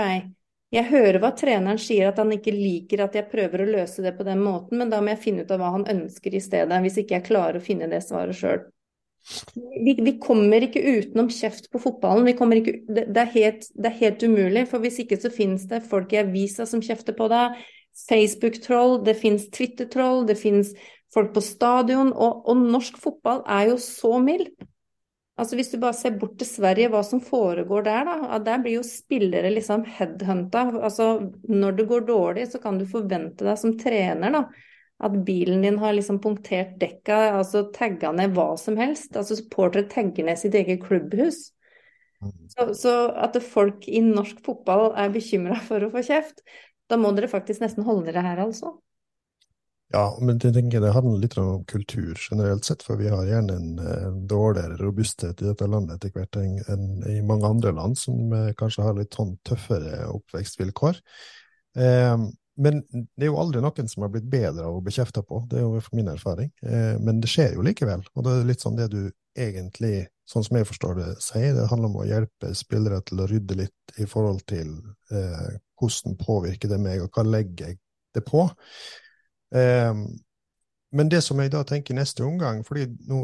jeg 0.73 0.89
hører 0.89 1.19
hva 1.21 1.29
treneren 1.37 1.77
sier, 1.81 2.09
at 2.09 2.17
han 2.17 2.31
ikke 2.33 2.53
liker 2.53 3.03
at 3.05 3.17
jeg 3.17 3.29
prøver 3.29 3.61
å 3.61 3.71
løse 3.75 4.01
det 4.01 4.15
på 4.17 4.25
den 4.25 4.41
måten, 4.41 4.79
men 4.81 4.89
da 4.89 5.01
må 5.03 5.13
jeg 5.13 5.21
finne 5.21 5.45
ut 5.45 5.51
av 5.53 5.61
hva 5.61 5.73
han 5.75 5.85
ønsker 5.89 6.33
i 6.33 6.41
stedet, 6.41 6.79
hvis 6.81 6.97
ikke 7.03 7.19
jeg 7.19 7.27
klarer 7.27 7.59
å 7.59 7.65
finne 7.65 7.89
det 7.91 8.01
svaret 8.05 8.39
sjøl. 8.39 8.63
Vi, 9.55 9.93
vi, 10.03 10.15
kommer 10.19 10.65
ikke 10.65 10.81
utenom 10.81 11.29
kjeft 11.31 11.69
på 11.71 11.79
fotballen. 11.79 12.27
Ikke, 12.27 12.73
det, 12.89 13.05
det, 13.13 13.21
er 13.21 13.31
helt, 13.35 13.69
det, 13.71 13.91
er 13.91 13.99
helt, 14.01 14.25
umulig. 14.25 14.65
For 14.71 14.83
hvis 14.83 14.99
ikke 15.03 15.19
så 15.21 15.31
finnes 15.31 15.63
det 15.69 15.83
folk 15.87 16.11
i 16.11 16.19
avisa 16.23 16.67
som 16.67 16.83
kjefter 16.83 17.15
på 17.15 17.29
deg. 17.31 17.61
Facebook-troll, 18.09 18.97
det 19.05 19.15
finnes 19.21 19.45
Twitter-troll, 19.53 20.25
det 20.27 20.35
finnes 20.41 20.73
folk 21.13 21.31
på 21.37 21.45
stadion. 21.45 22.11
Og, 22.11 22.43
og 22.49 22.67
norsk 22.75 22.99
fotball 22.99 23.45
er 23.47 23.69
jo 23.71 23.79
så 23.79 24.17
mild. 24.23 24.49
Altså 25.39 25.57
Hvis 25.57 25.71
du 25.71 25.79
bare 25.81 25.97
ser 25.97 26.13
bort 26.21 26.35
til 26.37 26.45
Sverige, 26.45 26.91
hva 26.93 26.99
som 27.05 27.21
foregår 27.23 27.87
der, 27.87 28.05
da. 28.05 28.37
Der 28.45 28.59
blir 28.61 28.77
jo 28.77 28.83
spillere 28.85 29.49
liksom 29.55 29.85
headhunta. 29.95 30.67
Altså, 30.77 31.07
når 31.49 31.79
det 31.79 31.87
går 31.89 32.05
dårlig, 32.05 32.45
så 32.51 32.61
kan 32.61 32.77
du 32.77 32.85
forvente 32.89 33.47
deg 33.47 33.57
som 33.57 33.73
trener 33.79 34.35
da, 34.35 34.43
at 35.03 35.17
bilen 35.25 35.65
din 35.65 35.79
har 35.81 35.95
liksom 35.97 36.21
punktert 36.21 36.77
dekka, 36.81 37.17
altså 37.39 37.65
tagga 37.73 38.13
ned 38.13 38.37
hva 38.37 38.51
som 38.61 38.77
helst. 38.77 39.17
Altså 39.17 39.39
supportere 39.39 39.89
tagger 39.89 40.29
ned 40.29 40.37
sitt 40.39 40.53
eget 40.59 40.85
klubbhus. 40.85 41.47
Mm. 42.21 42.37
Så, 42.53 42.69
så 42.77 42.93
at 43.25 43.41
folk 43.41 43.89
i 43.89 44.03
norsk 44.05 44.37
fotball 44.45 44.91
er 44.93 45.11
bekymra 45.17 45.57
for 45.65 45.81
å 45.81 45.91
få 45.95 46.05
kjeft, 46.05 46.45
da 46.91 46.99
må 46.99 47.09
dere 47.17 47.31
faktisk 47.31 47.63
nesten 47.63 47.87
holde 47.87 48.11
dere 48.11 48.21
her, 48.21 48.45
altså. 48.45 48.77
Ja, 49.93 50.17
men 50.21 50.39
tenker 50.41 50.81
det 50.81 50.91
handler 50.95 51.19
litt 51.21 51.35
om 51.37 51.65
kultur 51.69 52.17
generelt 52.17 52.65
sett, 52.65 52.81
for 52.81 52.97
vi 52.97 53.11
har 53.13 53.27
gjerne 53.29 53.57
en, 53.59 53.73
en 53.79 54.15
dårligere 54.27 54.79
robusthet 54.79 55.41
i 55.43 55.45
dette 55.51 55.67
landet 55.69 55.99
etter 55.99 56.15
hvert 56.15 56.37
enn 56.41 56.55
en 56.73 56.87
i 57.11 57.19
mange 57.21 57.45
andre 57.45 57.75
land 57.77 57.99
som 58.01 58.33
eh, 58.33 58.55
kanskje 58.57 58.87
har 58.87 58.97
litt 58.97 59.13
sånn 59.13 59.35
tøffere 59.45 60.07
oppvekstvilkår. 60.09 60.97
Eh, 61.77 62.25
men 62.65 62.81
det 62.89 63.27
er 63.27 63.29
jo 63.29 63.37
aldri 63.41 63.61
noen 63.61 63.91
som 63.91 64.05
har 64.05 64.09
blitt 64.15 64.25
bedre 64.33 64.65
av 64.65 64.79
å 64.79 64.81
bli 64.81 64.95
kjefta 64.97 65.21
på, 65.29 65.43
det 65.51 65.61
er 65.61 65.67
jo 65.67 65.83
min 65.93 66.09
erfaring. 66.09 66.49
Eh, 66.65 66.97
men 66.97 67.21
det 67.21 67.29
skjer 67.29 67.53
jo 67.59 67.67
likevel, 67.69 68.01
og 68.15 68.25
det 68.25 68.33
er 68.33 68.49
litt 68.49 68.65
sånn 68.65 68.81
det 68.81 68.89
du 68.95 69.03
egentlig, 69.37 70.07
sånn 70.29 70.45
som 70.49 70.57
jeg 70.57 70.71
forstår 70.71 70.97
det, 71.03 71.11
sier. 71.21 71.53
Det 71.53 71.69
handler 71.69 71.93
om 71.93 72.01
å 72.01 72.09
hjelpe 72.09 72.55
spillere 72.57 73.03
til 73.05 73.21
å 73.21 73.29
rydde 73.29 73.61
litt 73.61 73.97
i 74.01 74.09
forhold 74.09 74.41
til 74.49 74.73
eh, 75.13 75.53
hvordan 75.77 76.17
påvirker 76.17 76.73
det 76.73 76.81
meg, 76.81 77.05
og 77.05 77.13
hva 77.13 77.29
legger 77.29 77.75
jeg 77.75 77.81
det 78.17 78.25
på. 78.25 78.47
Um, 79.53 80.05
men 80.93 81.09
det 81.09 81.23
som 81.25 81.39
jeg 81.41 81.51
da 81.53 81.63
tenker 81.65 81.97
neste 81.97 82.25
omgang, 82.25 82.61
fordi 82.65 82.85
nå, 83.09 83.23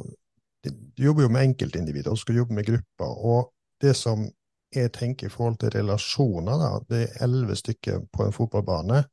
du 0.66 1.04
jobber 1.04 1.26
jo 1.26 1.32
med 1.34 1.52
enkeltindivider 1.52 2.14
og 2.14 2.22
skal 2.22 2.42
jobbe 2.42 2.58
med 2.58 2.68
grupper, 2.68 3.12
og 3.30 3.52
det 3.82 3.96
som 3.98 4.26
jeg 4.76 4.92
tenker 4.94 5.28
i 5.28 5.34
forhold 5.34 5.58
til 5.62 5.74
relasjoner, 5.74 6.62
da, 6.62 6.72
det 6.90 7.02
er 7.06 7.24
elleve 7.26 7.56
stykker 7.58 8.04
på 8.14 8.26
en 8.26 8.36
fotballbane, 8.36 9.04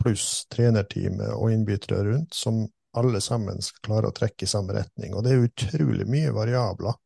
pluss 0.00 0.46
trenerteamet 0.52 1.32
og 1.34 1.52
innbyttere 1.52 2.04
rundt, 2.06 2.34
som 2.34 2.64
alle 2.96 3.20
sammen 3.22 3.60
skal 3.62 3.84
klare 3.86 4.10
å 4.10 4.14
trekke 4.16 4.46
i 4.46 4.50
samme 4.50 4.74
retning. 4.74 5.14
Og 5.14 5.24
det 5.24 5.34
er 5.34 5.46
utrolig 5.46 6.06
mye 6.10 6.32
variabler 6.34 6.96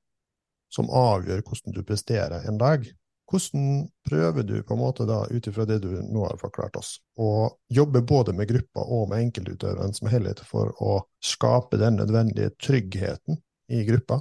som 0.72 0.90
avgjør 0.90 1.42
hvordan 1.44 1.76
du 1.76 1.82
presterer 1.86 2.46
en 2.48 2.60
dag. 2.60 2.86
Hvordan 3.30 3.86
prøver 4.04 4.44
du 4.44 4.58
på 4.62 4.76
en 4.76 4.82
måte 4.82 5.06
da, 5.08 5.22
ut 5.30 5.46
ifra 5.48 5.64
det 5.68 5.80
du 5.84 5.88
nå 6.02 6.26
har 6.26 6.36
forklart 6.40 6.76
oss, 6.76 6.98
å 7.16 7.48
jobbe 7.72 8.04
både 8.04 8.34
med 8.36 8.50
gruppa 8.50 8.84
og 8.84 9.08
med 9.12 9.28
enkeltutøveren 9.28 9.96
som 9.96 10.10
helhet 10.12 10.42
for 10.44 10.74
å 10.84 11.00
skape 11.24 11.80
den 11.80 11.98
nødvendige 12.02 12.52
tryggheten 12.60 13.40
i 13.72 13.84
gruppa? 13.88 14.20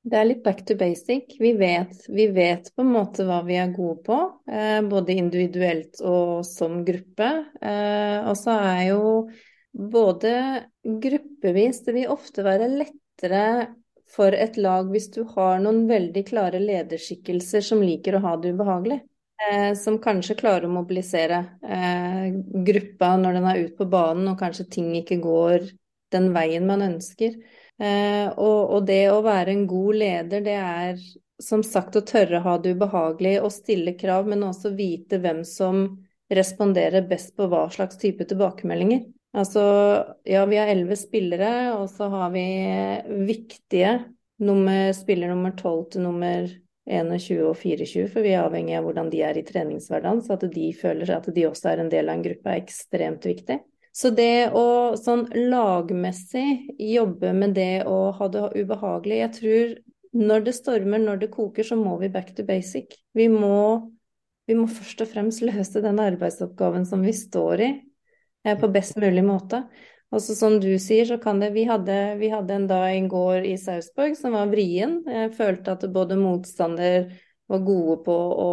Det 0.00 0.16
er 0.16 0.28
litt 0.30 0.40
back 0.44 0.62
to 0.64 0.74
basic. 0.80 1.34
Vi 1.36 1.52
vet, 1.60 2.06
vi 2.08 2.30
vet 2.32 2.70
på 2.72 2.80
en 2.80 2.92
måte 2.94 3.26
hva 3.28 3.42
vi 3.44 3.58
er 3.60 3.72
gode 3.74 4.00
på, 4.06 4.16
eh, 4.48 4.80
både 4.88 5.16
individuelt 5.20 6.00
og 6.00 6.46
som 6.48 6.80
gruppe. 6.86 7.28
Eh, 7.60 8.18
og 8.24 8.32
så 8.40 8.56
er 8.56 8.82
jo 8.94 9.02
både 9.70 10.32
gruppevis 10.82 11.84
Det 11.84 11.94
vil 11.94 12.10
ofte 12.10 12.42
være 12.42 12.70
lettere 12.72 13.44
for 14.10 14.34
et 14.34 14.56
lag 14.58 14.90
hvis 14.90 15.10
du 15.14 15.22
har 15.36 15.60
noen 15.62 15.84
veldig 15.88 16.24
klare 16.28 16.60
lederskikkelser 16.62 17.64
som 17.64 17.82
liker 17.84 18.18
å 18.18 18.24
ha 18.24 18.34
det 18.40 18.54
ubehagelig. 18.56 19.00
Eh, 19.40 19.74
som 19.74 19.96
kanskje 20.02 20.36
klarer 20.36 20.66
å 20.68 20.72
mobilisere 20.72 21.38
eh, 21.64 22.26
gruppa 22.66 23.14
når 23.16 23.38
den 23.38 23.46
er 23.48 23.60
ute 23.62 23.76
på 23.78 23.86
banen 23.88 24.28
og 24.28 24.40
kanskje 24.42 24.66
ting 24.74 24.90
ikke 24.98 25.16
går 25.22 25.64
den 26.12 26.28
veien 26.34 26.66
man 26.68 26.84
ønsker. 26.84 27.38
Eh, 27.80 28.26
og, 28.34 28.58
og, 28.74 28.84
det 28.90 29.06
å 29.08 29.22
være 29.24 29.54
en 29.54 29.64
god 29.70 30.00
leder, 30.02 30.44
det 30.44 30.58
er 30.60 31.00
som 31.40 31.62
sagt 31.64 31.96
å 31.96 32.04
tørre 32.04 32.42
å 32.42 32.44
ha 32.44 32.58
det 32.60 32.74
ubehagelig 32.76 33.38
og 33.40 33.54
stille 33.54 33.94
krav, 33.96 34.28
men 34.28 34.44
også 34.44 34.74
vite 34.76 35.22
hvem 35.22 35.40
som 35.48 35.86
responderer 36.30 37.08
best 37.08 37.32
på 37.38 37.48
hva 37.48 37.64
slags 37.72 37.96
type 38.02 38.26
tilbakemeldinger. 38.28 39.06
Altså, 39.36 39.62
ja, 40.26 40.42
vi 40.50 40.58
har 40.58 40.70
elleve 40.72 40.96
spillere, 40.98 41.76
og 41.76 41.86
så 41.92 42.08
har 42.10 42.32
vi 42.34 42.42
viktige 43.28 43.92
nummer, 44.42 44.90
spiller 44.96 45.30
nummer 45.30 45.54
tolv 45.58 45.86
til 45.92 46.02
nummer 46.02 46.48
21 46.90 47.44
og 47.46 47.56
24, 47.60 48.08
for 48.10 48.26
vi 48.26 48.32
er 48.34 48.42
avhengig 48.42 48.74
av 48.78 48.86
hvordan 48.88 49.10
de 49.12 49.20
er 49.22 49.38
i 49.38 49.44
treningshverdagen. 49.46 50.22
Så 50.26 50.34
at 50.34 50.48
de 50.50 50.70
føler 50.74 51.12
at 51.14 51.28
de 51.34 51.46
også 51.46 51.70
er 51.70 51.84
en 51.84 51.92
del 51.92 52.10
av 52.10 52.18
en 52.18 52.24
gruppe, 52.26 52.50
er 52.50 52.64
ekstremt 52.64 53.28
viktig. 53.28 53.60
Så 53.94 54.12
det 54.14 54.50
å 54.54 54.96
sånn 54.98 55.26
lagmessig 55.50 56.76
jobbe 56.78 57.32
med 57.34 57.56
det 57.58 57.84
å 57.90 58.12
ha 58.14 58.28
det 58.30 58.44
ubehagelig 58.54 59.16
Jeg 59.18 59.32
tror 59.38 59.72
når 60.10 60.44
det 60.46 60.54
stormer, 60.56 61.02
når 61.02 61.22
det 61.22 61.30
koker, 61.34 61.66
så 61.66 61.78
må 61.78 61.96
vi 62.00 62.10
back 62.10 62.32
to 62.34 62.42
basic. 62.46 62.96
Vi 63.14 63.28
må, 63.30 63.90
vi 64.50 64.56
må 64.58 64.66
først 64.70 65.04
og 65.04 65.10
fremst 65.10 65.42
løse 65.46 65.82
den 65.84 66.00
arbeidsoppgaven 66.02 66.86
som 66.86 67.04
vi 67.06 67.14
står 67.14 67.62
i, 67.62 67.70
på 68.44 68.70
best 68.72 68.96
mulig 69.00 69.24
måte. 69.26 69.64
Og 70.10 70.22
så 70.24 70.34
som 70.34 70.56
du 70.58 70.72
sier, 70.82 71.06
så 71.06 71.20
kan 71.22 71.38
det 71.42 71.52
vi 71.54 71.64
hadde, 71.68 71.96
vi 72.18 72.30
hadde 72.32 72.54
en 72.56 72.68
dag 72.70 72.90
i 72.96 73.02
går 73.10 73.46
i 73.46 73.54
Sarpsborg 73.60 74.16
som 74.18 74.34
var 74.34 74.50
vrien. 74.50 75.00
Jeg 75.06 75.34
følte 75.36 75.76
at 75.76 75.84
både 75.94 76.18
motstander 76.18 77.12
var 77.50 77.62
gode 77.66 77.96
på 78.06 78.14
å, 78.14 78.50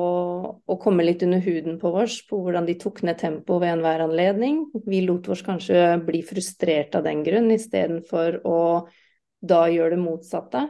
å, 0.65 0.77
komme 0.81 1.05
litt 1.05 1.23
under 1.25 1.41
huden 1.41 1.77
på 1.81 1.91
oss, 2.01 2.19
på 2.29 2.39
hvordan 2.41 2.65
de 2.65 2.77
tok 2.81 3.03
ned 3.05 3.19
tempoet 3.21 3.61
ved 3.63 3.73
enhver 3.75 4.03
anledning. 4.05 4.63
Vi 4.85 5.03
lot 5.05 5.29
oss 5.33 5.43
kanskje 5.45 5.99
bli 6.05 6.23
frustrert 6.25 6.97
av 6.97 7.05
den 7.05 7.21
grunn, 7.25 7.49
istedenfor 7.53 8.39
å 8.49 8.59
da 9.37 9.63
gjøre 9.69 9.95
det 9.95 10.01
motsatte. 10.01 10.63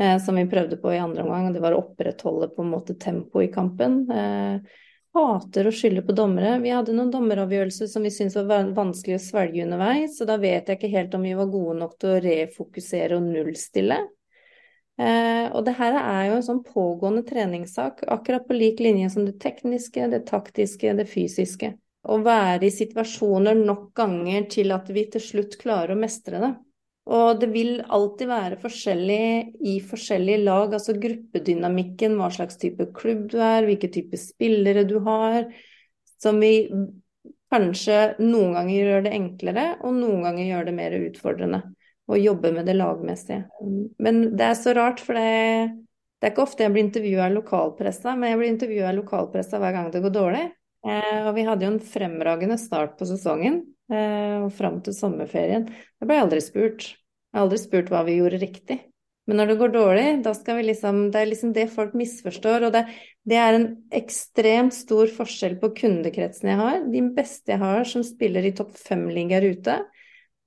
Eh, 0.00 0.16
som 0.22 0.38
vi 0.38 0.48
prøvde 0.50 0.80
på 0.82 0.94
i 0.94 1.02
andre 1.02 1.26
omgang, 1.26 1.50
det 1.54 1.62
var 1.62 1.76
å 1.76 1.82
opprettholde 1.84 2.50
på 2.54 2.64
en 2.64 2.72
måte 2.72 2.98
tempoet 2.98 3.48
i 3.48 3.52
kampen. 3.54 4.00
Eh, 4.10 4.78
hater 5.14 5.66
å 5.66 5.72
skylde 5.74 6.04
på 6.06 6.14
dommere. 6.16 6.58
Vi 6.62 6.72
hadde 6.74 6.94
noen 6.94 7.10
dommeravgjørelser 7.12 7.90
som 7.90 8.06
vi 8.06 8.12
syntes 8.14 8.38
var 8.48 8.70
vanskelig 8.76 9.18
å 9.18 9.24
svelge 9.24 9.64
underveis, 9.64 10.16
så 10.18 10.26
da 10.28 10.38
vet 10.40 10.70
jeg 10.70 10.78
ikke 10.78 10.92
helt 10.94 11.16
om 11.18 11.26
vi 11.26 11.34
var 11.38 11.50
gode 11.50 11.76
nok 11.80 11.98
til 11.98 12.14
å 12.14 12.22
refokusere 12.24 13.18
og 13.18 13.26
nullstille. 13.26 13.98
Eh, 15.00 15.46
og 15.56 15.64
det 15.64 15.76
her 15.78 15.96
er 15.98 16.24
jo 16.28 16.38
en 16.38 16.46
sånn 16.46 16.64
pågående 16.66 17.24
treningssak, 17.26 18.04
akkurat 18.06 18.46
på 18.46 18.56
lik 18.56 18.82
linje 18.84 19.10
som 19.14 19.24
det 19.26 19.38
tekniske, 19.42 20.10
det 20.12 20.26
taktiske, 20.28 20.92
det 20.98 21.08
fysiske. 21.08 21.74
Å 22.00 22.16
være 22.24 22.68
i 22.68 22.72
situasjoner 22.72 23.58
nok 23.58 23.90
ganger 23.96 24.46
til 24.52 24.72
at 24.76 24.88
vi 24.92 25.04
til 25.12 25.24
slutt 25.24 25.58
klarer 25.60 25.94
å 25.94 26.00
mestre 26.00 26.40
det. 26.40 26.52
Og 27.10 27.40
det 27.42 27.48
vil 27.50 27.80
alltid 27.90 28.30
være 28.30 28.58
forskjellig 28.62 29.24
i 29.66 29.74
forskjellige 29.82 30.44
lag, 30.44 30.76
altså 30.76 30.94
gruppedynamikken, 30.94 32.14
hva 32.20 32.28
slags 32.30 32.60
type 32.60 32.86
klubb 32.94 33.26
du 33.32 33.40
er, 33.42 33.66
hvilke 33.66 33.90
type 33.90 34.18
spillere 34.20 34.84
du 34.86 35.00
har, 35.06 35.48
som 36.22 36.38
vi 36.38 36.70
kanskje 37.50 37.98
noen 38.22 38.54
ganger 38.54 38.76
gjør 38.76 39.04
det 39.08 39.14
enklere, 39.16 39.66
og 39.82 39.96
noen 39.98 40.22
ganger 40.28 40.46
gjør 40.46 40.68
det 40.68 40.76
mer 40.76 40.96
utfordrende 41.00 41.62
å 42.10 42.18
jobbe 42.18 42.52
med 42.54 42.70
det 42.70 42.76
lagmessige. 42.78 43.42
Men 44.02 44.22
det 44.38 44.46
er 44.46 44.56
så 44.58 44.74
rart, 44.78 45.02
for 45.02 45.18
det, 45.18 45.74
det 46.20 46.28
er 46.28 46.34
ikke 46.34 46.46
ofte 46.46 46.66
jeg 46.66 46.74
blir 46.74 46.86
intervjua 46.86 47.26
av 47.26 47.36
lokalpressa, 47.40 48.14
men 48.14 48.32
jeg 48.32 48.40
blir 48.40 48.52
intervjua 48.54 48.88
av 48.92 48.98
lokalpressa 49.00 49.60
hver 49.62 49.76
gang 49.76 49.90
det 49.90 50.02
går 50.06 50.14
dårlig. 50.14 50.46
Eh, 50.86 51.20
og 51.26 51.34
vi 51.36 51.44
hadde 51.44 51.66
jo 51.66 51.74
en 51.74 51.82
fremragende 51.84 52.56
start 52.60 52.96
på 52.98 53.06
sesongen, 53.10 53.60
eh, 53.92 54.38
og 54.40 54.50
fram 54.56 54.78
til 54.86 54.96
sommerferien. 54.96 55.68
Jeg 55.70 56.08
ble 56.08 56.22
aldri 56.22 56.42
spurt. 56.44 56.92
Jeg 57.30 57.38
har 57.38 57.46
aldri 57.46 57.60
spurt 57.62 57.90
hva 57.92 58.02
vi 58.06 58.16
gjorde 58.18 58.40
riktig. 58.42 58.80
Men 59.30 59.38
når 59.38 59.52
det 59.52 59.58
går 59.60 59.72
dårlig, 59.74 60.06
da 60.24 60.32
skal 60.34 60.56
vi 60.58 60.64
liksom 60.72 60.96
Det 61.14 61.20
er 61.20 61.28
liksom 61.30 61.52
det 61.54 61.68
folk 61.70 61.92
misforstår. 61.94 62.66
Og 62.66 62.74
det, 62.74 62.82
det 63.30 63.38
er 63.38 63.56
en 63.56 63.66
ekstremt 63.94 64.74
stor 64.74 65.10
forskjell 65.14 65.54
på 65.60 65.70
kundekretsen 65.76 66.50
jeg 66.50 66.58
har. 66.58 66.84
De 66.90 67.02
beste 67.14 67.54
jeg 67.54 67.62
har 67.62 67.86
som 67.86 68.02
spiller 68.06 68.48
i 68.48 68.54
topp 68.58 68.74
fem-ligaer 68.80 69.46
ute, 69.52 69.76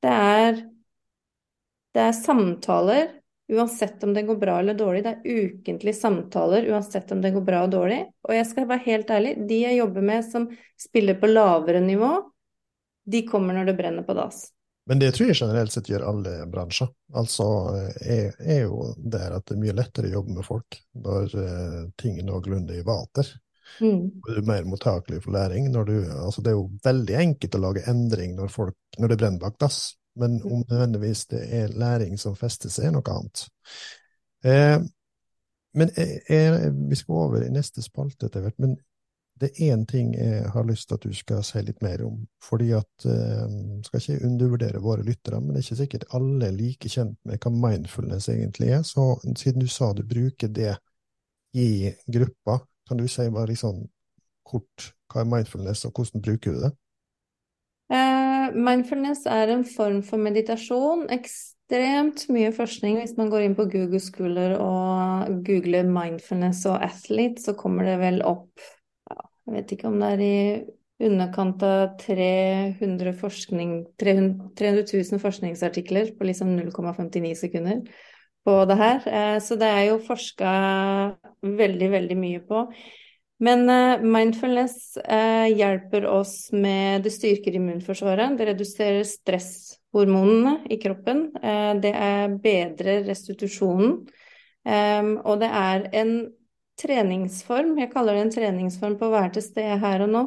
det 0.04 0.14
er, 0.14 0.64
det 1.96 2.08
er 2.10 2.18
samtaler 2.18 3.14
uansett 3.54 4.04
om 4.04 4.14
det 4.14 4.26
går 4.28 4.36
bra 4.42 4.58
eller 4.60 4.76
dårlig. 4.76 5.04
Det 5.06 5.14
er 5.14 5.46
ukentlige 5.46 5.96
samtaler 5.96 6.68
uansett 6.74 7.12
om 7.12 7.22
det 7.24 7.32
går 7.36 7.46
bra 7.48 7.62
og 7.64 7.72
dårlig. 7.72 8.02
Og 8.28 8.36
jeg 8.36 8.50
skal 8.50 8.68
være 8.68 8.88
helt 8.90 9.14
ærlig, 9.16 9.36
de 9.48 9.62
jeg 9.62 9.80
jobber 9.80 10.10
med 10.12 10.28
som 10.28 10.50
spiller 10.80 11.20
på 11.20 11.32
lavere 11.32 11.84
nivå, 11.84 12.12
de 13.04 13.24
kommer 13.28 13.56
når 13.56 13.72
det 13.72 13.78
brenner 13.80 14.08
på 14.08 14.16
dass. 14.18 14.46
Men 14.90 15.00
det 15.00 15.14
tror 15.16 15.30
jeg 15.30 15.40
generelt 15.40 15.72
sett 15.72 15.88
gjør 15.88 16.04
alle 16.10 16.34
bransjer. 16.52 16.90
Altså 17.16 17.46
er, 18.02 18.34
er 18.42 18.66
jo 18.66 18.90
der 18.98 19.38
at 19.38 19.46
det 19.48 19.56
er 19.56 19.62
mye 19.62 19.76
lettere 19.78 20.10
å 20.10 20.18
jobbe 20.18 20.36
med 20.36 20.48
folk 20.48 20.80
når 21.06 21.36
uh, 21.38 21.80
ting 22.00 22.20
er 22.20 22.28
noenlunde 22.28 22.76
i 22.76 22.84
vater. 22.84 23.30
Mm. 23.80 24.10
Du 24.26 24.32
er 24.36 24.48
mer 24.48 24.68
mottakelig 24.68 25.22
for 25.24 25.36
læring. 25.36 25.72
Du, 25.72 25.94
altså 26.12 26.44
det 26.44 26.52
er 26.52 26.58
jo 26.58 26.68
veldig 26.84 27.16
enkelt 27.22 27.56
å 27.56 27.64
lage 27.64 27.86
endring 27.90 28.36
når, 28.36 28.52
folk, 28.52 28.76
når 29.00 29.14
det 29.14 29.20
brenner 29.22 29.44
bak 29.46 29.56
dass, 29.64 29.80
men 30.20 30.42
om 30.44 30.60
mm. 30.60 30.66
nødvendigvis 30.70 31.26
det 31.32 31.44
er 31.62 31.78
læring 31.80 32.20
som 32.22 32.36
fester 32.38 32.74
seg, 32.74 32.90
er 32.90 32.98
noe 32.98 33.16
annet. 33.16 33.46
Eh, 34.44 34.78
men 35.74 35.94
er, 35.98 36.18
er, 36.30 36.58
vi 36.90 37.00
skal 37.00 37.24
over 37.24 37.46
i 37.46 37.54
neste 37.54 37.82
spalte 37.82 38.28
etter 38.28 38.44
hvert. 38.44 38.60
Men 38.62 38.76
det 39.42 39.50
er 39.50 39.74
én 39.74 39.86
ting 39.90 40.14
jeg 40.14 40.50
har 40.54 40.66
lyst 40.68 40.88
til 40.88 41.00
at 41.00 41.06
du 41.08 41.14
skal 41.16 41.42
si 41.46 41.62
litt 41.66 41.82
mer 41.84 42.04
om. 42.06 42.20
Fordi 42.44 42.70
at 42.78 43.08
eh, 43.10 43.56
Skal 43.88 44.02
ikke 44.02 44.28
undervurdere 44.28 44.82
våre 44.84 45.06
lyttere, 45.06 45.42
men 45.42 45.54
det 45.54 45.62
er 45.62 45.68
ikke 45.68 45.80
sikkert 45.82 46.06
alle 46.14 46.48
er 46.48 46.58
like 46.58 46.90
kjent 46.90 47.18
med 47.26 47.42
hva 47.42 47.52
mindfulness 47.52 48.30
egentlig 48.30 48.70
er. 48.78 48.84
Så 48.88 49.18
siden 49.40 49.64
du 49.64 49.68
sa 49.68 49.92
du 49.94 50.04
bruker 50.08 50.54
det 50.54 50.76
i 51.54 51.92
gruppa, 52.10 52.62
kan 52.88 52.98
du 52.98 53.08
si 53.08 53.26
bare 53.30 53.52
liksom 53.52 53.84
kort 54.48 54.94
hva 55.12 55.22
er 55.22 55.30
mindfulness, 55.30 55.86
og 55.86 55.94
hvordan 55.94 56.24
bruker 56.26 56.54
du 56.54 56.64
det? 56.64 56.72
Eh, 57.94 58.56
mindfulness 58.56 59.28
er 59.30 59.52
en 59.54 59.66
form 59.66 60.00
for 60.06 60.22
meditasjon. 60.22 61.06
Ekstremt 61.14 62.26
mye 62.34 62.54
forskning. 62.56 63.02
Hvis 63.02 63.18
man 63.18 63.30
går 63.34 63.48
inn 63.48 63.58
på 63.58 63.68
Google 63.70 64.02
Schooler 64.02 64.56
og 64.62 65.44
googler 65.46 65.90
mindfulness 65.90 66.64
og 66.70 66.80
athlete, 66.86 67.44
så 67.44 67.58
kommer 67.58 67.92
det 67.92 68.00
vel 68.02 68.24
opp 68.26 68.66
jeg 69.44 69.58
vet 69.58 69.76
ikke 69.76 69.90
om 69.90 70.00
det 70.00 70.14
er 70.14 70.24
i 70.24 70.38
underkant 71.04 71.64
av 71.66 71.98
300, 72.00 73.14
forskning, 73.20 73.76
300, 74.00 74.50
300 74.60 74.86
000 74.94 75.22
forskningsartikler 75.22 76.14
på 76.18 76.28
liksom 76.30 76.54
0,59 76.56 77.34
sekunder 77.40 77.82
på 78.44 78.58
det 78.70 78.78
her. 78.80 79.08
Eh, 79.08 79.38
så 79.44 79.58
det 79.60 79.70
er 79.70 79.86
jo 79.90 80.02
forska 80.04 80.52
veldig, 81.44 81.90
veldig 81.96 82.20
mye 82.20 82.44
på. 82.48 82.66
Men 83.44 83.66
eh, 83.72 84.04
mindfulness 84.04 84.98
eh, 85.04 85.50
hjelper 85.52 86.08
oss 86.08 86.52
med 86.56 87.04
Det 87.04 87.14
styrker 87.14 87.58
immunforsvaret. 87.60 88.38
Det 88.38 88.48
reduserer 88.52 89.04
stresshormonene 89.08 90.62
i 90.72 90.80
kroppen. 90.84 91.26
Det 91.84 91.92
er 91.92 92.38
bedrer 92.44 93.04
restitusjonen. 93.08 93.98
Og 94.64 95.42
det 95.42 95.50
er 95.52 95.90
en 96.00 96.14
treningsform. 96.84 97.78
Jeg 97.80 97.92
kaller 97.94 98.18
det 98.18 98.28
en 98.28 98.34
treningsform 98.38 99.00
på 99.00 99.08
å 99.08 99.16
være 99.16 99.38
til 99.38 99.48
stede 99.48 99.80
her 99.82 100.04
og 100.06 100.12
nå. 100.14 100.24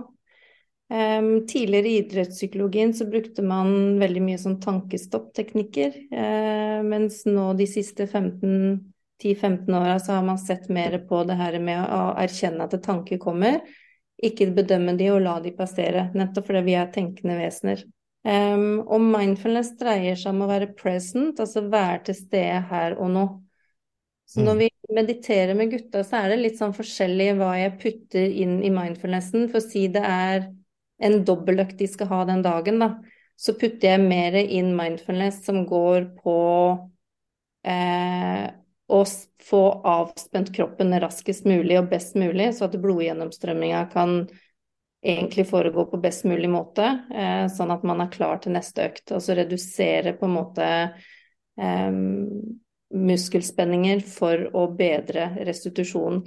Um, 0.87 1.47
tidligere 1.47 1.89
i 1.89 1.97
idrettspsykologien 1.99 2.93
så 2.95 3.09
brukte 3.11 3.43
man 3.43 3.99
veldig 3.99 4.21
mye 4.23 4.39
sånn 4.39 4.61
tankestoppteknikker, 4.63 5.97
uh, 6.15 6.85
mens 6.87 7.25
nå 7.27 7.49
de 7.59 7.67
siste 7.67 8.07
10-15 8.07 9.75
åra 9.75 9.97
så 9.99 10.15
har 10.15 10.23
man 10.23 10.39
sett 10.39 10.69
mer 10.71 10.95
på 11.09 11.25
det 11.27 11.35
her 11.41 11.59
med 11.59 11.83
å, 11.83 12.15
erkjenne 12.23 12.69
at 12.69 12.79
tanker 12.85 13.19
kommer, 13.19 13.59
ikke 14.23 14.53
bedømme 14.55 14.95
de 14.97 15.11
og 15.11 15.25
la 15.27 15.41
de 15.43 15.51
passere, 15.59 16.07
nettopp 16.15 16.53
fordi 16.53 16.63
vi 16.69 16.79
er 16.79 16.95
tenkende 16.95 17.41
vesener. 17.41 17.83
Um, 18.23 18.85
og 18.87 19.03
mindfulness 19.03 19.75
dreier 19.81 20.15
seg 20.19 20.37
om 20.37 20.47
å 20.47 20.51
være 20.53 20.71
present, 20.79 21.43
altså 21.43 21.67
være 21.67 22.05
til 22.09 22.21
stede 22.21 22.63
her 22.71 22.95
og 22.95 23.11
nå. 23.11 23.27
Så 24.27 24.43
når 24.43 24.57
mm. 24.57 24.61
vi 24.65 24.95
mediterer 24.97 25.55
med 25.55 25.71
gutta, 25.71 26.03
så 26.05 26.21
er 26.21 26.33
det 26.33 26.41
litt 26.41 26.59
sånn 26.59 26.75
forskjellig 26.75 27.37
hva 27.39 27.53
jeg 27.61 27.77
putter 27.83 28.39
inn 28.43 28.59
i 28.67 28.73
mindfulnessen. 28.75 29.47
For 29.53 29.63
å 29.63 29.67
si 29.67 29.87
det 29.95 30.03
er 30.03 30.49
en 31.07 31.21
dobbeltøkt 31.29 31.79
de 31.79 31.89
skal 31.91 32.11
ha 32.11 32.25
den 32.27 32.43
dagen, 32.43 32.81
da, 32.83 32.91
så 33.37 33.55
putter 33.55 33.93
jeg 33.93 34.03
mer 34.03 34.35
inn 34.41 34.73
mindfulness 34.77 35.43
som 35.47 35.63
går 35.69 36.09
på 36.23 36.39
eh, 37.69 38.47
å 38.87 39.01
få 39.47 39.63
avspent 39.87 40.51
kroppen 40.57 40.95
raskest 41.03 41.47
mulig 41.47 41.79
og 41.81 41.91
best 41.93 42.17
mulig, 42.19 42.53
så 42.57 42.67
at 42.67 42.79
blodgjennomstrømminga 42.81 43.85
kan 43.93 44.21
egentlig 45.07 45.47
foregå 45.47 45.85
på 45.91 46.01
best 46.03 46.25
mulig 46.27 46.49
måte, 46.51 46.87
eh, 47.15 47.47
sånn 47.53 47.71
at 47.71 47.85
man 47.87 48.03
er 48.03 48.11
klar 48.11 48.41
til 48.43 48.57
neste 48.57 48.89
økt. 48.89 49.13
Og 49.15 49.23
så 49.23 49.37
redusere 49.39 50.17
på 50.19 50.27
en 50.27 50.35
måte 50.35 50.71
eh, 51.61 52.01
muskelspenninger 52.95 54.03
for 54.07 54.47
å 54.57 54.67
bedre 54.77 55.31
restitusjonen. 55.47 56.23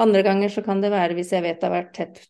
Andre 0.00 0.22
ganger 0.24 0.52
så 0.52 0.64
kan 0.64 0.80
det 0.80 0.92
være, 0.92 1.16
hvis 1.16 1.32
jeg 1.34 1.44
vet 1.44 1.60
det 1.60 1.68
har 1.68 1.74
vært 1.74 1.94
tett 1.96 2.20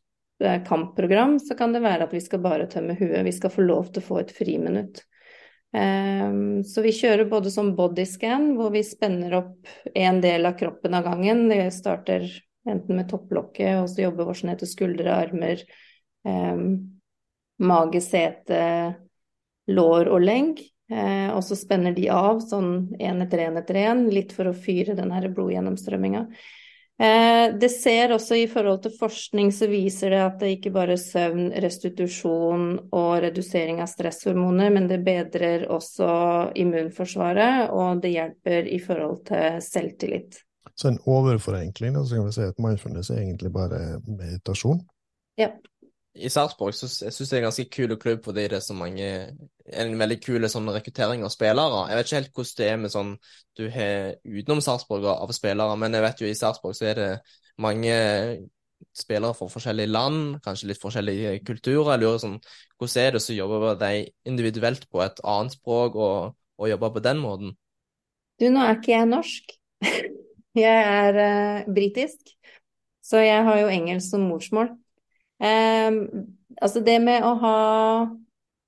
eh, 0.43 0.61
kampprogram, 0.67 1.39
så 1.43 1.55
kan 1.59 1.75
det 1.75 1.83
være 1.85 2.09
at 2.09 2.15
vi 2.15 2.23
skal 2.23 2.43
bare 2.43 2.69
tømme 2.71 2.97
huet. 2.99 3.23
Vi 3.27 3.35
skal 3.35 3.55
få 3.55 3.67
lov 3.67 3.93
til 3.93 4.03
å 4.03 4.09
få 4.09 4.21
et 4.23 4.35
friminutt. 4.35 5.05
Um, 5.73 6.61
så 6.69 6.83
vi 6.85 6.91
kjører 6.93 7.31
både 7.31 7.51
som 7.53 7.71
bodyscan, 7.79 8.51
hvor 8.59 8.75
vi 8.75 8.83
spenner 8.85 9.39
opp 9.39 9.71
en 9.97 10.19
del 10.21 10.45
av 10.45 10.59
kroppen 10.61 10.99
av 10.99 11.07
gangen. 11.07 11.47
Det 11.49 11.71
starter 11.73 12.27
enten 12.69 12.99
med 12.99 13.09
topplokket, 13.11 13.79
og 13.81 13.89
så 13.91 14.05
jobber 14.05 14.29
vi 14.29 14.51
ned 14.51 14.61
til 14.61 14.71
skuldre, 14.71 15.15
armer, 15.15 15.63
um, 16.29 16.67
mage, 17.63 18.03
sete, 18.05 18.61
lår 19.71 20.11
og 20.13 20.27
legg. 20.27 20.61
Eh, 20.93 21.29
og 21.33 21.41
så 21.47 21.57
spenner 21.57 21.95
de 21.97 22.09
av 22.13 22.43
sånn 22.45 22.93
én 23.01 23.25
etter 23.25 23.47
én 23.47 23.57
etter 23.57 23.79
én, 23.81 24.05
litt 24.13 24.35
for 24.37 24.51
å 24.51 24.57
fyre 24.57 24.97
den 24.99 25.13
her 25.15 25.31
blodgjennomstrømminga. 25.33 26.27
Eh, 27.03 27.47
det 27.59 27.71
ser 27.73 28.13
også 28.13 28.37
i 28.37 28.45
forhold 28.51 28.83
til 28.85 28.93
forskning 28.99 29.49
så 29.57 29.67
viser 29.71 30.13
det 30.13 30.21
at 30.23 30.37
det 30.43 30.53
ikke 30.59 30.75
bare 30.75 30.95
er 30.95 31.01
søvn, 31.01 31.49
restitusjon 31.65 32.67
og 32.93 33.11
redusering 33.25 33.81
av 33.83 33.89
stresshormoner, 33.91 34.71
men 34.75 34.87
det 34.91 35.01
bedrer 35.07 35.67
også 35.73 36.13
immunforsvaret, 36.63 37.73
og 37.73 38.05
det 38.05 38.13
hjelper 38.13 38.69
i 38.69 38.79
forhold 38.85 39.25
til 39.33 39.59
selvtillit. 39.65 40.43
Så 40.79 40.93
en 40.93 41.01
overforenkling, 41.09 41.97
så 42.05 42.21
kan 42.21 42.29
vi 42.29 42.37
si 42.37 42.47
at 42.47 42.63
mindfulness 42.63 43.11
er 43.11 43.25
egentlig 43.25 43.51
bare 43.55 43.81
meditasjon? 44.07 44.85
Ja. 45.41 45.51
I 46.13 46.29
Sarpsborg 46.29 46.75
så 46.77 46.89
jeg 47.07 47.15
synes 47.15 47.31
det 47.31 47.37
er 47.37 47.41
en 47.41 47.47
ganske 47.49 47.65
kul 47.73 47.95
klubb 47.97 48.25
fordi 48.27 48.43
det 48.53 48.59
er 48.59 48.65
så 48.65 48.75
mange 48.77 49.07
En 49.65 49.95
veldig 49.97 50.19
kul 50.21 50.45
sånn 50.51 50.69
rekruttering 50.75 51.23
av 51.25 51.31
spillere. 51.33 51.87
Jeg 51.89 51.97
vet 51.97 52.09
ikke 52.09 52.19
helt 52.19 52.33
hvordan 52.37 52.57
det 52.59 52.67
er 52.69 52.81
med 52.83 52.93
sånn 52.93 53.13
du 53.57 53.63
har 53.73 54.17
utenom 54.27 54.61
Sarpsborg 54.65 55.07
av 55.09 55.31
spillere, 55.33 55.77
men 55.79 55.95
jeg 55.95 56.05
vet 56.05 56.21
jo 56.21 56.29
i 56.29 56.37
Sarpsborg 56.37 56.75
så 56.77 56.89
er 56.91 56.99
det 56.99 57.13
mange 57.63 57.95
spillere 58.97 59.37
fra 59.39 59.49
forskjellige 59.49 59.93
land, 59.93 60.41
kanskje 60.45 60.73
litt 60.73 60.83
forskjellige 60.83 61.37
kulturer. 61.47 61.95
Jeg 61.95 62.03
lurer 62.03 62.21
sånn, 62.23 62.39
Hvordan 62.77 63.05
er 63.05 63.15
det 63.15 63.23
å 63.23 63.39
jobbe 63.39 63.73
de 63.81 63.93
individuelt 64.29 64.89
på 64.91 65.05
et 65.05 65.23
annet 65.23 65.55
språk 65.55 65.97
og, 65.97 66.35
og 66.59 66.73
jobbe 66.73 66.93
på 66.97 67.05
den 67.07 67.23
måten? 67.23 67.55
Du, 68.41 68.49
nå 68.51 68.65
er 68.67 68.77
ikke 68.81 68.97
jeg 68.97 69.09
norsk. 69.13 69.57
Jeg 70.53 70.69
er 70.85 71.17
uh, 71.17 71.69
britisk, 71.73 72.35
så 73.01 73.23
jeg 73.25 73.41
har 73.47 73.57
jo 73.57 73.71
engelsk 73.73 74.05
som 74.13 74.27
morsmål. 74.29 74.67
Um, 75.43 75.97
altså 76.63 76.83
det 76.87 77.01
med 77.03 77.25
å 77.27 77.33
ha 77.43 77.57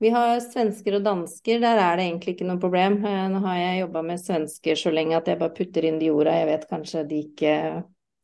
Vi 0.03 0.11
har 0.11 0.41
svensker 0.43 0.97
og 0.99 1.05
dansker, 1.07 1.61
der 1.63 1.79
er 1.79 1.97
det 1.97 2.09
egentlig 2.09 2.35
ikke 2.35 2.49
noe 2.49 2.61
problem. 2.61 2.99
Uh, 3.07 3.27
nå 3.31 3.41
har 3.47 3.61
jeg 3.61 3.83
jobba 3.85 4.03
med 4.11 4.21
svensker 4.21 4.79
så 4.81 4.93
lenge 4.93 5.17
at 5.17 5.31
jeg 5.31 5.41
bare 5.41 5.55
putter 5.55 5.87
inn 5.87 6.01
de 6.03 6.11
orda 6.13 6.35
jeg 6.41 6.51
vet 6.51 6.67
kanskje 6.69 7.05
de 7.09 7.21
ikke 7.29 7.55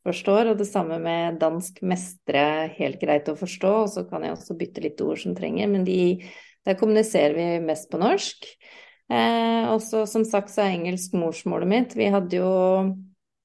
forstår. 0.07 0.51
Og 0.51 0.59
det 0.59 0.67
samme 0.69 0.99
med 1.01 1.39
dansk 1.41 1.81
mestre, 1.87 2.43
helt 2.77 3.01
greit 3.01 3.29
å 3.31 3.37
forstå. 3.39 3.73
Og 3.85 3.91
så 3.93 4.05
kan 4.09 4.25
jeg 4.25 4.35
også 4.35 4.57
bytte 4.59 4.83
litt 4.85 5.01
ord 5.05 5.21
som 5.23 5.35
trenger, 5.37 5.69
men 5.71 5.87
de, 5.87 6.01
der 6.67 6.77
kommuniserer 6.79 7.37
vi 7.37 7.47
mest 7.65 7.89
på 7.91 8.01
norsk. 8.01 8.49
Eh, 9.11 9.63
og 9.71 9.81
så 9.83 10.05
som 10.07 10.23
sagt 10.27 10.53
så 10.53 10.65
er 10.65 10.77
engelsk 10.77 11.15
morsmålet 11.17 11.71
mitt. 11.71 11.97
Vi 11.99 12.11
hadde 12.13 12.39
jo 12.39 12.51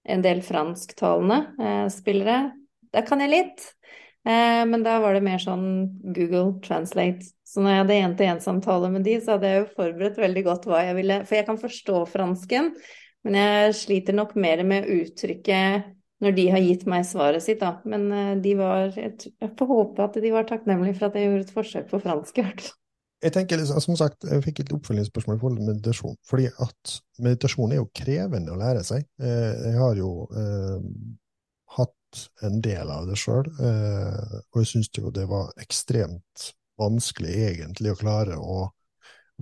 en 0.07 0.23
del 0.23 0.43
fransktalende 0.47 1.41
eh, 1.59 1.87
spillere. 1.93 2.53
Der 2.95 3.07
kan 3.07 3.23
jeg 3.25 3.33
litt. 3.33 3.65
Eh, 4.27 4.62
men 4.66 4.83
da 4.83 4.99
var 5.03 5.14
det 5.14 5.22
mer 5.22 5.39
sånn 5.39 5.66
Google 6.03 6.57
Translate. 6.64 7.29
Så 7.47 7.62
når 7.62 7.72
jeg 7.72 7.83
hadde 7.83 7.99
én-til-én-samtale 8.05 8.89
med 8.91 9.05
de, 9.07 9.18
så 9.22 9.37
hadde 9.37 9.51
jeg 9.53 9.61
jo 9.61 9.74
forberedt 9.77 10.16
veldig 10.18 10.47
godt 10.49 10.64
hva 10.66 10.81
jeg 10.83 10.97
ville 10.99 11.18
For 11.29 11.39
jeg 11.39 11.47
kan 11.47 11.61
forstå 11.61 12.01
fransken, 12.11 12.72
men 13.27 13.37
jeg 13.39 13.77
sliter 13.79 14.16
nok 14.16 14.35
mer 14.39 14.64
med 14.66 14.89
uttrykket 14.91 15.93
når 16.24 16.33
de 16.33 16.47
har 16.49 16.62
gitt 16.64 16.87
meg 16.89 17.05
svaret 17.07 17.45
sitt, 17.45 17.61
da. 17.61 17.77
Men 17.87 18.09
eh, 18.11 18.33
de 18.43 18.57
var 18.59 18.91
Jeg 18.97 19.53
får 19.59 19.70
håpe 19.70 20.09
at 20.09 20.18
de 20.24 20.33
var 20.35 20.49
takknemlige 20.49 20.99
for 20.99 21.11
at 21.11 21.20
jeg 21.20 21.29
gjorde 21.29 21.47
et 21.47 21.55
forsøk 21.61 21.87
på 21.93 22.03
fransk, 22.03 22.41
i 22.41 22.47
hvert 22.47 22.64
fall. 22.66 22.74
Jeg 23.24 23.33
tenker, 23.33 23.57
liksom, 23.61 23.79
som 23.81 23.97
sagt, 23.97 24.27
jeg 24.29 24.43
fikk 24.45 24.59
et 24.61 24.72
oppfølgingsspørsmål 24.77 25.39
i 25.39 25.41
forhold 25.41 25.61
til 25.61 25.68
meditasjon. 25.70 26.18
Fordi 26.29 26.51
at 26.66 26.97
meditasjon 27.24 27.72
er 27.72 27.81
jo 27.81 27.87
krevende 27.97 28.53
å 28.53 28.59
lære 28.61 28.83
seg. 28.85 29.07
Eh, 29.22 29.55
jeg 29.70 29.79
har 29.79 30.03
jo 30.03 30.11
en 32.47 32.61
del 32.64 32.91
av 32.93 33.07
det 33.09 33.19
sjøl, 33.21 33.49
eh, 33.61 34.37
og 34.53 34.62
jeg 34.62 34.71
syns 34.73 34.91
jo 34.99 35.12
det 35.14 35.27
var 35.31 35.53
ekstremt 35.62 36.51
vanskelig 36.81 37.33
egentlig 37.49 37.93
å 37.93 38.01
klare 38.01 38.37
å 38.37 38.67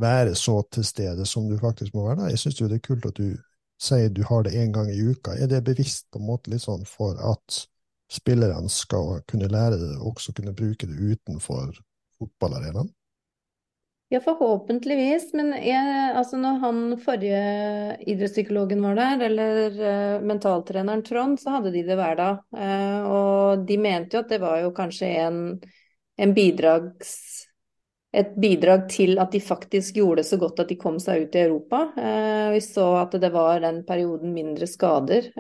være 0.01 0.35
så 0.39 0.61
til 0.75 0.87
stede 0.87 1.27
som 1.27 1.49
du 1.51 1.57
faktisk 1.61 1.95
må 1.95 2.09
være. 2.09 2.31
Jeg 2.33 2.43
syns 2.43 2.61
jo 2.61 2.71
det 2.71 2.81
er 2.81 2.89
kult 2.89 3.07
at 3.11 3.19
du 3.19 3.37
sier 3.81 4.11
du 4.11 4.23
har 4.27 4.47
det 4.47 4.55
én 4.59 4.75
gang 4.75 4.91
i 4.91 4.99
uka. 5.03 5.37
Er 5.37 5.51
det 5.51 5.65
bevisst 5.67 6.09
på 6.11 6.21
en 6.21 6.29
måte 6.29 6.51
litt 6.53 6.65
sånn 6.65 6.85
for 6.89 7.19
at 7.33 7.65
spillerne 8.13 8.71
skal 8.71 9.21
kunne 9.31 9.51
lære 9.51 9.79
det, 9.81 9.95
og 10.01 10.15
også 10.15 10.35
kunne 10.37 10.55
bruke 10.57 10.87
det 10.91 11.15
utenfor 11.15 11.75
fotballarenaen? 12.19 12.91
Ja, 14.15 14.21
forhåpentligvis. 14.23 15.33
Men 15.35 15.49
jeg, 15.59 16.11
altså 16.15 16.39
når 16.39 16.59
han 16.63 16.77
forrige 17.03 17.39
idrettspsykologen 18.07 18.85
var 18.87 18.95
der, 18.95 19.25
eller 19.27 19.79
uh, 19.81 20.23
mentaltreneren 20.23 21.03
Trond, 21.03 21.41
så 21.43 21.57
hadde 21.57 21.73
de 21.75 21.83
det 21.83 21.97
hver 21.99 22.15
dag. 22.21 22.45
Uh, 22.55 23.09
og 23.11 23.65
de 23.67 23.79
mente 23.83 24.15
jo 24.15 24.23
at 24.23 24.31
det 24.31 24.39
var 24.45 24.61
jo 24.63 24.71
kanskje 24.77 25.09
en, 25.25 25.41
en 26.15 26.35
bidrags, 26.37 27.17
et 28.15 28.37
bidrag 28.39 28.87
til 28.93 29.19
at 29.19 29.35
de 29.35 29.43
faktisk 29.43 29.99
gjorde 29.99 30.23
det 30.23 30.29
så 30.29 30.39
godt 30.39 30.63
at 30.63 30.71
de 30.71 30.79
kom 30.79 31.03
seg 31.03 31.27
ut 31.27 31.35
i 31.35 31.43
Europa. 31.49 31.83
Uh, 31.99 32.55
vi 32.55 32.63
så 32.63 32.87
at 33.01 33.19
det 33.19 33.35
var 33.35 33.67
den 33.67 33.83
perioden 33.89 34.31
mindre 34.37 34.71
skader. 34.71 35.33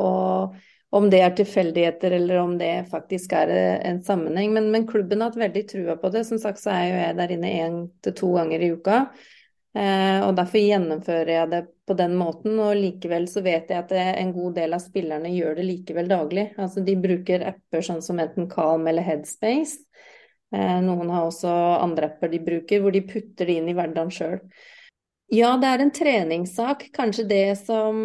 og 0.00 0.56
om 0.94 1.08
det 1.10 1.20
er 1.24 1.32
tilfeldigheter 1.34 2.14
eller 2.20 2.38
om 2.38 2.52
det 2.58 2.86
faktisk 2.90 3.32
er 3.34 3.50
eh, 3.50 3.78
en 3.88 4.02
sammenheng. 4.02 4.52
Men, 4.54 4.70
men 4.70 4.86
klubben 4.86 5.20
har 5.20 5.32
hatt 5.32 5.40
veldig 5.40 5.64
trua 5.70 5.96
på 5.98 6.10
det. 6.14 6.24
Som 6.28 6.38
sagt 6.42 6.62
så 6.62 6.70
er 6.74 6.84
jo 6.86 7.00
jeg 7.00 7.16
der 7.18 7.34
inne 7.34 7.54
én 7.64 7.80
til 8.04 8.14
to 8.20 8.30
ganger 8.36 8.62
i 8.62 8.70
uka. 8.76 9.00
Eh, 9.74 10.20
og 10.22 10.36
derfor 10.38 10.62
gjennomfører 10.62 11.32
jeg 11.34 11.50
det 11.50 11.62
på 11.88 11.98
den 11.98 12.14
måten. 12.20 12.54
Og 12.62 12.78
likevel 12.78 13.26
så 13.30 13.42
vet 13.42 13.74
jeg 13.74 13.82
at 13.82 13.96
en 13.98 14.32
god 14.36 14.54
del 14.60 14.78
av 14.78 14.84
spillerne 14.84 15.34
gjør 15.34 15.58
det 15.58 15.66
likevel 15.66 16.14
daglig. 16.14 16.48
Altså 16.62 16.84
de 16.86 16.94
bruker 17.08 17.48
apper 17.50 17.88
sånn 17.90 18.02
som 18.04 18.22
enten 18.22 18.46
Calm 18.52 18.86
eller 18.90 19.06
Headspace. 19.06 19.82
Eh, 20.54 20.78
noen 20.86 21.10
har 21.10 21.26
også 21.26 21.50
andre 21.82 22.12
apper 22.12 22.30
de 22.30 22.44
bruker, 22.44 22.84
hvor 22.84 22.94
de 22.94 23.02
putter 23.08 23.50
det 23.50 23.58
inn 23.58 23.70
i 23.70 23.74
hverdagen 23.74 24.14
sjøl. 24.14 24.38
Ja, 25.34 25.56
det 25.58 25.70
er 25.72 25.82
en 25.82 25.94
treningssak. 25.94 26.92
Kanskje 26.94 27.26
det 27.26 27.46
som 27.64 27.98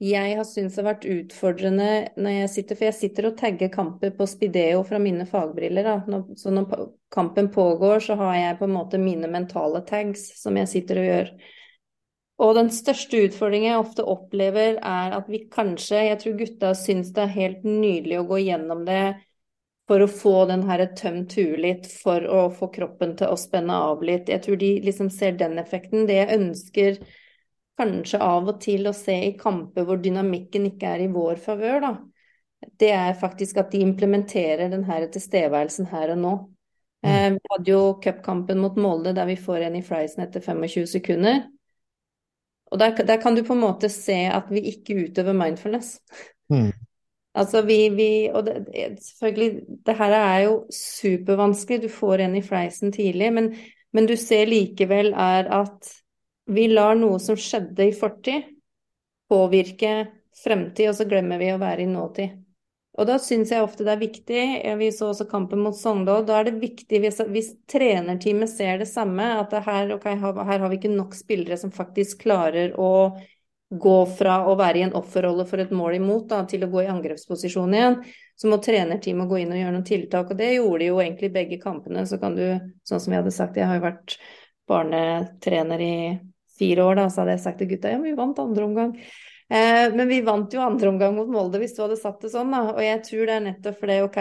jeg 0.00 0.36
har 0.38 0.46
syntes 0.48 0.78
har 0.80 0.86
vært 0.86 1.04
utfordrende 1.04 1.88
når 2.16 2.32
jeg 2.32 2.50
sitter 2.54 2.78
For 2.78 2.88
jeg 2.88 2.96
sitter 2.96 3.26
og 3.28 3.36
tagger 3.36 3.68
kamper 3.72 4.14
på 4.16 4.26
Spideo 4.28 4.80
fra 4.88 5.00
mine 5.02 5.26
fagbriller. 5.28 5.84
Da. 5.84 6.20
Så 6.40 6.52
når 6.54 6.88
kampen 7.12 7.50
pågår, 7.52 8.00
så 8.06 8.16
har 8.16 8.34
jeg 8.38 8.58
på 8.58 8.64
en 8.64 8.76
måte 8.78 9.00
mine 9.02 9.28
mentale 9.28 9.84
tags 9.84 10.30
som 10.40 10.56
jeg 10.56 10.72
sitter 10.72 11.02
og 11.02 11.08
gjør. 11.10 11.32
Og 12.40 12.54
den 12.56 12.70
største 12.72 13.26
utfordringen 13.26 13.74
jeg 13.74 13.82
ofte 13.82 14.06
opplever, 14.08 14.78
er 14.80 15.16
at 15.18 15.26
vi 15.28 15.42
kanskje 15.52 16.06
Jeg 16.06 16.20
tror 16.22 16.38
gutta 16.38 16.70
syns 16.78 17.12
det 17.12 17.26
er 17.26 17.34
helt 17.36 17.66
nydelig 17.68 18.22
å 18.22 18.28
gå 18.30 18.40
gjennom 18.46 18.86
det 18.88 19.02
for 19.90 20.00
å 20.00 20.08
få 20.08 20.34
den 20.48 20.62
her 20.64 20.86
tømt 20.96 21.34
huet 21.36 21.60
litt, 21.60 21.86
for 22.00 22.24
å 22.24 22.46
få 22.54 22.70
kroppen 22.72 23.16
til 23.18 23.34
å 23.34 23.36
spenne 23.36 23.76
av 23.90 24.00
litt. 24.06 24.30
Jeg 24.32 24.46
tror 24.46 24.56
de 24.56 24.78
liksom 24.86 25.10
ser 25.12 25.36
den 25.36 25.58
effekten. 25.60 26.06
Det 26.08 26.16
jeg 26.22 26.38
ønsker 26.38 27.00
kanskje 27.80 28.20
av 28.22 28.52
og 28.52 28.60
til 28.62 28.86
å 28.86 28.94
se 28.96 29.16
i 29.30 29.34
kamper 29.40 29.88
hvor 29.88 30.00
dynamikken 30.04 30.68
ikke 30.70 30.94
er 30.94 31.04
i 31.06 31.10
vår 31.12 31.40
favør, 31.40 31.80
da, 31.82 31.92
det 32.80 32.90
er 32.92 33.18
faktisk 33.18 33.60
at 33.60 33.72
de 33.72 33.80
implementerer 33.84 34.68
denne 34.72 35.06
tilstedeværelsen 35.12 35.88
her 35.92 36.14
og 36.14 36.20
nå. 36.20 36.34
Mm. 37.00 37.10
Eh, 37.10 37.30
vi 37.32 37.54
hadde 37.54 37.72
jo 37.72 37.80
cupkampen 38.04 38.60
mot 38.60 38.76
Molde 38.76 39.14
der 39.16 39.28
vi 39.30 39.38
får 39.40 39.66
en 39.68 39.78
i 39.78 39.84
friesen 39.84 40.26
etter 40.26 40.44
25 40.44 40.86
sekunder. 40.98 41.46
Og 42.70 42.78
der, 42.78 42.94
der, 42.94 43.18
kan 43.20 43.34
du 43.34 43.42
på 43.42 43.56
en 43.56 43.64
måte 43.64 43.88
se 43.90 44.18
at 44.30 44.50
vi 44.52 44.62
ikke 44.70 44.98
utøver 45.06 45.36
mindfulness. 45.36 45.98
Mm. 46.52 46.70
Altså 47.30 47.60
vi, 47.62 47.88
vi 47.94 48.26
Og 48.34 48.42
det, 48.42 48.56
selvfølgelig, 48.98 49.60
det 49.86 49.94
her 49.94 50.12
er 50.12 50.38
jo 50.48 50.54
supervanskelig. 50.74 51.82
Du 51.82 51.88
får 51.88 52.24
en 52.24 52.34
i 52.34 52.42
fleisen 52.42 52.90
tidlig, 52.92 53.28
men, 53.32 53.52
men 53.92 54.08
du 54.10 54.16
ser 54.18 54.50
likevel 54.50 55.12
er 55.12 55.46
at 55.60 55.92
vi 56.50 56.66
lar 56.70 56.98
noe 56.98 57.20
som 57.22 57.38
skjedde 57.38 57.88
i 57.88 57.96
fortid, 57.96 58.48
påvirke 59.30 59.94
fremtid, 60.42 60.90
og 60.90 60.96
så 60.98 61.06
glemmer 61.08 61.40
vi 61.40 61.52
å 61.54 61.60
være 61.60 61.84
i 61.84 61.90
nåtid. 61.90 62.38
Og 62.98 63.06
da 63.06 63.16
syns 63.22 63.52
jeg 63.54 63.62
ofte 63.62 63.84
det 63.86 63.92
er 63.94 64.00
viktig, 64.00 64.44
vi 64.80 64.88
så 64.92 65.12
også 65.12 65.28
kampen 65.30 65.62
mot 65.62 65.76
Sogndal, 65.78 66.24
da 66.26 66.40
er 66.40 66.48
det 66.48 66.58
viktig 66.60 66.98
hvis, 67.04 67.20
hvis 67.30 67.52
trenerteamet 67.70 68.50
ser 68.50 68.80
det 68.82 68.88
samme, 68.90 69.28
at 69.40 69.54
det 69.54 69.62
her, 69.64 69.92
okay, 69.94 70.18
her, 70.18 70.40
har 70.50 70.66
vi 70.66 70.80
ikke 70.80 70.90
nok 70.92 71.14
spillere 71.16 71.58
som 71.60 71.72
faktisk 71.72 72.26
klarer 72.26 72.74
å 72.74 72.90
gå 73.70 73.98
fra 74.18 74.40
å 74.50 74.56
være 74.58 74.80
i 74.80 74.82
en 74.88 74.96
offerrolle 74.98 75.46
for 75.46 75.62
et 75.62 75.70
mål 75.70 76.00
imot 76.00 76.26
da, 76.32 76.42
til 76.50 76.66
å 76.66 76.70
gå 76.72 76.82
i 76.82 76.90
angrepsposisjon 76.90 77.76
igjen, 77.78 78.00
så 78.34 78.50
må 78.50 78.58
trenerteamet 78.58 79.30
gå 79.30 79.38
inn 79.38 79.54
og 79.54 79.60
gjøre 79.60 79.74
noen 79.76 79.86
tiltak. 79.86 80.32
Og 80.32 80.40
det 80.40 80.50
gjorde 80.56 80.82
de 80.82 80.88
jo 80.90 80.98
egentlig 80.98 81.30
begge 81.34 81.60
kampene. 81.62 82.02
Så 82.10 82.18
kan 82.18 82.34
du, 82.34 82.44
sånn 82.88 83.02
som 83.04 83.14
jeg 83.14 83.22
hadde 83.22 83.34
sagt, 83.36 83.60
jeg 83.60 83.70
har 83.70 83.78
jo 83.78 83.84
vært 83.86 84.16
barnetrener 84.70 85.84
i 85.84 85.94
fire 86.60 86.86
år, 86.86 87.00
da, 87.00 87.08
så 87.10 87.24
hadde 87.24 87.38
jeg 87.38 87.44
sagt 87.48 87.60
til 87.62 87.72
gutta 87.72 87.96
ja, 87.96 87.98
vi 88.04 88.14
vant 88.18 88.40
andre 88.44 88.68
omgang. 88.68 88.94
Eh, 89.50 89.94
men 89.94 90.08
vi 90.08 90.20
vant 90.20 90.52
jo 90.54 90.60
andre 90.62 90.88
omgang 90.88 91.14
mot 91.16 91.28
Molde 91.28 91.58
hvis 91.58 91.72
du 91.74 91.80
hadde 91.82 91.96
satt 91.98 92.22
det 92.22 92.28
sånn, 92.30 92.52
da. 92.54 92.62
Og 92.70 92.84
jeg 92.84 93.00
tror 93.02 93.26
det 93.26 93.34
er 93.34 93.44
nettopp 93.48 93.80
fordi 93.80 93.96
ok, 94.04 94.18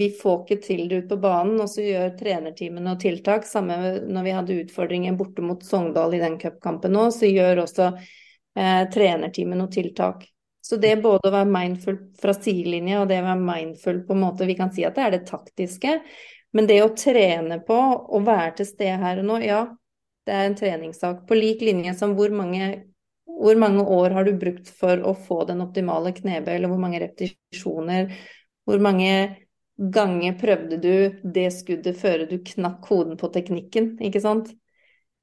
vi 0.00 0.08
får 0.18 0.40
ikke 0.42 0.58
til 0.64 0.82
det 0.90 0.98
ut 1.04 1.12
på 1.12 1.18
banen, 1.22 1.60
og 1.62 1.70
så 1.70 1.84
gjør 1.84 2.16
trenerteamet 2.18 2.82
noen 2.82 2.98
tiltak. 2.98 3.46
Samme 3.46 3.76
når 4.02 4.26
vi 4.26 4.34
hadde 4.34 4.56
utfordringer 4.64 5.14
borte 5.20 5.46
mot 5.46 5.62
Sogndal 5.62 6.16
i 6.18 6.22
den 6.24 6.40
cupkampen 6.42 6.96
nå, 6.96 7.06
så 7.14 7.30
gjør 7.30 7.62
også 7.68 7.86
eh, 7.94 8.82
trenerteamet 8.90 9.62
noen 9.62 9.70
tiltak. 9.78 10.26
Så 10.64 10.80
det 10.82 10.96
både 11.04 11.28
å 11.28 11.36
være 11.36 11.52
mindful 11.54 12.00
fra 12.18 12.34
sidelinje 12.34 12.98
og 12.98 13.06
det 13.12 13.20
å 13.20 13.28
være 13.28 13.46
mindful 13.46 13.98
på 14.08 14.14
en 14.14 14.22
måte 14.22 14.46
Vi 14.48 14.54
kan 14.58 14.70
si 14.72 14.86
at 14.88 14.96
det 14.96 15.02
er 15.04 15.10
det 15.12 15.26
taktiske, 15.28 15.98
men 16.56 16.66
det 16.66 16.80
å 16.82 16.94
trene 16.96 17.60
på 17.62 17.78
å 17.78 18.20
være 18.24 18.56
til 18.58 18.70
stede 18.72 18.98
her 19.02 19.22
og 19.22 19.28
nå, 19.28 19.38
ja, 19.44 19.60
det 20.24 20.34
er 20.34 20.48
en 20.48 20.56
treningssak. 20.58 21.24
På 21.28 21.36
lik 21.36 21.62
linje 21.64 21.94
som 21.98 22.16
hvor 22.18 22.32
mange 22.34 22.90
Hvor 23.34 23.56
mange 23.58 23.82
år 23.82 24.12
har 24.14 24.24
du 24.24 24.36
brukt 24.38 24.68
for 24.70 25.00
å 25.02 25.12
få 25.18 25.44
den 25.48 25.60
optimale 25.60 26.12
knebøy, 26.14 26.52
eller 26.54 26.70
hvor 26.70 26.78
mange 26.78 27.00
repetisjoner? 27.02 28.12
Hvor 28.64 28.78
mange 28.78 29.08
ganger 29.76 30.36
prøvde 30.38 30.78
du 30.78 31.30
det 31.34 31.48
skuddet 31.52 31.98
før 31.98 32.28
du 32.30 32.36
knakk 32.38 32.86
hoden 32.86 33.18
på 33.18 33.28
teknikken, 33.34 33.96
ikke 33.98 34.22
sant? 34.22 34.52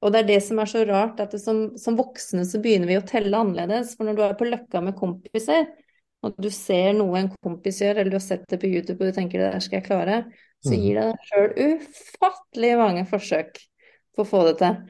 Og 0.02 0.12
det 0.12 0.20
er 0.20 0.28
det 0.28 0.38
som 0.44 0.60
er 0.60 0.68
så 0.68 0.84
rart, 0.84 1.22
at 1.24 1.34
som, 1.40 1.64
som, 1.78 1.96
voksne 1.96 2.44
så 2.44 2.60
begynner 2.60 2.90
vi 2.90 2.98
å 3.00 3.06
telle 3.06 3.38
annerledes. 3.38 3.96
For 3.96 4.04
når 4.04 4.18
du 4.18 4.22
er 4.26 4.36
på 4.38 4.50
Løkka 4.50 4.84
med 4.84 4.98
kompiser, 4.98 5.70
og 6.22 6.36
du 6.42 6.50
ser 6.54 6.92
noe 6.98 7.18
en 7.18 7.32
kompis 7.42 7.80
gjør, 7.82 7.96
eller 7.96 8.12
du 8.12 8.18
har 8.18 8.26
sett 8.28 8.44
det 8.50 8.60
på 8.62 8.70
YouTube 8.70 9.00
og 9.00 9.10
du 9.10 9.16
tenker 9.16 9.40
det 9.40 9.52
der 9.54 9.64
skal 9.64 9.80
jeg 9.80 9.88
klare, 9.88 10.22
så 10.62 10.76
gir 10.78 10.98
det 11.00 11.08
deg 11.08 11.30
sjøl 11.30 11.72
ufattelig 11.72 12.74
mange 12.78 13.06
forsøk 13.10 13.62
på 14.16 14.24
å 14.24 14.28
få 14.28 14.42
det 14.48 14.58
til. 14.60 14.82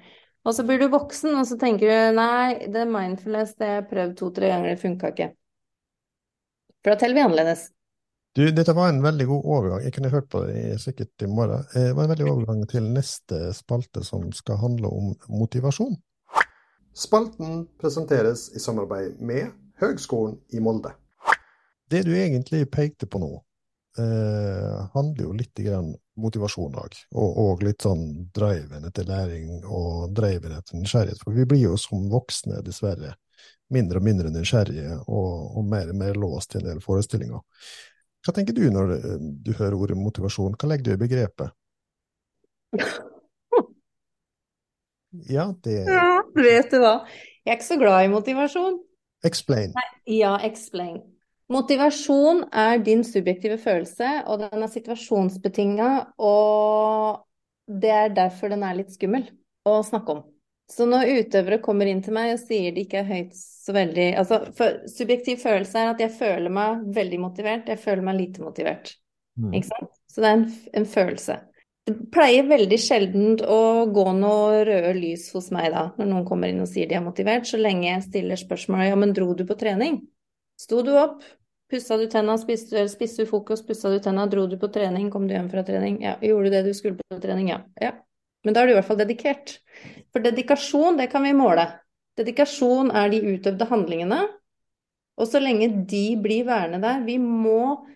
Og 0.43 0.57
så 0.57 0.64
blir 0.66 0.81
du 0.83 0.89
voksen, 0.91 1.37
og 1.39 1.47
så 1.47 1.59
tenker 1.59 1.87
du 1.87 2.16
nei, 2.18 2.66
det 2.66 2.83
er 2.83 2.91
mindfulness, 2.91 3.55
det 3.59 3.68
har 3.68 3.79
jeg 3.81 3.91
prøvd 3.93 4.16
to-tre 4.18 4.51
ganger, 4.51 4.73
det 4.73 4.83
funka 4.83 5.12
ikke. 5.14 5.29
For 6.83 6.93
da 6.93 6.99
teller 6.99 7.20
vi 7.20 7.25
annerledes. 7.29 7.68
Du, 8.35 8.47
dette 8.51 8.73
var 8.73 8.89
en 8.89 9.03
veldig 9.05 9.27
god 9.29 9.45
overgang. 9.55 9.83
Jeg 9.85 9.93
kunne 9.95 10.11
hørt 10.11 10.31
på 10.33 10.41
det 10.49 10.79
sikkert 10.81 11.23
i 11.23 11.29
morgen. 11.29 11.66
Eh, 11.77 11.91
det 11.91 11.97
var 11.99 12.07
en 12.07 12.12
veldig 12.14 12.31
overgang 12.31 12.62
til 12.70 12.89
neste 12.95 13.53
spalte, 13.55 14.03
som 14.09 14.31
skal 14.35 14.59
handle 14.62 14.89
om 14.89 15.12
motivasjon. 15.29 15.99
Spalten 16.97 17.66
presenteres 17.81 18.49
i 18.57 18.61
samarbeid 18.61 19.20
med 19.20 19.53
Høgskolen 19.81 20.39
i 20.53 20.64
Molde. 20.64 20.95
Det 21.93 22.03
du 22.09 22.14
egentlig 22.16 22.64
pekte 22.73 23.07
på 23.07 23.20
nå, 23.20 23.31
eh, 23.99 24.78
handler 24.95 25.24
jo 25.24 25.34
litt 25.36 25.59
grann 25.64 25.93
motivasjon 26.20 26.76
òg. 26.82 26.99
Og, 27.14 27.38
og, 27.45 27.62
litt 27.66 27.84
sånn 27.84 28.05
driven 28.34 28.88
etter 28.88 29.09
læring 29.09 29.62
og 29.64 30.12
driven 30.16 30.57
etter 30.57 30.80
nysgjerrighet. 30.80 31.22
For 31.24 31.36
vi 31.36 31.47
blir 31.49 31.64
jo 31.66 31.78
som 31.80 32.09
voksne, 32.12 32.62
dessverre, 32.66 33.14
mindre 33.72 34.03
og 34.03 34.07
mindre 34.09 34.32
nysgjerrige 34.34 34.99
og, 35.07 35.57
og 35.59 35.70
mer 35.70 35.93
og 35.93 35.99
mer 36.03 36.20
låst 36.20 36.53
til 36.53 36.62
en 36.62 36.72
del 36.72 36.84
forestillinger. 36.84 37.40
Hva 38.22 38.34
tenker 38.36 38.55
du 38.55 38.66
når 38.70 38.93
du 39.43 39.51
hører 39.57 39.78
ordet 39.78 39.99
motivasjon? 39.99 40.55
Hva 40.55 40.68
legger 40.70 40.93
du 40.93 40.95
i 40.95 41.03
begrepet? 41.07 41.57
Ja, 45.28 45.55
det 45.61 45.84
Ja, 45.84 46.22
vet 46.32 46.70
du 46.72 46.78
hva. 46.80 47.03
Jeg 47.45 47.53
er 47.53 47.59
ikke 47.59 47.66
så 47.66 47.76
glad 47.76 48.07
i 48.07 48.09
motivasjon. 48.09 48.78
Explain. 49.26 49.74
Nei, 49.76 49.88
ja, 50.16 50.36
explain. 50.47 51.03
Motivasjon 51.51 52.45
er 52.55 52.78
din 52.84 53.03
subjektive 53.05 53.59
følelse, 53.61 54.22
og 54.30 54.45
den 54.45 54.62
er 54.62 54.70
situasjonsbetinga, 54.70 55.90
og 56.22 57.24
det 57.66 57.90
er 57.90 58.14
derfor 58.14 58.53
den 58.53 58.62
er 58.66 58.78
litt 58.78 58.93
skummel 58.95 59.26
å 59.68 59.80
snakke 59.86 60.16
om. 60.16 60.22
Så 60.72 60.86
når 60.88 61.11
utøvere 61.18 61.61
kommer 61.61 61.88
inn 61.90 62.01
til 62.05 62.14
meg 62.16 62.32
og 62.32 62.40
sier 62.40 62.72
de 62.72 62.86
ikke 62.86 63.03
er 63.03 63.09
høyt 63.09 63.34
så 63.36 63.74
veldig 63.76 64.07
Altså, 64.22 64.38
for, 64.57 64.82
subjektiv 64.88 65.43
følelse 65.43 65.78
er 65.78 65.90
at 65.93 66.01
jeg 66.01 66.14
føler 66.16 66.53
meg 66.55 66.84
veldig 66.97 67.18
motivert, 67.20 67.68
jeg 67.68 67.80
føler 67.82 68.07
meg 68.07 68.20
lite 68.20 68.45
motivert. 68.45 68.95
Mm. 69.40 69.53
Ikke 69.59 69.68
sant? 69.68 69.90
Så 70.12 70.22
det 70.22 70.30
er 70.30 70.38
en, 70.38 70.47
en, 70.78 70.86
følelse. 70.88 71.38
Det 71.88 71.97
pleier 72.14 72.49
veldig 72.49 72.78
sjelden 72.78 73.36
å 73.43 73.61
gå 73.93 74.07
noe 74.16 74.62
røde 74.68 74.95
lys 74.97 75.26
hos 75.34 75.51
meg 75.55 75.72
da, 75.74 75.88
når 75.99 76.09
noen 76.09 76.26
kommer 76.28 76.53
inn 76.53 76.62
og 76.62 76.70
sier 76.70 76.88
de 76.88 76.97
er 76.97 77.05
motivert, 77.05 77.49
så 77.49 77.61
lenge 77.61 77.88
jeg 77.88 78.05
stiller 78.07 78.40
spørsmålet 78.40 78.93
ja, 78.93 78.99
men 79.03 79.14
dro 79.16 79.32
du 79.36 79.45
på 79.49 79.59
trening? 79.59 79.99
Sto 80.62 80.82
du 80.86 80.92
opp? 80.98 81.22
Pussa 81.72 81.96
du 81.98 82.04
tenna, 82.12 82.36
spiste, 82.38 82.84
spiste 82.92 83.24
du 83.24 83.30
frokost, 83.30 83.66
pussa 83.66 83.90
du 83.90 83.98
tenna, 84.04 84.26
dro 84.30 84.44
du 84.46 84.58
på 84.60 84.68
trening, 84.70 85.08
kom 85.10 85.24
du 85.26 85.34
hjem 85.34 85.48
fra 85.50 85.64
trening? 85.66 86.02
Ja. 86.04 86.18
Gjorde 86.22 86.50
du 86.50 86.54
det 86.54 86.66
du 86.68 86.74
skulle 86.76 87.00
på 87.00 87.20
trening? 87.22 87.48
Ja. 87.50 87.62
ja. 87.80 87.94
Men 88.44 88.54
da 88.54 88.62
er 88.62 88.68
du 88.68 88.74
i 88.74 88.76
hvert 88.76 88.90
fall 88.90 89.00
dedikert. 89.00 89.56
For 90.12 90.22
dedikasjon, 90.22 91.00
det 91.00 91.08
kan 91.10 91.24
vi 91.26 91.32
måle. 91.34 91.64
Dedikasjon 92.20 92.92
er 92.94 93.10
de 93.10 93.22
utøvde 93.24 93.68
handlingene. 93.70 94.20
Og 95.18 95.28
så 95.28 95.40
lenge 95.42 95.70
de 95.88 96.04
blir 96.20 96.46
værende 96.48 96.80
der 96.82 97.02
Vi 97.06 97.18
må 97.20 97.86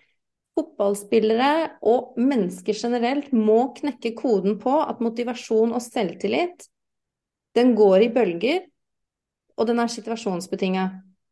Fotballspillere 0.57 1.77
og 1.85 2.15
mennesker 2.17 2.77
generelt 2.79 3.29
må 3.37 3.75
knekke 3.77 4.15
koden 4.17 4.57
på 4.57 4.79
at 4.81 5.03
motivasjon 5.05 5.75
og 5.77 5.83
selvtillit, 5.85 6.65
den 7.57 7.75
går 7.77 8.07
i 8.07 8.09
bølger, 8.15 8.63
og 9.61 9.69
den 9.69 9.83
er 9.83 9.93
situasjonsbetinga. 9.93 10.87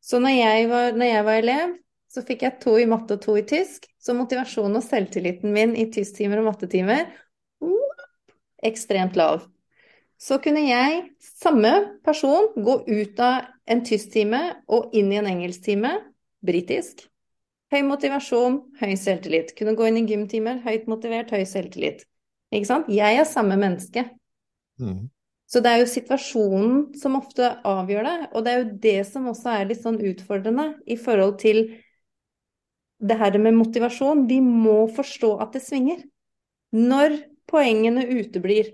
Så 0.05 0.21
når 0.21 0.37
jeg, 0.37 0.69
var, 0.69 0.93
når 0.93 1.09
jeg 1.09 1.25
var 1.25 1.41
elev, 1.41 1.75
så 2.13 2.23
fikk 2.27 2.45
jeg 2.45 2.61
to 2.63 2.77
i 2.79 2.87
matte 2.89 3.17
og 3.17 3.23
to 3.25 3.39
i 3.41 3.45
tysk. 3.49 3.89
Så 3.99 4.13
motivasjonen 4.15 4.79
og 4.79 4.85
selvtilliten 4.85 5.55
min 5.55 5.73
i 5.81 5.89
tysktimer 5.93 6.43
og 6.43 6.51
mattetimer 6.51 7.09
ekstremt 8.65 9.17
lav. 9.17 9.43
Så 10.21 10.39
kunne 10.41 10.63
jeg, 10.65 11.01
samme 11.21 11.73
person, 12.05 12.53
gå 12.57 12.79
ut 12.87 13.21
av 13.21 13.49
en 13.69 13.83
tysktime 13.85 14.41
og 14.73 14.95
inn 14.97 15.11
i 15.13 15.19
en 15.21 15.29
engelsktime, 15.29 15.91
britisk. 16.45 17.07
Høy 17.73 17.83
motivasjon, 17.89 18.61
høy 18.79 18.95
selvtillit. 19.01 19.53
Kunne 19.59 19.75
gå 19.77 19.89
inn 19.89 19.99
i 20.01 20.07
gymtimer, 20.09 20.61
høyt 20.65 20.87
motivert, 20.89 21.33
høy 21.35 21.45
selvtillit. 21.49 22.05
Ikke 22.55 22.71
sant? 22.71 22.89
Jeg 22.93 23.19
er 23.19 23.29
samme 23.29 23.59
menneske. 23.61 24.07
Mm. 24.81 25.09
Så 25.51 25.61
det 25.61 25.71
er 25.71 25.83
jo 25.83 25.91
situasjonen 25.91 26.77
som 26.99 27.19
ofte 27.19 27.51
avgjør 27.69 28.07
det, 28.07 28.15
og 28.33 28.45
det 28.45 28.53
er 28.53 28.63
jo 28.63 28.77
det 28.87 28.99
som 29.09 29.29
også 29.31 29.53
er 29.59 29.69
litt 29.69 29.83
sånn 29.83 30.01
utfordrende 30.01 30.71
i 30.91 30.97
forhold 30.99 31.37
til 31.43 31.67
det 33.05 33.19
her 33.21 33.37
med 33.43 33.57
motivasjon, 33.59 34.25
vi 34.31 34.41
må 34.41 34.85
forstå 34.95 35.35
at 35.45 35.53
det 35.57 35.63
svinger. 35.65 36.01
Når 36.75 37.19
poengene 37.51 38.07
uteblir, 38.09 38.73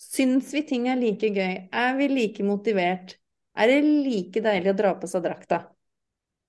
syns 0.00 0.52
vi 0.54 0.62
ting 0.68 0.86
er 0.92 1.00
like 1.00 1.32
gøy? 1.34 1.66
Er 1.72 1.96
vi 1.98 2.08
like 2.12 2.46
motivert? 2.46 3.16
Er 3.56 3.72
det 3.72 3.80
like 3.82 4.42
deilig 4.44 4.72
å 4.72 4.78
dra 4.78 4.94
på 5.00 5.10
seg 5.10 5.24
drakta? 5.24 5.64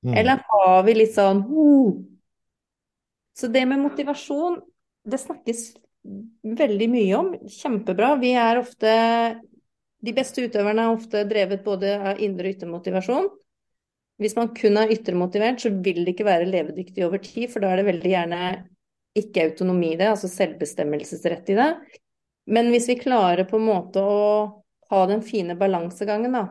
Mm. 0.05 0.13
Eller 0.21 0.43
har 0.51 0.85
vi 0.85 0.95
litt 0.99 1.15
sånn 1.15 1.41
uh. 1.47 1.97
Så 3.37 3.49
det 3.53 3.63
med 3.69 3.81
motivasjon, 3.81 4.59
det 5.07 5.19
snakkes 5.21 5.67
veldig 6.57 6.87
mye 6.91 7.17
om. 7.17 7.33
Kjempebra. 7.51 8.15
Vi 8.21 8.33
er 8.37 8.61
ofte 8.61 8.93
De 10.05 10.13
beste 10.13 10.43
utøverne 10.45 10.83
er 10.85 10.93
ofte 10.93 11.23
drevet 11.25 11.63
både 11.65 11.95
av 11.97 12.19
indre 12.21 12.51
og 12.51 12.55
ytre 12.55 12.67
motivasjon. 12.69 13.29
Hvis 14.21 14.35
man 14.37 14.51
kun 14.57 14.77
er 14.77 14.91
yttermotivert, 14.93 15.61
så 15.61 15.71
vil 15.73 16.03
det 16.03 16.13
ikke 16.13 16.27
være 16.27 16.49
levedyktig 16.49 17.05
over 17.05 17.21
tid, 17.21 17.49
for 17.51 17.61
da 17.61 17.71
er 17.71 17.81
det 17.81 17.87
veldig 17.89 18.11
gjerne 18.11 18.41
ikke 19.17 19.47
autonomi 19.49 19.91
i 19.93 19.97
det, 19.97 20.11
altså 20.11 20.29
selvbestemmelsesrett 20.29 21.49
i 21.53 21.57
det. 21.57 21.67
Men 22.53 22.69
hvis 22.73 22.87
vi 22.89 22.99
klarer 23.01 23.49
på 23.49 23.59
en 23.59 23.67
måte 23.67 24.01
å 24.01 24.21
ha 24.93 25.01
den 25.09 25.25
fine 25.25 25.57
balansegangen, 25.59 26.37
da. 26.37 26.45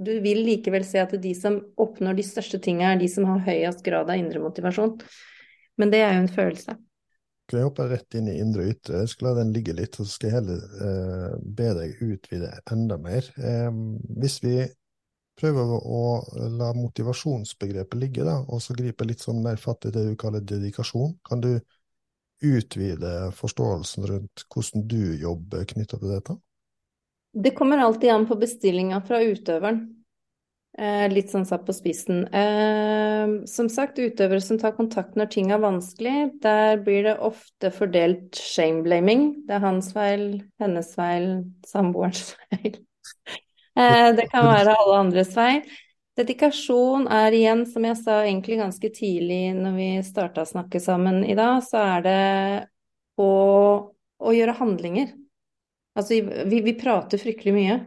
Du 0.00 0.12
vil 0.24 0.40
likevel 0.46 0.84
se 0.88 1.00
at 1.02 1.12
de 1.20 1.32
som 1.36 1.58
oppnår 1.80 2.16
de 2.16 2.24
største 2.24 2.60
tingene, 2.62 2.94
er 2.94 3.00
de 3.00 3.08
som 3.12 3.26
har 3.28 3.42
høyest 3.44 3.82
grad 3.84 4.08
av 4.08 4.20
indre 4.20 4.40
motivasjon. 4.40 4.94
Men 5.80 5.92
det 5.92 6.00
er 6.04 6.14
jo 6.14 6.22
en 6.22 6.32
følelse. 6.36 6.76
Skal 7.50 7.64
jeg 7.64 7.66
hoppe 7.66 7.84
rett 7.90 8.14
inn 8.14 8.28
i 8.30 8.36
indre 8.38 8.62
og 8.62 8.68
ytre? 8.70 8.98
Jeg 9.02 9.10
skal 9.10 9.26
la 9.26 9.30
den 9.40 9.48
ligge 9.50 9.72
litt, 9.74 9.96
og 9.98 10.06
så 10.06 10.12
skal 10.12 10.28
jeg 10.28 10.36
heller 10.36 10.60
eh, 10.86 11.32
be 11.58 11.70
deg 11.74 12.02
utvide 12.06 12.50
enda 12.70 12.94
mer. 13.02 13.26
Eh, 13.42 13.70
hvis 14.22 14.36
vi 14.44 14.52
prøver 15.40 15.72
å 15.74 16.02
la 16.60 16.68
motivasjonsbegrepet 16.78 17.98
ligge, 17.98 18.22
da, 18.28 18.36
og 18.46 18.62
så 18.62 18.76
gripe 18.78 19.08
litt 19.08 19.26
sånn 19.26 19.42
mer 19.42 19.58
fatt 19.58 19.88
i 19.88 19.92
det 19.96 20.04
du 20.12 20.14
kaller 20.20 20.46
dedikasjon. 20.46 21.16
Kan 21.26 21.42
du 21.42 21.56
utvide 22.46 23.16
forståelsen 23.34 24.06
rundt 24.12 24.46
hvordan 24.46 24.86
du 24.86 25.02
jobber 25.18 25.66
knytta 25.74 25.98
til 25.98 26.14
dette? 26.14 26.38
Det 27.34 27.56
kommer 27.58 27.82
alltid 27.82 28.14
an 28.14 28.30
på 28.30 28.38
bestillinga 28.38 29.02
fra 29.10 29.24
utøveren. 29.26 29.88
Eh, 30.80 31.06
litt 31.12 31.28
sånn 31.28 31.44
satt 31.44 31.66
på 31.66 31.74
spissen. 31.76 32.22
Eh, 32.32 33.32
som 33.50 33.68
sagt, 33.68 33.98
utøvere 34.00 34.40
som 34.40 34.56
tar 34.60 34.72
kontakt 34.78 35.18
når 35.18 35.28
ting 35.34 35.50
er 35.52 35.60
vanskelig, 35.60 36.30
der 36.40 36.80
blir 36.80 37.04
det 37.04 37.18
ofte 37.20 37.68
fordelt 37.74 38.38
shame-blaming. 38.40 39.26
Det 39.44 39.58
er 39.58 39.66
hans 39.66 39.90
feil, 39.92 40.24
hennes 40.62 40.94
feil, 40.96 41.28
samboerens 41.68 42.32
feil. 42.48 42.80
Eh, 43.76 44.08
det 44.16 44.30
kan 44.32 44.48
være 44.48 44.78
alle 44.80 44.96
andres 45.02 45.34
feil. 45.36 45.60
Dedikasjon 46.16 47.06
er 47.12 47.36
igjen, 47.36 47.66
som 47.68 47.84
jeg 47.84 48.00
sa 48.00 48.22
egentlig 48.24 48.58
ganske 48.60 48.90
tidlig 48.96 49.42
når 49.60 49.76
vi 49.76 49.90
starta 50.04 50.46
å 50.46 50.48
snakke 50.48 50.80
sammen 50.80 51.22
i 51.28 51.36
dag, 51.36 51.60
så 51.64 51.84
er 51.98 52.06
det 52.08 52.20
å, 53.20 53.30
å 53.92 54.32
gjøre 54.32 54.56
handlinger. 54.58 55.12
Altså, 55.92 56.22
vi, 56.48 56.64
vi, 56.64 56.74
prater 56.80 57.20
fryktelig 57.20 57.52
mye. 57.52 57.78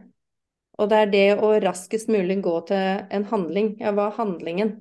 Og 0.80 0.90
det 0.90 1.00
er 1.00 1.10
det 1.12 1.26
å 1.38 1.52
raskest 1.62 2.10
mulig 2.10 2.40
gå 2.42 2.54
til 2.68 3.04
en 3.14 3.26
handling. 3.30 3.74
Ja, 3.82 3.92
hva 3.94 4.08
er 4.10 4.18
handlingen? 4.18 4.72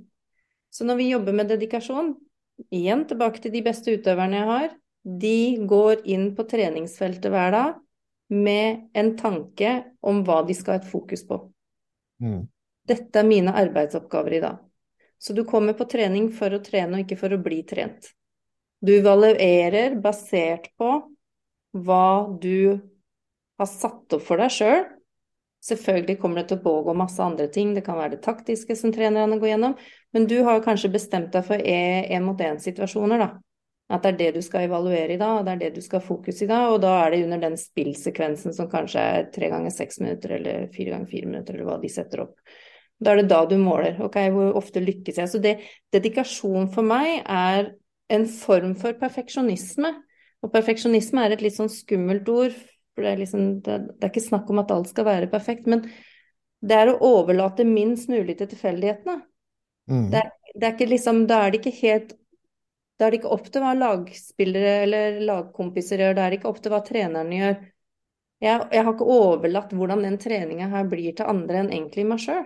Så 0.73 0.87
når 0.89 0.97
vi 1.01 1.11
jobber 1.11 1.35
med 1.37 1.51
dedikasjon, 1.53 2.15
igjen 2.73 3.05
tilbake 3.09 3.43
til 3.43 3.53
de 3.53 3.61
beste 3.65 3.93
utøverne 3.93 4.39
jeg 4.39 4.49
har, 4.49 4.69
de 5.03 5.37
går 5.69 6.05
inn 6.09 6.31
på 6.37 6.45
treningsfeltet 6.49 7.29
hver 7.33 7.53
dag 7.53 7.79
med 8.33 8.87
en 8.97 9.11
tanke 9.19 9.73
om 10.01 10.23
hva 10.25 10.41
de 10.47 10.55
skal 10.57 10.77
ha 10.77 10.81
et 10.81 10.89
fokus 10.89 11.25
på. 11.27 11.37
Mm. 12.23 12.47
Dette 12.89 13.19
er 13.19 13.27
mine 13.27 13.53
arbeidsoppgaver 13.59 14.37
i 14.39 14.41
dag. 14.43 14.57
Så 15.21 15.35
du 15.37 15.43
kommer 15.47 15.75
på 15.77 15.85
trening 15.91 16.31
for 16.35 16.51
å 16.51 16.61
trene, 16.63 16.97
og 16.97 17.05
ikke 17.05 17.19
for 17.19 17.35
å 17.35 17.41
bli 17.43 17.61
trent. 17.67 18.09
Du 18.83 18.91
evaluerer 18.97 19.93
basert 20.03 20.71
på 20.79 20.89
hva 21.83 22.07
du 22.41 22.81
har 23.59 23.69
satt 23.69 24.17
opp 24.17 24.25
for 24.25 24.41
deg 24.41 24.51
sjøl 24.51 24.83
Selvfølgelig 25.64 26.18
kommer 26.20 26.41
det 26.41 26.49
til 26.49 26.59
å 26.59 26.64
pågå 26.66 26.95
masse 26.97 27.24
andre 27.24 27.47
ting, 27.51 27.72
det 27.76 27.86
kan 27.86 27.95
være 27.95 28.18
det 28.18 28.24
taktiske 28.26 28.76
som 28.76 28.91
trenerne 28.91 29.38
går 29.39 29.53
gjennom, 29.53 29.78
men 30.11 30.28
du 30.28 30.41
har 30.43 30.64
kanskje 30.66 30.91
bestemt 30.91 31.32
deg 31.32 31.45
for 31.47 31.61
én-mot-én-situasjoner, 31.64 33.24
da. 33.24 33.30
At 33.93 34.03
det 34.03 34.11
er 34.11 34.20
det 34.20 34.30
du 34.38 34.43
skal 34.43 34.66
evaluere 34.68 35.16
i 35.16 35.20
dag, 35.22 35.38
og 35.38 35.47
det 35.47 35.53
er 35.53 35.61
det 35.61 35.78
du 35.78 35.86
skal 35.86 36.03
fokus 36.03 36.41
i 36.43 36.49
dag, 36.49 36.72
og 36.74 36.82
da 36.84 36.91
er 37.03 37.14
det 37.14 37.24
under 37.28 37.41
den 37.45 37.55
spillsekvensen 37.59 38.55
som 38.55 38.68
kanskje 38.72 39.07
er 39.16 39.32
tre 39.32 39.49
ganger 39.53 39.72
seks 39.76 40.01
minutter 40.03 40.36
eller 40.39 40.68
fire 40.74 40.95
ganger 40.95 41.11
fire 41.11 41.32
minutter, 41.32 41.55
eller 41.55 41.70
hva 41.70 41.80
de 41.80 41.91
setter 41.91 42.26
opp. 42.26 42.36
Da 43.03 43.14
er 43.14 43.22
det 43.22 43.30
da 43.32 43.41
du 43.47 43.55
måler. 43.59 43.99
Ok, 44.03 44.18
hvor 44.34 44.57
ofte 44.59 44.84
lykkes 44.84 45.20
jeg? 45.20 45.32
Så 45.32 45.41
det, 45.43 45.57
dedikasjon 45.95 46.70
for 46.74 46.88
meg 46.88 47.22
er 47.24 47.74
en 48.14 48.28
form 48.30 48.76
for 48.80 48.95
perfeksjonisme. 48.99 49.91
Og 50.43 50.51
perfeksjonisme 50.51 51.24
er 51.24 51.36
et 51.36 51.43
litt 51.43 51.55
sånn 51.55 51.72
skummelt 51.72 52.28
ord, 52.32 52.55
for 52.93 53.05
det 53.05 53.11
er, 53.11 53.21
liksom, 53.23 53.45
det, 53.65 53.77
er 53.99 54.11
ikke 54.11 54.23
snakk 54.23 54.49
om 54.53 54.61
at 54.61 54.71
alt 54.73 54.89
skal 54.91 55.07
være 55.07 55.29
perfekt, 55.31 55.69
men 55.69 55.85
det 56.63 56.77
er 56.77 56.91
å 56.91 56.99
overlate 57.03 57.65
minst 57.67 58.11
mulig 58.11 58.37
til 58.39 58.49
tilfeldighetene. 58.51 59.17
Mm. 59.91 60.09
Det, 60.13 60.21
det, 60.53 60.63
er 60.63 60.75
ikke 60.75 60.91
liksom, 60.93 61.25
da 61.27 61.41
er 61.43 61.51
det 61.51 61.59
ikke 61.59 61.79
helt 61.81 62.13
Da 62.95 63.07
er 63.07 63.11
det 63.11 63.17
ikke 63.19 63.33
opp 63.35 63.47
til 63.51 63.63
hva 63.65 63.73
lagspillere 63.75 64.73
eller 64.85 65.15
lagkompiser 65.27 65.99
gjør, 65.99 66.13
da 66.15 66.23
er 66.23 66.31
det 66.31 66.37
ikke 66.39 66.51
opp 66.51 66.59
til 66.63 66.71
hva 66.71 66.79
treneren 66.85 67.31
gjør. 67.33 67.55
Jeg, 68.43 68.67
jeg 68.75 68.85
har 68.85 68.93
ikke 68.93 69.07
overlatt 69.15 69.73
hvordan 69.73 70.03
den 70.05 70.19
treninga 70.21 70.69
her 70.71 70.85
blir 70.91 71.15
til 71.17 71.27
andre 71.31 71.63
enn 71.63 71.71
egentlig 71.73 72.05
meg 72.07 72.21
sjøl. 72.21 72.45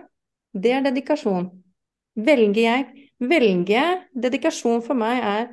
Det 0.56 0.72
er 0.72 0.86
dedikasjon. 0.88 1.50
Velger 2.18 2.62
jeg, 2.64 2.86
velger 3.22 3.74
jeg 3.76 4.22
Dedikasjon 4.24 4.80
for 4.82 4.98
meg 4.98 5.20
er 5.22 5.44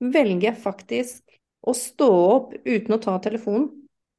Velger 0.00 0.48
jeg 0.48 0.62
faktisk 0.62 1.36
å 1.60 1.74
stå 1.76 2.08
opp 2.08 2.56
uten 2.64 2.96
å 2.96 3.00
ta 3.02 3.16
telefonen? 3.22 3.68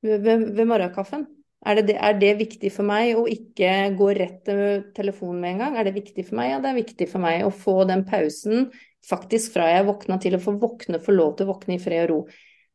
Ved, 0.06 0.50
ved 0.56 0.66
morgenkaffen? 0.70 1.28
Er 1.68 1.82
det, 1.84 1.97
er 2.00 2.14
det, 2.16 2.38
viktig 2.39 2.70
for 2.72 2.88
meg 2.88 3.18
å 3.20 3.26
ikke 3.28 3.72
gå 4.00 4.06
rett 4.16 4.38
til 4.47 4.62
telefonen 4.95 5.41
med 5.43 5.52
en 5.52 5.64
gang? 5.66 5.74
Er 5.76 5.89
det 5.89 5.97
viktig 5.97 6.24
for 6.30 6.39
meg? 6.39 6.54
Ja, 6.54 6.60
det 6.64 6.70
er 6.72 6.78
viktig 6.78 7.08
for 7.12 7.24
meg 7.24 7.43
å 7.43 7.52
få 7.52 7.82
den 7.89 8.06
pausen 8.08 8.70
faktisk 9.10 9.56
fra 9.56 9.68
jeg 9.72 9.88
våkna 9.88 10.20
til 10.24 10.38
å 10.38 10.43
få 10.43 10.56
våkne, 10.60 11.02
få 11.04 11.16
lov 11.16 11.36
til 11.36 11.47
å 11.47 11.54
våkne 11.54 11.76
i 11.76 11.82
fred 11.82 12.06
og 12.06 12.10
ro. 12.14 12.20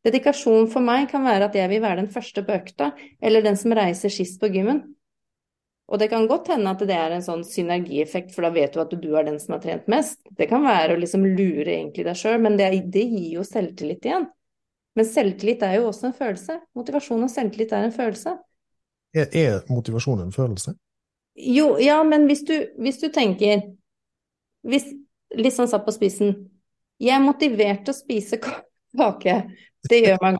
Dedikasjon 0.05 0.69
for 0.69 0.85
meg 0.85 1.07
kan 1.09 1.25
være 1.25 1.49
at 1.49 1.57
jeg 1.57 1.69
vil 1.71 1.81
være 1.81 2.03
den 2.03 2.11
første 2.13 2.43
på 2.45 2.53
økta, 2.53 2.91
eller 3.21 3.45
den 3.45 3.57
som 3.57 3.73
reiser 3.73 4.13
sist 4.13 4.37
på 4.41 4.51
gymmen. 4.53 4.83
Og 5.85 6.01
det 6.01 6.09
kan 6.09 6.25
godt 6.29 6.49
hende 6.53 6.71
at 6.73 6.81
det 6.81 6.97
er 6.97 7.13
en 7.13 7.25
sånn 7.25 7.43
synergieffekt, 7.45 8.31
for 8.33 8.45
da 8.45 8.51
vet 8.53 8.73
du 8.73 8.81
at 8.81 8.93
du 8.93 9.11
er 9.17 9.25
den 9.27 9.37
som 9.41 9.55
har 9.55 9.63
trent 9.65 9.89
mest. 9.89 10.21
Det 10.29 10.47
kan 10.49 10.65
være 10.65 10.95
å 10.95 11.01
liksom 11.01 11.25
lure 11.25 11.69
egentlig 11.69 12.05
deg 12.07 12.17
sjøl, 12.17 12.39
men 12.41 12.57
det, 12.57 12.69
det 12.93 13.05
gir 13.05 13.39
jo 13.39 13.45
selvtillit 13.45 14.05
igjen. 14.05 14.29
Men 14.95 15.07
selvtillit 15.07 15.63
er 15.65 15.79
jo 15.79 15.89
også 15.89 16.09
en 16.09 16.17
følelse. 16.17 16.59
Motivasjon 16.77 17.23
og 17.25 17.31
selvtillit 17.31 17.73
er 17.75 17.87
en 17.87 17.95
følelse. 17.95 18.37
Er, 19.15 19.27
er 19.31 19.61
motivasjon 19.71 20.23
en 20.23 20.35
følelse? 20.35 20.75
Jo, 21.35 21.75
ja, 21.83 21.97
men 22.07 22.29
hvis 22.29 22.45
du, 22.47 22.53
hvis 22.79 23.01
du 23.01 23.09
tenker 23.11 23.65
hvis, 24.65 24.87
Litt 25.35 25.55
sånn 25.55 25.67
satt 25.67 25.85
på 25.85 25.93
spissen. 25.95 26.35
Jeg 27.01 27.17
er 27.17 27.23
motivert 27.23 27.83
til 27.85 27.91
å 27.91 27.97
spise 27.97 28.39
kake. 28.39 29.37
Det 29.89 29.97
gjør 29.99 30.21
meg 30.21 30.37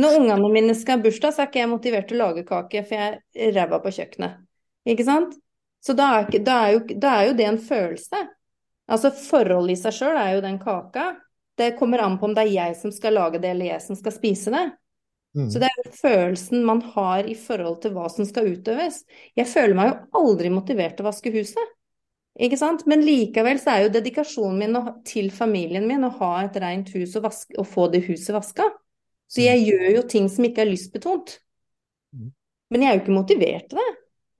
Når 0.00 0.16
ungene 0.18 0.50
mine 0.50 0.74
skal 0.74 0.96
ha 0.96 1.04
bursdag, 1.04 1.34
så 1.34 1.42
er 1.42 1.50
ikke 1.50 1.60
jeg 1.60 1.70
motivert 1.70 2.08
til 2.10 2.18
å 2.18 2.28
lage 2.28 2.42
kake, 2.48 2.80
for 2.86 2.96
jeg 2.98 3.18
er 3.46 3.52
ræva 3.54 3.78
på 3.82 3.92
kjøkkenet. 3.94 4.40
Ikke 4.90 5.06
sant? 5.06 5.36
Så 5.84 5.94
da 5.94 6.08
er, 6.18 6.30
da, 6.42 6.56
er 6.64 6.72
jo, 6.74 6.80
da 6.98 7.12
er, 7.18 7.28
jo, 7.28 7.36
det 7.38 7.46
en 7.46 7.60
følelse. 7.60 8.22
Altså 8.90 9.12
forholdet 9.14 9.76
i 9.76 9.82
seg 9.84 9.94
sjøl 9.94 10.18
er 10.18 10.32
jo 10.34 10.42
den 10.42 10.58
kaka. 10.62 11.12
Det 11.58 11.74
kommer 11.78 12.02
an 12.02 12.16
på 12.18 12.26
om 12.28 12.34
det 12.34 12.46
er 12.46 12.54
jeg 12.54 12.78
som 12.80 12.92
skal 12.94 13.14
lage 13.18 13.38
det, 13.42 13.52
eller 13.54 13.72
jeg 13.74 13.84
som 13.84 13.98
skal 13.98 14.14
spise 14.14 14.52
det. 14.54 14.64
Mm. 15.34 15.48
Så 15.50 15.58
det 15.58 15.68
er 15.68 15.80
jo 15.80 15.92
følelsen 15.98 16.66
man 16.66 16.80
har 16.94 17.26
i 17.26 17.34
forhold 17.38 17.80
til 17.82 17.94
hva 17.94 18.08
som 18.10 18.26
skal 18.26 18.52
utøves. 18.54 19.00
Jeg 19.38 19.50
føler 19.50 19.74
meg 19.78 19.90
jo 19.90 20.22
aldri 20.22 20.50
motivert 20.54 20.96
til 20.98 21.06
å 21.06 21.10
vaske 21.10 21.32
huset. 21.34 21.74
Ikke 22.44 22.58
sant? 22.58 22.82
Men 22.90 23.04
likevel 23.06 23.60
så 23.62 23.74
er 23.74 23.84
jo 23.84 23.94
dedikasjonen 23.94 24.58
min 24.58 24.94
til 25.06 25.30
familien 25.34 25.86
min 25.86 26.06
å 26.06 26.14
ha 26.20 26.32
et 26.42 26.56
rent 26.62 26.90
hus 26.94 27.14
og, 27.18 27.26
vaske, 27.28 27.54
og 27.58 27.66
få 27.70 27.88
det 27.92 28.02
huset 28.08 28.34
vaska. 28.34 28.68
Så 29.30 29.42
jeg 29.44 29.60
mm. 29.60 29.66
gjør 29.70 29.90
jo 29.98 30.06
ting 30.10 30.30
som 30.30 30.46
ikke 30.46 30.64
er 30.64 30.70
lystbetont. 30.70 31.36
Mm. 32.14 32.32
Men 32.74 32.82
jeg 32.82 32.90
er 32.90 32.98
jo 32.98 33.04
ikke 33.04 33.18
motivert 33.18 33.68
til 33.70 33.82
det. 33.82 33.92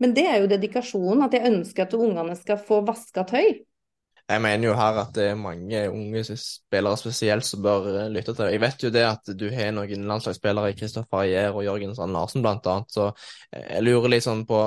Men 0.03 0.15
det 0.15 0.25
er 0.27 0.41
jo 0.43 0.51
dedikasjonen, 0.51 1.23
at 1.27 1.35
jeg 1.37 1.51
ønsker 1.53 1.87
at 1.87 1.95
ungene 1.95 2.35
skal 2.39 2.59
få 2.59 2.81
vaska 2.87 3.23
tøy. 3.31 3.63
Jeg 4.25 4.41
mener 4.41 4.71
jo 4.71 4.77
her 4.77 4.99
at 5.03 5.11
det 5.17 5.25
er 5.29 5.37
mange 5.37 5.81
unge 5.93 6.23
spillere 6.25 6.97
spesielt 6.97 7.45
som 7.45 7.61
bør 7.65 7.89
eh, 7.91 8.13
lytte 8.13 8.33
til. 8.33 8.49
Jeg 8.55 8.63
vet 8.63 8.85
jo 8.87 8.91
det 8.93 9.03
at 9.05 9.33
du 9.37 9.45
har 9.53 9.75
noen 9.77 10.07
landslagsspillere 10.09 10.71
i 10.73 10.77
Kristoffer 10.79 11.27
Ayer 11.27 11.53
og 11.53 11.67
Jørgen 11.67 11.93
Strand 11.93 12.17
Larsen 12.17 12.45
blant 12.45 12.65
annet, 12.73 12.89
så 12.95 13.11
eh, 13.53 13.67
jeg 13.75 13.85
lurer 13.85 14.15
litt 14.15 14.27
sånn 14.27 14.47
på 14.49 14.63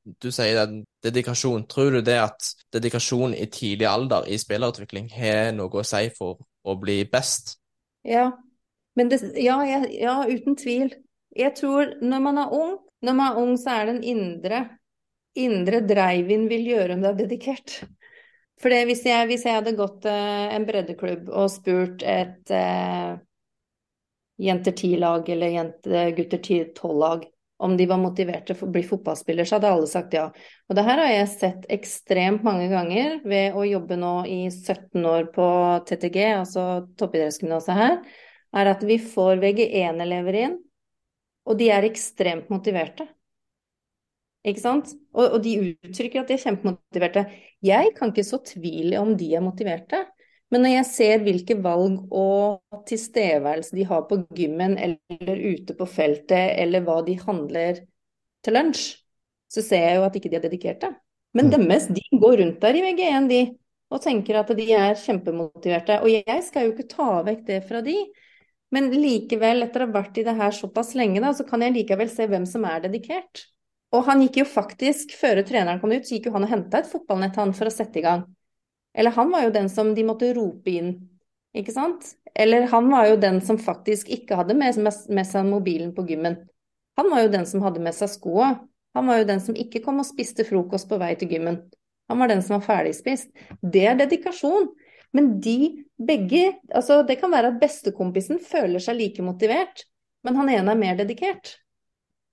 Du 0.00 0.30
sier 0.32 0.56
det, 0.56 0.84
dedikasjon. 1.04 1.66
Tror 1.68 1.90
du 1.92 2.00
det 2.02 2.16
at 2.22 2.46
dedikasjon 2.72 3.34
i 3.36 3.44
tidlig 3.52 3.86
alder 3.86 4.24
i 4.30 4.38
spillerutvikling 4.40 5.10
har 5.12 5.50
noe 5.52 5.82
å 5.82 5.84
si 5.86 6.06
for 6.16 6.40
å 6.64 6.76
bli 6.80 7.02
best? 7.04 7.58
Ja, 8.06 8.30
det, 8.96 9.20
ja, 9.36 9.58
ja, 9.90 10.14
uten 10.24 10.56
tvil. 10.56 10.94
Jeg 11.36 11.52
tror 11.58 11.98
når 12.00 12.24
man 12.24 12.40
er 12.40 12.54
ung, 12.56 12.78
når 13.04 13.18
man 13.18 13.26
er 13.28 13.42
ung 13.42 13.52
så 13.60 13.76
er 13.76 13.92
den 13.92 14.02
indre 14.02 14.64
indre 15.38 15.80
drive-in 15.86 16.48
vil 16.50 16.68
gjøre 16.72 16.96
om 16.96 17.04
du 17.04 17.10
er 17.10 17.18
dedikert. 17.18 17.80
For 18.60 18.72
hvis 18.72 19.02
hvis 19.04 19.44
jeg, 19.46 19.56
hadde 19.56 19.76
gått 19.78 20.04
uh, 20.04 20.46
en 20.54 20.66
breddeklubb 20.68 21.30
og 21.32 21.48
spurt 21.52 22.04
et 22.04 22.52
uh, 22.52 23.16
jenter 24.40 24.72
10-lag 24.72 25.28
eller 25.32 25.54
jente, 25.54 26.06
gutter 26.16 26.72
tolv-lag 26.76 27.28
om 27.60 27.76
de 27.76 27.84
var 27.86 28.00
motiverte 28.00 28.54
for 28.56 28.70
å 28.70 28.72
bli 28.72 28.80
fotballspiller, 28.88 29.44
så 29.44 29.58
hadde 29.58 29.70
alle 29.74 29.88
sagt 29.88 30.14
ja. 30.16 30.30
Og 30.68 30.76
det 30.76 30.84
her 30.86 31.02
har 31.02 31.10
jeg 31.12 31.28
sett 31.34 31.66
ekstremt 31.68 32.44
mange 32.46 32.70
ganger 32.72 33.18
ved 33.28 33.52
å 33.52 33.66
jobbe 33.68 33.98
nå 34.00 34.14
i 34.32 34.38
17 34.48 35.04
år 35.04 35.28
på 35.34 35.48
TTG, 35.90 36.18
altså 36.38 36.64
toppidrettsgymnaset 36.96 37.76
her, 37.76 37.98
er 38.56 38.72
at 38.72 38.84
vi 38.88 38.96
får 38.96 39.42
VG1-elever 39.44 40.40
inn, 40.40 40.56
og 41.44 41.60
de 41.60 41.68
er 41.74 41.84
ekstremt 41.84 42.48
motiverte. 42.52 43.04
Ikke 44.48 44.62
sant? 44.62 44.94
Og, 45.12 45.26
og, 45.26 45.38
de 45.44 45.74
uttrykker 45.74 46.22
at 46.22 46.32
de 46.32 46.38
er 46.38 46.44
kjempemotiverte. 46.46 47.26
Jeg 47.64 47.92
kan 47.96 48.12
ikke 48.12 48.24
så 48.24 48.40
tvil 48.44 48.96
om 49.00 49.12
de 49.20 49.34
er 49.36 49.44
motiverte. 49.44 50.04
Men 50.50 50.64
når 50.64 50.72
jeg 50.72 50.86
ser 50.88 51.22
hvilke 51.22 51.54
valg 51.62 52.00
og 52.10 52.82
tilstedeværelse 52.88 53.76
de 53.76 53.84
har 53.86 54.06
på 54.10 54.18
gymmen 54.34 54.74
eller 54.82 55.44
ute 55.52 55.76
på 55.78 55.86
feltet, 55.86 56.56
eller 56.58 56.82
hva 56.86 56.98
de 57.06 57.14
handler 57.20 57.84
til 58.42 58.56
lunsj, 58.56 58.88
så 59.50 59.62
ser 59.62 59.84
jeg 59.84 60.00
jo 60.00 60.06
at 60.06 60.18
ikke 60.18 60.32
de 60.32 60.38
er 60.40 60.46
dedikerte. 60.46 60.90
Men 61.36 61.50
mm. 61.50 61.54
deres, 61.54 61.86
de 61.94 62.02
går 62.18 62.40
rundt 62.42 62.58
der 62.64 62.78
i 62.78 62.82
VG1, 62.82 63.28
de, 63.30 63.40
og 63.90 64.02
tenker 64.02 64.40
at 64.40 64.50
de 64.58 64.66
er 64.74 64.98
kjempemotiverte. 64.98 66.00
Og 66.02 66.10
jeg 66.10 66.42
skal 66.46 66.66
jo 66.66 66.74
ikke 66.74 66.90
ta 66.90 67.12
vekk 67.26 67.46
det 67.46 67.60
fra 67.68 67.82
de. 67.86 67.96
Men 68.74 68.90
likevel, 68.94 69.64
etter 69.66 69.84
å 69.84 69.88
ha 69.88 69.96
vært 69.98 70.18
i 70.18 70.26
det 70.26 70.34
her 70.38 70.54
såpass 70.54 70.94
lenge, 70.98 71.22
da, 71.22 71.32
så 71.34 71.46
kan 71.46 71.62
jeg 71.62 71.74
likevel 71.74 72.10
se 72.10 72.26
hvem 72.30 72.46
som 72.46 72.66
er 72.70 72.84
dedikert. 72.86 73.46
Og 73.90 74.04
han 74.06 74.22
gikk 74.22 74.40
jo 74.42 74.46
faktisk, 74.46 75.16
før 75.18 75.42
treneren 75.46 75.80
kom 75.82 75.92
ut, 75.92 76.06
så 76.06 76.14
gikk 76.14 76.28
jo 76.28 76.34
han 76.36 76.46
og 76.46 76.52
henta 76.52 76.80
et 76.80 76.90
fotballnett 76.90 77.38
han 77.40 77.54
for 77.56 77.70
å 77.70 77.74
sette 77.74 77.98
i 77.98 78.04
gang. 78.04 78.22
Eller 78.94 79.14
han 79.16 79.30
var 79.32 79.46
jo 79.46 79.54
den 79.54 79.68
som 79.70 79.92
de 79.94 80.04
måtte 80.06 80.30
rope 80.36 80.70
inn, 80.70 80.92
ikke 81.56 81.74
sant? 81.74 82.14
Eller 82.34 82.68
han 82.70 82.90
var 82.90 83.08
jo 83.10 83.18
den 83.18 83.40
som 83.42 83.58
faktisk 83.58 84.10
ikke 84.14 84.38
hadde 84.38 84.54
med, 84.58 84.78
med 84.78 85.26
seg 85.26 85.48
mobilen 85.48 85.90
på 85.94 86.06
gymmen. 86.06 86.38
Han 86.98 87.10
var 87.10 87.24
jo 87.24 87.32
den 87.32 87.46
som 87.50 87.62
hadde 87.66 87.82
med 87.82 87.96
seg 87.96 88.12
skoa. 88.12 88.52
Han 88.94 89.10
var 89.10 89.20
jo 89.20 89.28
den 89.28 89.42
som 89.42 89.58
ikke 89.58 89.82
kom 89.82 90.02
og 90.02 90.06
spiste 90.06 90.46
frokost 90.46 90.88
på 90.90 90.98
vei 91.00 91.14
til 91.18 91.30
gymmen. 91.34 91.58
Han 92.10 92.18
var 92.18 92.30
den 92.30 92.42
som 92.42 92.56
var 92.58 92.66
ferdigspist. 92.66 93.30
Det 93.62 93.84
er 93.86 93.98
dedikasjon. 93.98 94.70
Men 95.14 95.40
de 95.42 95.86
begge 95.98 96.52
Altså, 96.74 97.02
det 97.02 97.18
kan 97.18 97.32
være 97.32 97.50
at 97.50 97.60
bestekompisen 97.62 98.38
føler 98.42 98.82
seg 98.82 98.98
like 98.98 99.24
motivert, 99.26 99.84
men 100.22 100.38
han 100.38 100.50
ene 100.52 100.74
er 100.74 100.78
mer 100.78 100.98
dedikert. 100.98 101.56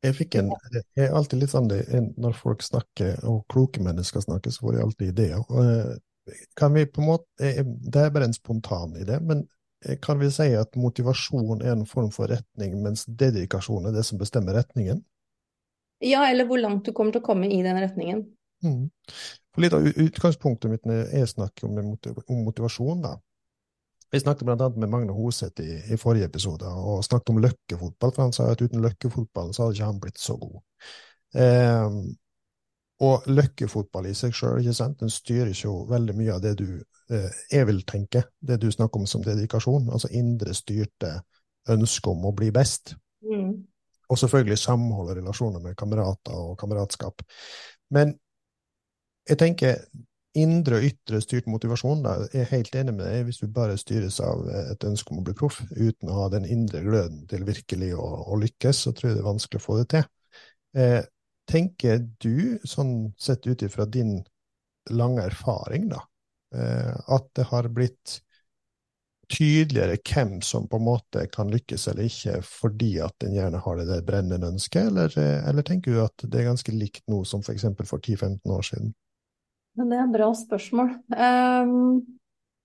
Jeg 0.05 0.13
fikk 0.13 0.35
en, 0.37 0.51
jeg 0.71 1.07
er 1.07 1.15
alltid 1.17 1.41
litt 1.41 1.51
sånn 1.51 1.69
det, 1.71 1.81
Når 2.21 2.35
folk 2.37 2.61
snakker, 2.65 3.15
og 3.25 3.45
kloke 3.51 3.81
mennesker 3.83 4.21
snakker, 4.21 4.53
så 4.53 4.67
får 4.67 4.75
de 4.75 4.83
alltid 4.83 5.13
ideer. 5.13 5.41
Eh, 5.41 6.37
kan 6.59 6.73
vi 6.75 6.85
på 6.85 7.01
en 7.01 7.09
måte, 7.13 7.27
eh, 7.41 7.63
Det 7.65 8.03
er 8.03 8.13
bare 8.13 8.29
en 8.29 8.35
spontan 8.35 8.93
idé, 8.99 9.19
men 9.19 9.47
eh, 9.85 9.97
kan 10.01 10.19
vi 10.19 10.29
si 10.31 10.51
at 10.55 10.77
motivasjon 10.77 11.63
er 11.63 11.73
en 11.73 11.85
form 11.89 12.11
for 12.13 12.29
retning, 12.29 12.77
mens 12.83 13.05
dedikasjon 13.05 13.89
er 13.89 13.97
det 13.97 14.05
som 14.05 14.21
bestemmer 14.21 14.59
retningen? 14.59 15.01
Ja, 16.05 16.27
eller 16.29 16.45
hvor 16.45 16.61
langt 16.61 16.85
du 16.85 16.93
kommer 16.93 17.15
til 17.15 17.23
å 17.23 17.25
komme 17.25 17.49
i 17.49 17.61
den 17.65 17.79
retningen. 17.81 18.27
Mm. 18.63 18.89
Litt 19.57 19.73
av 19.73 19.85
Utgangspunktet 19.87 20.69
mitt 20.69 20.85
når 20.85 21.07
jeg 21.09 21.29
snakker 21.31 21.65
om 21.65 22.43
motivasjon, 22.45 23.01
da, 23.01 23.15
vi 24.11 24.19
snakket 24.19 24.47
bl.a. 24.47 24.69
med 24.69 24.89
Magne 24.89 25.15
Hoseth 25.15 25.61
i, 25.61 25.93
i, 25.93 25.97
forrige 25.99 26.29
episode 26.29 26.67
og 26.67 27.03
snakket 27.05 27.33
om 27.33 27.41
løkkefotball, 27.43 28.13
for 28.15 28.23
han 28.23 28.35
sa 28.35 28.47
at 28.51 28.61
uten 28.63 28.83
løkkefotball 28.83 29.51
så 29.53 29.65
hadde 29.65 29.77
ikke 29.77 29.89
han 29.89 30.01
blitt 30.03 30.21
så 30.21 30.37
god. 30.39 30.61
Eh, 31.35 31.97
og 33.07 33.27
løkkefotball 33.29 34.07
i 34.09 34.15
seg 34.17 34.33
sjøl, 34.33 34.63
den 34.63 35.11
styrer 35.13 35.51
ikke 35.51 35.67
jo 35.67 35.79
veldig 35.89 36.15
mye 36.17 36.37
av 36.37 36.43
det 36.45 36.55
du 36.61 36.69
eh, 37.13 37.41
jeg 37.51 37.67
vil 37.69 37.83
tenke, 37.89 38.23
det 38.39 38.61
du 38.61 38.71
snakker 38.71 39.01
om 39.01 39.09
som 39.09 39.25
dedikasjon, 39.25 39.91
altså 39.91 40.09
indre 40.15 40.55
styrte 40.57 41.17
ønske 41.69 42.09
om 42.09 42.25
å 42.25 42.33
bli 42.35 42.49
best. 42.55 42.95
Mm. 43.27 43.51
Og 44.07 44.19
selvfølgelig 44.19 44.57
samhold 44.61 45.11
og 45.11 45.19
relasjoner 45.19 45.63
med 45.63 45.75
kamerater 45.77 46.35
og 46.35 46.55
kameratskap. 46.59 47.21
Men 47.91 48.15
jeg 49.27 49.39
tenker 49.41 49.81
indre 50.39 50.79
og 50.79 50.85
ytre 50.87 51.19
styrt 51.23 51.47
motivasjon, 51.49 52.03
da, 52.05 52.15
jeg 52.31 52.43
er 52.45 52.51
helt 52.51 52.75
enig 52.77 52.93
med 52.95 53.05
deg. 53.05 53.25
Hvis 53.27 53.41
du 53.41 53.47
bare 53.53 53.77
styres 53.79 54.19
av 54.23 54.45
et 54.51 54.85
ønske 54.87 55.13
om 55.13 55.21
å 55.21 55.25
bli 55.27 55.35
proff, 55.37 55.59
uten 55.73 56.11
å 56.11 56.21
ha 56.21 56.29
den 56.33 56.47
indre 56.49 56.83
gløden 56.85 57.25
til 57.31 57.45
virkelig 57.47 57.93
å, 57.97 58.07
å 58.27 58.39
lykkes, 58.41 58.83
så 58.85 58.93
tror 58.93 59.11
jeg 59.11 59.17
det 59.17 59.23
er 59.23 59.31
vanskelig 59.31 59.61
å 59.61 59.65
få 59.65 59.79
det 59.81 59.87
til. 59.95 60.07
Eh, 60.77 61.01
tenker 61.49 62.03
du, 62.23 62.57
sånn 62.67 62.93
sett 63.19 63.47
ut 63.47 63.63
ifra 63.65 63.87
din 63.89 64.19
lange 64.93 65.25
erfaring, 65.27 65.89
da, 65.91 66.03
eh, 66.55 66.93
at 67.17 67.29
det 67.35 67.47
har 67.51 67.69
blitt 67.73 68.21
tydeligere 69.27 69.97
hvem 70.07 70.37
som 70.41 70.67
på 70.71 70.79
en 70.79 70.85
måte 70.87 71.25
kan 71.31 71.49
lykkes 71.51 71.89
eller 71.91 72.07
ikke, 72.07 72.37
fordi 72.47 72.93
at 73.03 73.25
en 73.27 73.35
gjerne 73.35 73.59
har 73.63 73.79
det 73.79 73.87
der 73.89 74.05
brennende 74.07 74.53
ønsket, 74.53 74.87
eller, 74.91 75.11
eh, 75.19 75.41
eller 75.49 75.67
tenker 75.67 75.91
du 75.91 76.03
at 76.05 76.23
det 76.23 76.41
er 76.41 76.49
ganske 76.51 76.75
likt 76.75 77.03
nå 77.11 77.23
som 77.27 77.43
f.eks. 77.43 77.67
for, 77.75 77.89
for 77.95 77.99
10-15 77.99 78.55
år 78.55 78.69
siden? 78.69 78.93
Men 79.77 79.91
det 79.91 79.97
er 79.97 80.05
et 80.07 80.13
bra 80.15 80.27
spørsmål. 80.33 80.93
Um, 81.13 81.73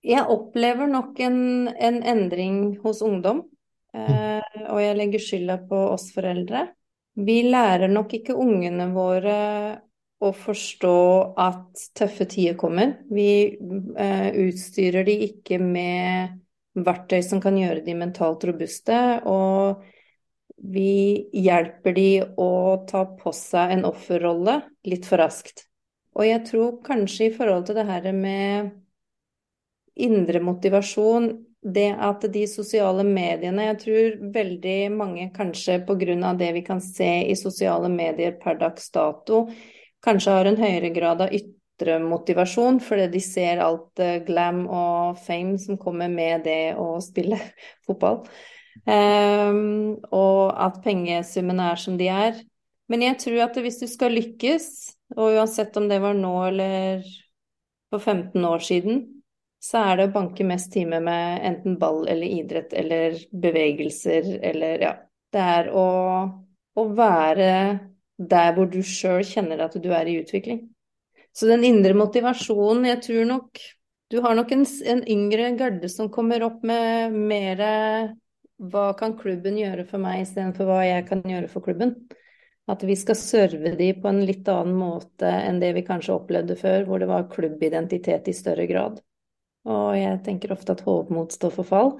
jeg 0.03 0.25
opplever 0.33 0.89
nok 0.89 1.19
en, 1.23 1.41
en, 1.69 1.99
endring 2.01 2.61
hos 2.83 3.03
ungdom, 3.05 3.43
uh, 3.95 4.41
og 4.65 4.79
jeg 4.81 4.97
legger 4.97 5.21
skylda 5.21 5.59
på 5.69 5.81
oss 5.93 6.09
foreldre. 6.15 6.67
Vi 7.13 7.43
lærer 7.45 7.91
nok 7.93 8.15
ikke 8.17 8.33
ungene 8.33 8.89
våre 8.95 9.37
å 10.23 10.31
forstå 10.33 10.97
at 11.43 11.83
tøffe 11.99 12.25
tider 12.31 12.57
kommer. 12.57 12.95
Vi 13.13 13.27
uh, 13.61 14.29
utstyrer 14.47 15.05
de 15.05 15.19
ikke 15.27 15.59
med 15.61 16.39
verktøy 16.73 17.21
som 17.21 17.41
kan 17.43 17.59
gjøre 17.59 17.83
de 17.85 17.93
mentalt 17.99 18.47
robuste, 18.49 18.97
og 19.29 19.83
vi 20.63 21.27
hjelper 21.35 21.93
de 21.93 22.07
å 22.41 22.49
ta 22.89 23.03
på 23.19 23.35
seg 23.35 23.75
en 23.75 23.85
offerrolle 23.89 24.63
litt 24.89 25.05
for 25.05 25.21
raskt. 25.21 25.67
Og 26.13 26.27
jeg 26.27 26.43
tror 26.49 26.77
kanskje 26.85 27.27
i 27.27 27.33
forhold 27.33 27.65
til 27.67 27.77
det 27.79 27.87
her 27.89 28.11
med 28.13 28.71
indre 29.93 30.41
motivasjon, 30.41 31.31
det 31.63 31.93
at 31.95 32.25
de 32.33 32.43
sosiale 32.49 33.05
mediene 33.07 33.69
Jeg 33.69 33.77
tror 33.79 34.15
veldig 34.35 34.79
mange 34.91 35.29
kanskje 35.35 35.79
pga. 35.87 36.33
det 36.35 36.53
vi 36.53 36.61
kan 36.61 36.81
se 36.81 37.23
i 37.29 37.35
sosiale 37.35 37.89
medier 37.89 38.37
per 38.41 38.57
dags 38.59 38.91
dato, 38.91 39.47
kanskje 40.03 40.31
har 40.31 40.45
en 40.45 40.57
høyere 40.57 40.89
grad 40.89 41.21
av 41.21 41.31
ytre 41.31 41.99
motivasjon 41.99 42.79
fordi 42.79 43.07
de 43.07 43.21
ser 43.21 43.57
alt 43.63 43.99
uh, 43.99 44.19
glam 44.25 44.67
og 44.67 45.17
fame 45.17 45.57
som 45.57 45.77
kommer 45.77 46.09
med 46.09 46.43
det 46.43 46.75
å 46.75 46.99
spille 46.99 47.39
fotball. 47.87 48.27
Um, 48.83 50.01
og 50.11 50.51
at 50.59 50.81
pengesummene 50.83 51.71
er 51.71 51.79
som 51.79 51.97
de 51.97 52.09
er. 52.09 52.41
Men 52.89 53.05
jeg 53.05 53.19
tror 53.23 53.45
at 53.45 53.57
hvis 53.57 53.79
du 53.79 53.87
skal 53.87 54.11
lykkes, 54.11 54.65
og 55.15 55.37
uansett 55.37 55.77
om 55.77 55.89
det 55.89 55.99
var 56.03 56.17
nå 56.17 56.33
eller 56.49 57.03
for 57.93 57.99
15 58.01 58.45
år 58.45 58.63
siden, 58.65 59.03
så 59.63 59.79
er 59.79 59.97
det 59.97 60.07
å 60.09 60.13
banke 60.15 60.45
mest 60.47 60.73
timer 60.73 61.03
med 61.03 61.43
enten 61.47 61.77
ball 61.79 62.03
eller 62.09 62.27
idrett 62.27 62.73
eller 62.75 63.15
bevegelser 63.31 64.33
eller 64.43 64.81
ja. 64.83 64.93
Det 65.33 65.41
er 65.41 65.69
å, 65.73 65.85
å 66.77 66.83
være 66.93 67.53
der 68.17 68.51
hvor 68.53 68.67
du 68.69 68.81
sjøl 68.85 69.23
kjenner 69.25 69.63
at 69.65 69.77
du 69.81 69.87
er 69.95 70.09
i 70.09 70.19
utvikling. 70.21 70.65
Så 71.33 71.47
den 71.49 71.63
indre 71.65 71.95
motivasjonen, 71.97 72.85
jeg 72.91 73.01
tror 73.07 73.31
nok 73.31 73.63
Du 74.11 74.19
har 74.21 74.35
nok 74.37 74.51
en, 74.53 74.61
en 74.61 74.99
yngre 75.09 75.47
garde 75.57 75.89
som 75.89 76.11
kommer 76.13 76.43
opp 76.45 76.59
med 76.61 77.15
mer 77.15 77.61
hva 78.61 78.91
kan 78.99 79.15
klubben 79.17 79.57
gjøre 79.57 79.87
for 79.89 80.03
meg, 80.03 80.21
istedenfor 80.21 80.69
hva 80.69 80.83
jeg 80.85 81.07
kan 81.07 81.23
gjøre 81.25 81.49
for 81.49 81.65
klubben. 81.65 81.95
At 82.71 82.83
vi 82.87 82.95
skal 82.95 83.17
serve 83.19 83.73
de 83.75 83.89
på 83.99 84.07
en 84.07 84.21
litt 84.23 84.47
annen 84.47 84.75
måte 84.79 85.27
enn 85.27 85.59
det 85.59 85.73
vi 85.75 85.83
kanskje 85.83 86.15
opplevde 86.15 86.55
før, 86.55 86.85
hvor 86.87 87.01
det 87.01 87.09
var 87.09 87.27
klubbidentitet 87.31 88.29
i 88.31 88.35
større 88.35 88.67
grad. 88.69 89.01
Og 89.67 89.95
jeg 89.97 90.21
tenker 90.23 90.53
ofte 90.55 90.75
at 90.75 90.83
hovmod 90.85 91.35
står 91.35 91.51
for 91.57 91.67
fall. 91.67 91.91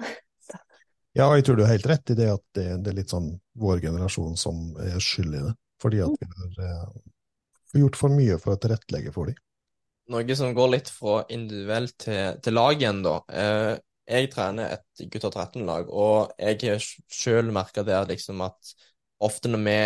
ja, 1.18 1.28
jeg 1.36 1.44
tror 1.44 1.60
du 1.60 1.64
har 1.66 1.74
helt 1.74 1.88
rett 1.88 2.14
i 2.14 2.16
det 2.16 2.30
at 2.32 2.44
det, 2.56 2.68
det, 2.80 2.92
er 2.92 2.98
litt 3.00 3.12
sånn 3.12 3.30
vår 3.60 3.84
generasjon 3.84 4.38
som 4.40 4.70
er 4.80 4.96
skyld 5.04 5.36
i 5.36 5.42
det. 5.50 5.54
Fordi 5.84 6.00
at 6.04 6.16
vi 6.20 6.30
har 6.32 6.60
eh, 6.64 7.80
gjort 7.82 7.98
for 8.00 8.16
mye 8.16 8.38
for 8.40 8.54
å 8.54 8.60
tilrettelegge 8.60 9.12
for 9.12 9.28
dem. 9.28 9.40
Noe 10.12 10.36
som 10.36 10.52
går 10.56 10.70
litt 10.72 10.90
fra 10.92 11.22
individuelt 11.32 11.96
til, 12.04 12.40
til 12.44 12.56
lag 12.56 12.80
igjen, 12.80 13.04
da. 13.04 13.18
Eh, 13.32 13.74
jeg 14.04 14.32
trener 14.32 14.74
et 14.76 15.04
gutter 15.12 15.32
13-lag, 15.32 15.88
og 15.88 16.34
jeg 16.36 16.58
har 16.60 16.88
sjøl 17.08 17.48
merka 17.56 17.84
det 17.84 18.02
liksom 18.10 18.42
at 18.44 18.74
ofte 19.24 19.48
når 19.48 19.62
vi 19.64 19.78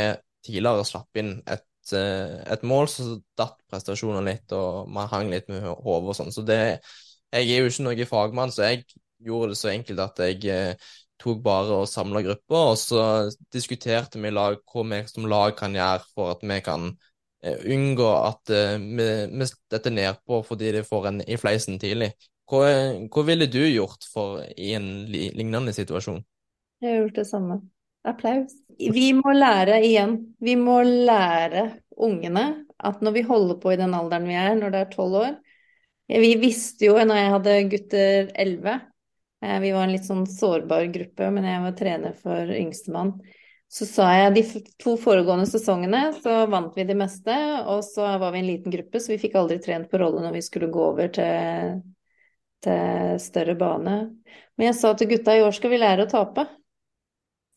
tidligere 0.47 0.86
slapp 0.86 1.20
inn 1.20 1.34
et, 1.47 1.66
eh, 1.97 2.39
et 2.53 2.64
mål, 2.66 2.89
så 2.91 3.18
datt 3.39 3.59
prestasjonene 3.70 4.24
litt, 4.26 4.55
og 4.57 4.89
man 4.93 5.11
hang 5.11 5.32
litt 5.32 5.51
med 5.51 5.66
hodet 5.66 6.14
og 6.14 6.16
sånn. 6.18 6.32
Så 6.34 6.47
det 6.47 6.80
Jeg 7.28 7.45
er 7.53 7.59
jo 7.61 7.68
ikke 7.68 7.84
noen 7.84 8.09
fagmann, 8.09 8.51
så 8.51 8.62
jeg 8.70 8.86
gjorde 9.20 9.53
det 9.53 9.59
så 9.61 9.68
enkelt 9.68 10.01
at 10.01 10.20
jeg 10.24 10.47
eh, 10.49 10.86
tok 11.20 11.43
bare 11.45 11.82
og 11.82 11.91
samla 11.91 12.22
grupper, 12.24 12.70
og 12.72 12.78
så 12.80 13.03
diskuterte 13.53 14.22
vi 14.22 14.30
lag 14.32 14.57
hva 14.72 14.84
vi 14.89 15.03
som 15.11 15.26
lag 15.28 15.53
kan 15.59 15.76
gjøre 15.76 16.07
for 16.14 16.32
at 16.32 16.41
vi 16.41 16.59
kan 16.64 16.89
eh, 17.43 17.59
unngå 17.68 18.09
at 18.16 18.49
vi, 18.49 19.11
vi 19.28 19.51
detter 19.68 19.93
nedpå 19.93 20.41
fordi 20.49 20.72
de 20.78 20.84
får 20.89 21.11
en 21.11 21.20
i 21.26 21.36
fleisen 21.36 21.76
tidlig. 21.82 22.14
Hva, 22.49 22.64
hva, 23.12 23.26
ville 23.28 23.51
du 23.53 23.61
gjort 23.61 24.09
for 24.09 24.41
i 24.57 24.72
en 24.72 24.89
lignende 25.12 25.74
situasjon? 25.76 26.22
Jeg 26.80 26.95
har 26.95 27.03
gjort 27.03 27.20
det 27.20 27.26
samme. 27.28 27.61
Applaus. 28.09 28.54
Vi 28.78 29.11
må 29.16 29.34
lære 29.34 29.80
igjen. 29.84 30.18
Vi 30.40 30.54
må 30.59 30.80
lære 30.86 31.68
ungene 31.98 32.44
at 32.78 33.00
når 33.02 33.16
vi 33.16 33.24
holder 33.26 33.59
på 33.62 33.72
i 33.74 33.78
den 33.80 33.94
alderen 33.96 34.28
vi 34.28 34.36
er, 34.38 34.54
når 34.59 34.74
det 34.74 34.82
er 34.84 34.92
tolv 34.92 35.18
år 35.18 35.32
Vi 36.09 36.30
visste 36.38 36.86
jo 36.86 36.94
når 37.02 37.18
jeg 37.18 37.32
hadde 37.34 37.56
gutter 37.72 38.30
elleve 38.38 38.76
eh, 39.42 39.59
Vi 39.64 39.72
var 39.74 39.86
en 39.86 39.94
litt 39.96 40.06
sånn 40.06 40.24
sårbar 40.30 40.86
gruppe, 40.94 41.32
men 41.34 41.48
jeg 41.48 41.64
var 41.64 41.76
trener 41.78 42.14
for 42.22 42.54
yngstemann. 42.54 43.16
Så 43.68 43.84
sa 43.84 44.06
jeg 44.14 44.36
de 44.38 44.42
to 44.80 44.94
foregående 44.96 45.44
sesongene 45.50 46.06
så 46.22 46.46
vant 46.48 46.76
vi 46.78 46.86
det 46.88 46.96
meste, 46.96 47.34
og 47.68 47.82
så 47.84 48.14
var 48.22 48.32
vi 48.32 48.40
en 48.40 48.48
liten 48.48 48.72
gruppe, 48.72 49.02
så 49.02 49.12
vi 49.12 49.20
fikk 49.20 49.36
aldri 49.36 49.59
trent 49.61 49.90
på 49.90 50.00
rolle 50.00 50.22
når 50.24 50.38
vi 50.38 50.44
skulle 50.46 50.70
gå 50.72 50.86
over 50.86 51.11
til, 51.12 51.82
til 52.64 53.18
større 53.20 53.59
bane. 53.61 53.98
Men 54.56 54.70
jeg 54.70 54.78
sa 54.78 54.94
til 54.96 55.11
gutta 55.12 55.36
i 55.36 55.44
år 55.44 55.52
skal 55.59 55.74
vi 55.74 55.82
lære 55.82 56.06
å 56.06 56.12
tape 56.14 56.46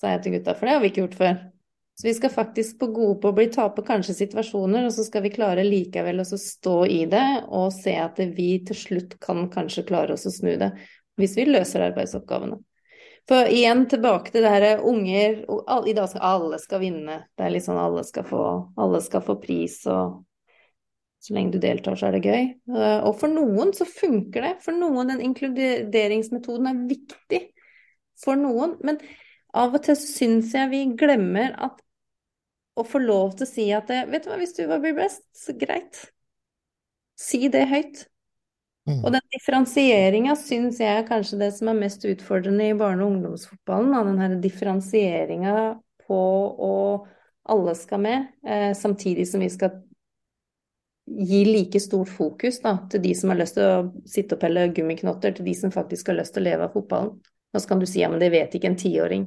sa 0.02 0.16
jeg 0.16 0.24
til 0.26 0.36
gutta, 0.40 0.56
for 0.58 0.66
det 0.66 0.74
har 0.74 0.82
vi 0.82 0.90
ikke 0.90 1.04
gjort 1.04 1.20
før. 1.20 1.42
Så 2.00 2.08
vi 2.08 2.14
skal 2.18 2.32
faktisk 2.34 2.80
på 2.82 2.88
gode 2.96 3.20
på 3.22 3.30
å 3.30 3.36
bli 3.38 3.46
tape 3.54 3.84
kanskje 3.86 4.16
situasjoner, 4.18 4.88
og 4.88 4.96
så 4.96 5.06
skal 5.06 5.22
vi 5.28 5.34
klare 5.36 5.66
likevel 5.68 6.24
å 6.24 6.26
stå 6.26 6.78
i 6.90 7.04
det 7.12 7.28
og 7.54 7.70
se 7.76 7.94
at 8.02 8.18
vi 8.34 8.50
til 8.66 8.80
slutt 8.80 9.20
kan 9.22 9.46
kanskje 9.54 9.86
klare 9.86 10.16
oss 10.16 10.26
å 10.26 10.34
snu 10.34 10.56
det, 10.58 10.72
hvis 11.22 11.36
vi 11.38 11.46
løser 11.52 11.86
arbeidsoppgavene. 11.92 12.58
For 13.30 13.52
igjen 13.54 13.86
tilbake 13.92 14.34
til 14.34 14.42
det 14.42 14.50
her 14.50 14.82
unger 14.88 15.44
I 15.46 15.94
dag 15.94 16.08
skal 16.10 16.24
alle 16.26 16.58
skal 16.58 16.82
vinne. 16.82 17.20
Det 17.38 17.46
er 17.46 17.54
litt 17.54 17.68
sånn 17.68 17.78
alle 17.78 18.02
skal 18.08 18.26
få, 18.26 18.42
alle 18.82 19.02
skal 19.06 19.22
få 19.28 19.36
pris, 19.44 19.78
og 19.86 20.24
så 21.22 21.36
lenge 21.38 21.54
du 21.54 21.62
deltar, 21.62 22.00
så 22.00 22.08
er 22.10 22.18
det 22.18 22.26
gøy. 22.26 22.48
Og 23.06 23.14
for 23.22 23.30
noen 23.30 23.76
så 23.78 23.86
funker 23.86 24.42
det. 24.48 24.56
For 24.66 24.74
noen 24.74 25.14
den 25.14 25.22
inkluderingsmetoden 25.28 26.72
er 26.72 26.80
viktig. 26.90 27.42
For 28.18 28.40
noen. 28.42 28.74
Men 28.82 28.98
av 29.58 29.76
og 29.76 29.84
til 29.86 29.98
syns 30.00 30.54
jeg 30.56 30.72
vi 30.72 30.86
glemmer 31.00 31.56
at 31.60 31.82
å 32.80 32.86
få 32.88 33.02
lov 33.04 33.36
til 33.36 33.46
å 33.46 33.50
si 33.50 33.68
at 33.76 33.90
Vet 33.90 34.24
du 34.24 34.32
hva, 34.32 34.40
hvis 34.40 34.56
du 34.56 34.64
vil 34.64 34.82
bli 34.84 34.94
best, 34.96 35.26
så 35.36 35.54
greit. 35.60 36.00
Si 37.20 37.50
det 37.52 37.68
høyt. 37.70 38.06
Mm. 38.90 39.04
Og 39.04 39.12
den 39.14 39.26
differensieringa 39.36 40.34
syns 40.40 40.80
jeg 40.82 41.04
er 41.04 41.08
kanskje 41.08 41.38
det 41.44 41.52
som 41.54 41.70
er 41.70 41.78
mest 41.78 42.06
utfordrende 42.08 42.72
i 42.72 42.78
barne- 42.78 43.06
og 43.06 43.14
ungdomsfotballen. 43.14 43.94
Den 44.08 44.24
her 44.24 44.38
differensieringa 44.42 45.56
på 46.08 46.22
å 46.72 46.76
alle 47.52 47.76
skal 47.76 48.00
med, 48.00 48.28
eh, 48.48 48.74
samtidig 48.78 49.28
som 49.28 49.40
vi 49.40 49.50
skal 49.50 49.82
gi 51.06 51.46
like 51.46 51.80
stort 51.80 52.10
fokus 52.10 52.62
da, 52.62 52.78
til 52.90 53.02
de 53.02 53.14
som 53.16 53.30
har 53.30 53.38
lyst 53.42 53.58
til 53.58 53.64
å 53.68 54.08
sitte 54.08 54.38
og 54.38 54.42
pelle 54.42 54.68
gummiknotter, 54.74 55.34
til 55.36 55.46
de 55.46 55.54
som 55.58 55.74
faktisk 55.74 56.08
har 56.08 56.20
lyst 56.22 56.34
til 56.34 56.44
å 56.44 56.50
leve 56.50 56.68
av 56.68 56.76
fotballen. 56.76 57.20
Nå 57.52 57.60
så 57.60 57.68
kan 57.68 57.80
du 57.80 57.86
si 57.86 58.00
ja, 58.00 58.10
men 58.10 58.22
det 58.22 58.32
vet 58.32 58.54
ikke 58.56 58.70
en 58.72 58.80
tiåring. 58.80 59.26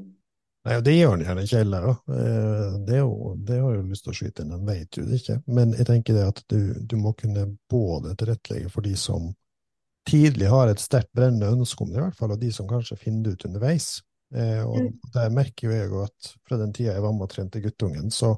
Nei, 0.65 0.79
det 0.81 0.95
gjør 0.97 1.11
han 1.13 1.23
gjerne 1.27 1.43
ikke 1.45 1.61
heller. 1.61 1.87
Eh, 1.93 2.77
det, 2.89 2.99
jo, 3.03 3.35
det 3.37 3.59
har 3.61 3.75
jeg 3.75 3.81
jo 3.83 3.89
lyst 3.91 4.07
til 4.07 4.15
å 4.15 4.17
skyte 4.17 4.45
inn, 4.45 4.55
han 4.57 4.69
vet 4.69 4.97
jo 4.97 5.05
det 5.05 5.19
ikke. 5.21 5.39
Men 5.59 5.75
jeg 5.77 5.89
tenker 5.91 6.17
det 6.17 6.29
at 6.31 6.41
du, 6.49 6.61
du 6.81 6.95
må 7.01 7.13
kunne 7.19 7.51
både 7.71 8.15
tilrettelegge 8.17 8.71
for 8.73 8.87
de 8.87 8.95
som 8.97 9.29
tidlig 10.09 10.49
har 10.49 10.73
et 10.73 10.81
sterkt 10.81 11.13
brennende 11.17 11.53
ønske 11.53 11.85
om 11.85 11.93
det, 11.93 11.99
i 12.01 12.05
hvert 12.07 12.17
fall, 12.17 12.33
og 12.33 12.41
de 12.41 12.51
som 12.53 12.69
kanskje 12.69 12.97
finner 13.01 13.27
det 13.27 13.37
ut 13.37 13.47
underveis. 13.51 13.91
Eh, 14.35 14.63
og 14.65 14.81
mm. 14.81 14.89
der 15.15 15.37
merker 15.37 15.69
jo 15.69 15.77
jeg 15.77 15.93
at 16.07 16.33
fra 16.49 16.59
den 16.61 16.73
tida 16.77 16.97
jeg 16.97 17.05
var 17.05 17.13
med 17.17 17.27
og 17.29 17.35
trente 17.35 17.63
guttungen, 17.65 18.09
så 18.13 18.35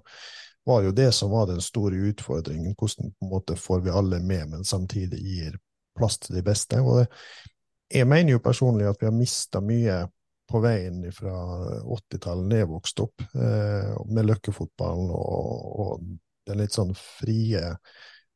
var 0.67 0.83
jo 0.83 0.91
det 0.99 1.13
som 1.15 1.31
var 1.31 1.47
den 1.47 1.63
store 1.63 2.09
utfordringen. 2.11 2.75
Hvordan 2.75 3.15
på 3.15 3.27
en 3.27 3.33
måte 3.37 3.59
får 3.61 3.87
vi 3.87 3.95
alle 3.95 4.19
med, 4.19 4.49
men 4.51 4.67
samtidig 4.67 5.23
gir 5.23 5.59
plass 5.97 6.19
til 6.19 6.41
de 6.41 6.43
beste. 6.47 6.83
Og 6.83 7.07
jeg 7.87 8.11
mener 8.11 8.35
jo 8.35 8.43
personlig 8.43 8.91
at 8.91 8.99
vi 9.01 9.07
har 9.07 9.15
mista 9.15 9.63
mye 9.63 10.03
på 10.47 10.61
veien 10.63 11.01
fra 11.15 11.35
80-tallet 11.83 12.51
da 12.53 12.61
jeg 12.61 12.71
vokste 12.71 13.07
opp, 13.07 13.25
eh, 13.35 13.95
med 14.13 14.29
løkkefotballen 14.31 15.11
og, 15.11 15.81
og 15.83 16.05
den 16.47 16.63
litt 16.63 16.77
sånn 16.77 16.95
frie, 16.97 17.63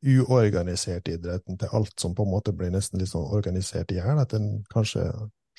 uorganiserte 0.01 1.13
idretten 1.15 1.59
til 1.61 1.75
alt 1.77 1.93
som 2.01 2.15
på 2.17 2.25
en 2.25 2.33
måte 2.33 2.53
blir 2.57 2.71
nesten 2.73 2.99
litt 2.99 3.11
sånn 3.11 3.29
organisert 3.31 3.93
i 3.93 3.99
hjel. 3.99 4.19
At 4.19 4.33
en 4.37 4.63
kanskje 4.73 5.05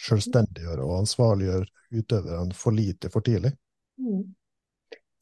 selvstendiggjør 0.02 0.82
og 0.82 0.96
ansvarliggjør 1.02 1.66
utøverne 2.00 2.56
for 2.56 2.74
lite 2.74 3.10
for 3.12 3.24
tidlig. 3.24 3.52
Mm. 4.00 4.32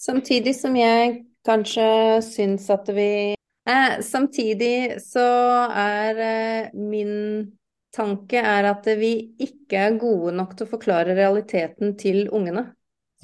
Samtidig 0.00 0.54
som 0.56 0.76
jeg 0.78 1.20
kanskje 1.44 1.86
syns 2.24 2.68
at 2.72 2.88
vi 2.94 3.34
eh, 3.34 4.00
Samtidig 4.04 5.00
så 5.04 5.26
er 5.68 6.22
eh, 6.24 6.70
min 6.72 7.50
tanke 7.94 8.40
er 8.40 8.68
at 8.70 8.86
vi 8.98 9.12
ikke 9.42 9.84
er 9.86 9.98
gode 10.00 10.34
nok 10.36 10.54
til 10.56 10.66
å 10.66 10.72
forklare 10.74 11.16
realiteten 11.18 11.96
til 12.00 12.28
ungene. 12.34 12.68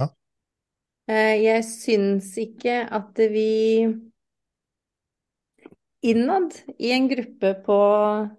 Ja. 0.01 0.11
Eh, 1.11 1.35
jeg 1.45 1.64
syns 1.69 2.35
ikke 2.43 2.83
at 2.85 3.25
vi 3.33 3.49
Innad 6.07 6.53
i 6.79 6.93
en 6.95 7.09
gruppe 7.11 7.51
på 7.67 7.77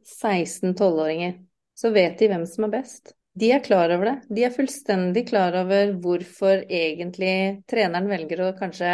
16-12-åringer 0.05 1.33
så 1.75 1.89
vet 1.91 2.15
de 2.19 2.29
hvem 2.31 2.45
som 2.47 2.67
er 2.67 2.77
best. 2.77 3.11
De 3.37 3.51
er 3.53 3.61
klar 3.65 3.91
over 3.93 4.07
det. 4.07 4.15
De 4.33 4.45
er 4.47 4.53
fullstendig 4.53 5.27
klar 5.27 5.53
over 5.59 5.91
hvorfor 6.01 6.63
egentlig 6.63 7.65
treneren 7.69 8.07
velger 8.09 8.45
å 8.45 8.53
kanskje 8.57 8.93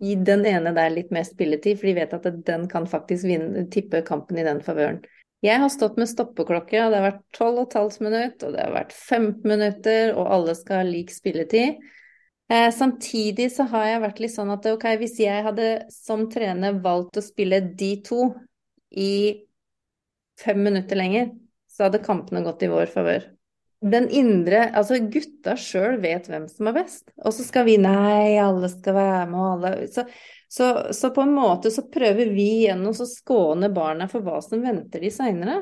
gi 0.00 0.14
den 0.24 0.46
ene 0.46 0.72
der 0.76 0.92
litt 0.94 1.10
mer 1.12 1.26
spilletid, 1.26 1.76
for 1.80 1.90
de 1.90 1.96
vet 1.98 2.14
at 2.14 2.28
den 2.46 2.68
kan 2.70 2.86
faktisk 2.88 3.26
vinne, 3.28 3.66
tippe 3.72 4.04
kampen 4.06 4.38
i 4.38 4.46
den 4.46 4.62
favøren. 4.64 5.02
Jeg 5.44 5.62
har 5.62 5.70
stått 5.70 5.98
med 6.00 6.10
stoppeklokke, 6.10 6.80
og 6.82 6.90
det 6.90 6.98
har 6.98 7.06
vært 7.12 7.22
12 7.36 7.66
15 7.70 8.02
minutter, 8.02 8.48
og 8.48 8.56
det 8.56 8.64
har 8.64 8.74
vært 8.74 8.94
15 8.96 9.46
minutter, 9.46 10.12
og 10.18 10.32
alle 10.34 10.54
skal 10.58 10.80
ha 10.80 10.88
lik 10.88 11.12
spilletid. 11.14 11.78
Eh, 12.50 12.70
samtidig 12.74 13.50
så 13.54 13.68
har 13.70 13.86
jeg 13.86 14.02
vært 14.02 14.22
litt 14.24 14.34
sånn 14.34 14.50
at 14.50 14.66
ok, 14.66 14.86
hvis 14.98 15.18
jeg 15.20 15.44
hadde 15.44 15.68
som 15.92 16.26
trener 16.32 16.80
valgt 16.82 17.20
å 17.20 17.24
spille 17.24 17.60
de 17.60 17.90
to 18.02 18.32
i 18.90 19.12
fem 20.40 20.62
minutter 20.64 20.98
lenger, 20.98 21.30
så 21.70 21.86
hadde 21.86 22.02
kampene 22.02 22.42
gått 22.46 22.64
i 22.64 22.70
vår 22.72 22.90
favør. 22.90 23.28
Den 23.78 24.08
indre 24.10 24.64
Altså, 24.74 24.96
gutta 25.06 25.54
sjøl 25.54 26.00
vet 26.02 26.26
hvem 26.26 26.48
som 26.50 26.70
er 26.70 26.80
best, 26.80 27.12
og 27.22 27.30
så 27.36 27.44
skal 27.46 27.68
vi 27.68 27.76
nei, 27.78 28.34
alle 28.42 28.70
skal 28.72 28.96
være 28.96 29.28
med, 29.30 29.38
og 29.38 29.52
alle 29.52 29.90
så 29.92 30.02
så, 30.48 30.92
så, 30.92 31.10
på 31.10 31.20
en 31.20 31.34
måte 31.36 31.70
så 31.70 31.84
prøver 31.92 32.30
vi 32.32 32.46
igjen 32.62 32.86
å 32.88 32.94
skåne 32.96 33.68
barna 33.68 34.08
for 34.08 34.24
hva 34.24 34.40
som 34.44 34.62
venter 34.64 35.02
de 35.04 35.10
seinere. 35.12 35.58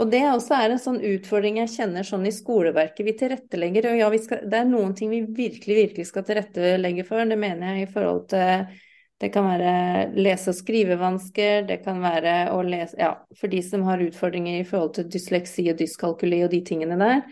Og 0.00 0.08
det 0.12 0.22
også 0.24 0.56
er 0.56 0.72
en 0.72 0.80
sånn 0.80 1.00
utfordring 1.04 1.58
jeg 1.60 1.72
kjenner 1.74 2.06
sånn 2.06 2.24
i 2.28 2.32
skoleverket. 2.32 3.04
Vi 3.06 3.14
tilrettelegger, 3.20 3.90
og 3.90 3.98
ja, 4.00 4.08
skal, 4.24 4.46
det 4.48 4.60
er 4.62 4.68
noen 4.68 4.94
ting 4.96 5.12
vi 5.12 5.22
virkelig, 5.24 5.76
virkelig 5.78 6.08
skal 6.08 6.24
tilrettelegge 6.28 7.04
for. 7.08 7.24
Det 7.28 7.38
mener 7.40 7.76
jeg 7.76 7.88
i 7.88 7.92
forhold 7.92 8.26
til 8.32 8.80
Det 9.22 9.28
kan 9.30 9.44
være 9.46 9.72
lese- 10.18 10.50
og 10.50 10.56
skrivevansker, 10.58 11.60
det 11.68 11.76
kan 11.84 12.00
være 12.02 12.50
å 12.50 12.56
lese 12.66 12.96
Ja, 12.98 13.12
for 13.38 13.46
de 13.46 13.60
som 13.62 13.84
har 13.86 14.02
utfordringer 14.02 14.58
i 14.58 14.64
forhold 14.66 14.96
til 14.96 15.06
dysleksi 15.14 15.68
og 15.70 15.78
dyskalkuli 15.78 16.40
og 16.42 16.50
de 16.50 16.58
tingene 16.66 16.98
der. 16.98 17.22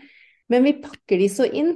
Men 0.47 0.63
vi 0.63 0.77
pakker 0.79 1.19
de 1.19 1.27
så 1.27 1.49
inn 1.51 1.73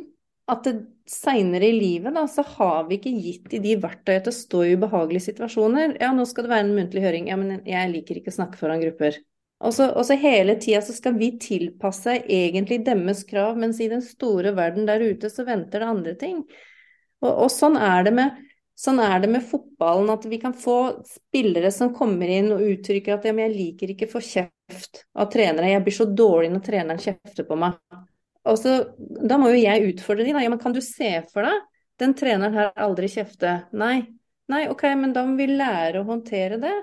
at 0.48 0.70
seinere 1.10 1.70
i 1.70 1.78
livet 1.78 2.16
da, 2.18 2.26
så 2.28 2.42
har 2.56 2.88
vi 2.90 2.98
ikke 2.98 3.14
gitt 3.14 3.48
de 3.52 3.62
de 3.62 3.76
verktøyene 3.82 4.26
til 4.26 4.34
å 4.34 4.40
stå 4.40 4.64
i 4.66 4.74
ubehagelige 4.78 5.28
situasjoner. 5.30 5.98
Ja, 6.02 6.12
nå 6.16 6.26
skal 6.30 6.48
det 6.48 6.54
være 6.56 6.66
en 6.66 6.76
muntlig 6.78 7.06
høring. 7.06 7.30
Ja, 7.30 7.38
men 7.40 7.62
jeg 7.68 7.92
liker 7.94 8.20
ikke 8.20 8.34
å 8.34 8.40
snakke 8.40 8.60
foran 8.60 8.82
grupper. 8.82 9.20
Og 9.66 9.74
så, 9.74 9.88
og 9.96 10.04
så 10.08 10.18
hele 10.20 10.58
tida 10.60 10.82
så 10.84 10.94
skal 10.96 11.16
vi 11.20 11.36
tilpasse 11.42 12.18
egentlig 12.22 12.82
deres 12.88 13.24
krav, 13.28 13.56
mens 13.60 13.80
i 13.80 13.90
den 13.92 14.04
store 14.04 14.52
verden 14.58 14.90
der 14.90 15.04
ute 15.06 15.32
så 15.32 15.46
venter 15.48 15.82
det 15.82 15.92
andre 15.94 16.16
ting. 16.20 16.42
Og, 17.24 17.32
og 17.32 17.48
sånn, 17.54 17.78
er 17.80 18.12
med, 18.14 18.42
sånn, 18.78 19.00
er 19.00 19.22
det 19.24 19.30
med, 19.32 19.46
fotballen, 19.48 20.12
at 20.12 20.28
vi 20.28 20.42
kan 20.42 20.58
få 20.58 20.80
spillere 21.08 21.72
som 21.74 21.94
kommer 21.96 22.34
inn 22.34 22.52
og 22.54 22.66
uttrykker 22.66 23.16
at 23.16 23.30
ja, 23.30 23.34
men 23.36 23.48
jeg 23.48 23.56
liker 23.56 23.94
ikke 23.94 24.10
å 24.10 24.16
få 24.18 24.24
kjeft 24.26 25.06
av 25.16 25.32
trenere, 25.32 25.72
jeg 25.72 25.86
blir 25.86 25.98
så 26.02 26.10
dårlig 26.10 26.52
når 26.52 26.66
treneren 26.66 27.02
kjefter 27.02 27.48
på 27.48 27.58
meg. 27.62 27.80
Så, 28.46 28.76
Da 29.26 29.40
må 29.42 29.50
jo 29.54 29.62
jeg 29.62 29.94
utfordre 29.94 30.26
de, 30.26 30.36
da. 30.36 30.44
Ja, 30.46 30.52
men 30.54 30.62
kan 30.62 30.76
du 30.76 30.82
se 30.86 31.18
for 31.32 31.48
deg 31.48 31.64
den 32.02 32.14
treneren 32.18 32.54
her 32.54 32.74
aldri 32.86 33.08
kjefte? 33.12 33.62
Nei. 33.74 34.04
Nei, 34.52 34.66
ok, 34.70 34.84
men 35.00 35.14
da 35.16 35.24
må 35.26 35.40
vi 35.40 35.48
lære 35.50 36.04
å 36.04 36.08
håndtere 36.10 36.60
det. 36.62 36.74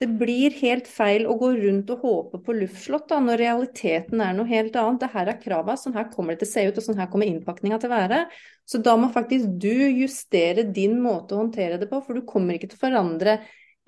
Det 0.00 0.06
blir 0.16 0.54
helt 0.62 0.86
feil 0.88 1.26
å 1.28 1.34
gå 1.36 1.50
rundt 1.58 1.90
og 1.92 2.04
håpe 2.06 2.38
på 2.46 2.54
luftslott 2.56 3.10
da, 3.10 3.18
når 3.20 3.36
realiteten 3.42 4.22
er 4.24 4.32
noe 4.32 4.48
helt 4.48 4.78
annet. 4.80 5.02
Det 5.02 5.10
her 5.12 5.28
er 5.28 5.40
krava, 5.42 5.74
sånn 5.76 5.98
her 5.98 6.06
kommer 6.14 6.32
det 6.32 6.46
til 6.46 6.48
å 6.48 6.52
se 6.54 6.64
ut, 6.70 6.78
og 6.80 6.86
sånn 6.86 7.02
her 7.02 7.10
kommer 7.12 7.28
innpakninga 7.28 7.76
til 7.82 7.90
å 7.90 7.98
være. 7.98 8.20
Så 8.64 8.80
da 8.86 8.94
må 8.96 9.10
faktisk 9.12 9.50
du 9.60 9.74
justere 10.00 10.64
din 10.64 10.96
måte 11.04 11.36
å 11.36 11.42
håndtere 11.42 11.76
det 11.82 11.90
på, 11.90 12.00
for 12.06 12.16
du 12.16 12.24
kommer 12.24 12.56
ikke 12.56 12.70
til 12.70 12.80
å 12.80 12.84
forandre 12.86 13.36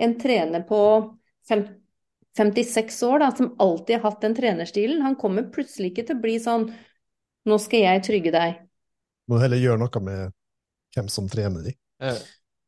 en 0.02 0.18
trener 0.20 0.66
på 0.68 0.82
56 2.36 3.02
år, 3.08 3.18
da, 3.22 3.30
som 3.36 3.54
alltid 3.60 3.96
har 3.98 4.10
hatt 4.10 4.22
den 4.24 4.34
trenerstilen. 4.36 5.02
Han 5.04 5.16
kommer 5.20 5.50
plutselig 5.52 5.92
ikke 5.92 6.06
til 6.08 6.18
å 6.18 6.24
bli 6.24 6.38
sånn 6.42 6.70
Nå 7.42 7.56
skal 7.58 7.80
jeg 7.82 8.02
trygge 8.06 8.30
deg. 8.30 8.58
Må 9.26 9.40
heller 9.42 9.58
gjøre 9.58 9.80
noe 9.82 10.00
med 10.06 10.34
hvem 10.94 11.08
som 11.10 11.26
trener 11.26 11.64
de. 11.66 11.72
Jeg, 11.98 12.20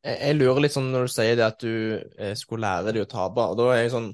jeg 0.03 0.35
lurer 0.35 0.65
litt 0.65 0.73
sånn 0.75 0.89
når 0.91 1.07
du 1.07 1.13
sier 1.13 1.37
det 1.39 1.45
at 1.45 1.63
du 1.63 1.95
eh, 1.95 2.33
skulle 2.35 2.67
lære 2.67 2.91
de 2.91 3.05
å 3.05 3.07
tape. 3.07 3.45
og 3.53 3.55
da 3.59 3.69
er 3.71 3.85
jeg 3.85 3.93
sånn 3.95 4.09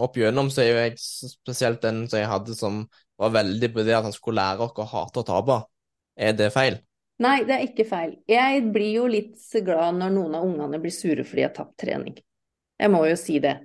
Opp 0.00 0.14
gjennom 0.16 0.48
så 0.48 0.62
er 0.62 0.68
jo 0.70 0.76
jeg 0.80 0.92
spesielt 1.00 1.82
den 1.82 2.06
som 2.08 2.16
jeg 2.16 2.28
hadde 2.30 2.54
som 2.56 2.78
var 3.20 3.34
veldig 3.34 3.68
på 3.74 3.82
det 3.84 3.92
at 3.92 4.06
han 4.06 4.14
skulle 4.14 4.40
lære 4.40 4.64
oss 4.64 4.78
å 4.80 4.86
hate 4.88 5.20
å 5.20 5.26
tape. 5.28 5.58
Er 6.16 6.32
det 6.36 6.46
feil? 6.54 6.78
Nei, 7.20 7.42
det 7.44 7.54
er 7.58 7.66
ikke 7.66 7.84
feil. 7.90 8.14
Jeg 8.28 8.62
blir 8.72 8.94
jo 8.96 9.04
litt 9.12 9.36
glad 9.66 9.98
når 9.98 10.14
noen 10.14 10.38
av 10.38 10.46
ungene 10.48 10.80
blir 10.80 10.94
sure 10.94 11.26
fordi 11.28 11.44
jeg 11.44 11.50
har 11.50 11.58
tapt 11.58 11.76
trening. 11.84 12.16
Jeg 12.80 12.92
må 12.92 13.02
jo 13.04 13.18
si 13.20 13.36
det. 13.44 13.58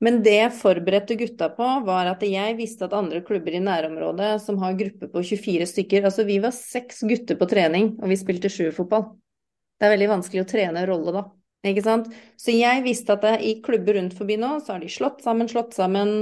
Men 0.00 0.22
det 0.24 0.36
jeg 0.38 0.56
forberedte 0.56 1.16
gutta 1.20 1.50
på, 1.52 1.66
var 1.84 2.08
at 2.08 2.22
jeg 2.24 2.56
visste 2.56 2.86
at 2.86 2.94
andre 2.96 3.20
klubber 3.24 3.52
i 3.52 3.60
nærområdet 3.60 4.30
som 4.40 4.56
har 4.62 4.78
gruppe 4.78 5.10
på 5.12 5.22
24 5.32 5.66
stykker 5.68 6.06
Altså 6.08 6.24
vi 6.28 6.38
var 6.40 6.56
seks 6.56 7.02
gutter 7.08 7.36
på 7.36 7.48
trening, 7.50 7.92
og 8.00 8.08
vi 8.08 8.16
spilte 8.16 8.48
sjuerfotball. 8.52 9.10
Det 9.76 9.86
er 9.86 9.92
veldig 9.94 10.08
vanskelig 10.14 10.44
å 10.44 10.48
trene 10.48 10.86
rolle 10.88 11.12
da. 11.18 11.24
Ikke 11.68 11.84
sant? 11.84 12.08
Så 12.40 12.54
jeg 12.56 12.84
visste 12.86 13.18
at 13.18 13.42
i 13.44 13.58
klubber 13.64 13.98
rundt 13.98 14.16
forbi 14.16 14.38
nå, 14.40 14.54
så 14.64 14.74
har 14.74 14.80
de 14.80 14.88
slått 14.92 15.20
sammen, 15.24 15.50
slått 15.52 15.76
sammen 15.76 16.14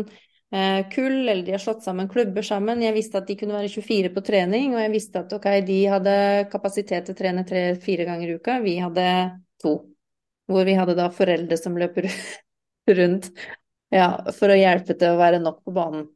eh, 0.50 0.80
kull, 0.90 1.20
eller 1.28 1.44
de 1.46 1.54
har 1.54 1.62
slått 1.62 1.86
sammen 1.86 2.10
klubber 2.10 2.42
sammen. 2.46 2.82
Jeg 2.82 2.96
visste 2.96 3.22
at 3.22 3.30
de 3.30 3.38
kunne 3.38 3.54
være 3.60 3.70
24 3.70 4.10
på 4.16 4.24
trening, 4.26 4.74
og 4.74 4.82
jeg 4.82 4.94
visste 4.96 5.22
at 5.22 5.36
ok, 5.38 5.48
de 5.70 5.78
hadde 5.94 6.16
kapasitet 6.50 7.06
til 7.06 7.14
å 7.14 7.20
trene 7.22 7.46
tre-fire 7.46 8.08
ganger 8.10 8.34
i 8.34 8.36
uka. 8.42 8.58
Vi 8.66 8.74
hadde 8.82 9.06
to. 9.62 9.78
Hvor 10.50 10.66
vi 10.66 10.74
hadde 10.74 10.98
da 10.98 11.06
foreldre 11.14 11.60
som 11.60 11.78
løper 11.78 12.10
rundt 12.98 13.30
ja, 13.94 14.08
for 14.36 14.52
å 14.52 14.58
hjelpe 14.58 14.96
til 14.98 15.14
å 15.14 15.20
være 15.20 15.40
nok 15.42 15.62
på 15.64 15.74
banen. 15.76 16.06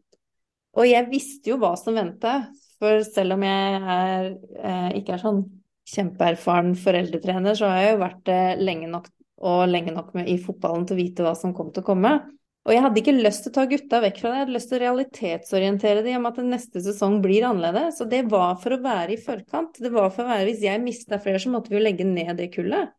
Og 0.73 0.89
jeg 0.89 1.09
visste 1.13 1.53
jo 1.53 1.59
hva 1.61 1.75
som 1.77 1.97
ventet, 1.97 2.53
for 2.81 3.03
selv 3.07 3.37
om 3.37 3.43
jeg 3.47 3.81
er, 3.97 4.31
eh, 4.59 4.89
ikke 4.99 5.17
er 5.17 5.23
sånn 5.23 5.43
kjempeerfaren 5.93 6.73
foreldretrener, 6.79 7.57
så 7.59 7.69
har 7.71 7.83
jeg 7.83 7.93
jo 7.93 8.05
vært 8.05 8.23
det 8.29 8.43
lenge 8.63 8.89
nok 8.91 9.11
og 9.43 9.67
lenge 9.69 9.93
nok 9.95 10.13
med, 10.15 10.29
i 10.31 10.39
fotballen 10.39 10.87
til 10.87 10.97
å 10.97 11.03
vite 11.03 11.25
hva 11.27 11.35
som 11.39 11.55
kom 11.55 11.73
til 11.75 11.83
å 11.83 11.89
komme. 11.89 12.13
Og 12.63 12.71
jeg 12.71 12.83
hadde 12.85 13.01
ikke 13.01 13.15
lyst 13.17 13.43
til 13.43 13.51
å 13.51 13.55
ta 13.57 13.65
gutta 13.67 13.99
vekk 14.05 14.21
fra 14.21 14.31
det, 14.31 14.37
jeg 14.37 14.45
hadde 14.45 14.55
lyst 14.55 14.69
til 14.71 14.77
å 14.77 14.83
realitetsorientere 14.85 16.05
dem 16.07 16.21
om 16.21 16.29
at 16.31 16.39
neste 16.47 16.83
sesong 16.85 17.17
blir 17.25 17.47
annerledes. 17.49 17.99
Og 18.05 18.11
det 18.13 18.21
var 18.31 18.55
for 18.63 18.77
å 18.77 18.83
være 18.85 19.17
i 19.17 19.19
forkant. 19.19 19.81
Det 19.83 19.91
var 19.91 20.13
for 20.15 20.23
å 20.23 20.31
være 20.31 20.47
Hvis 20.47 20.63
jeg 20.63 20.83
mista 20.85 21.19
flere, 21.23 21.43
så 21.43 21.51
måtte 21.51 21.73
vi 21.73 21.81
jo 21.81 21.83
legge 21.83 22.07
ned 22.07 22.37
det 22.39 22.53
kullet. 22.55 22.95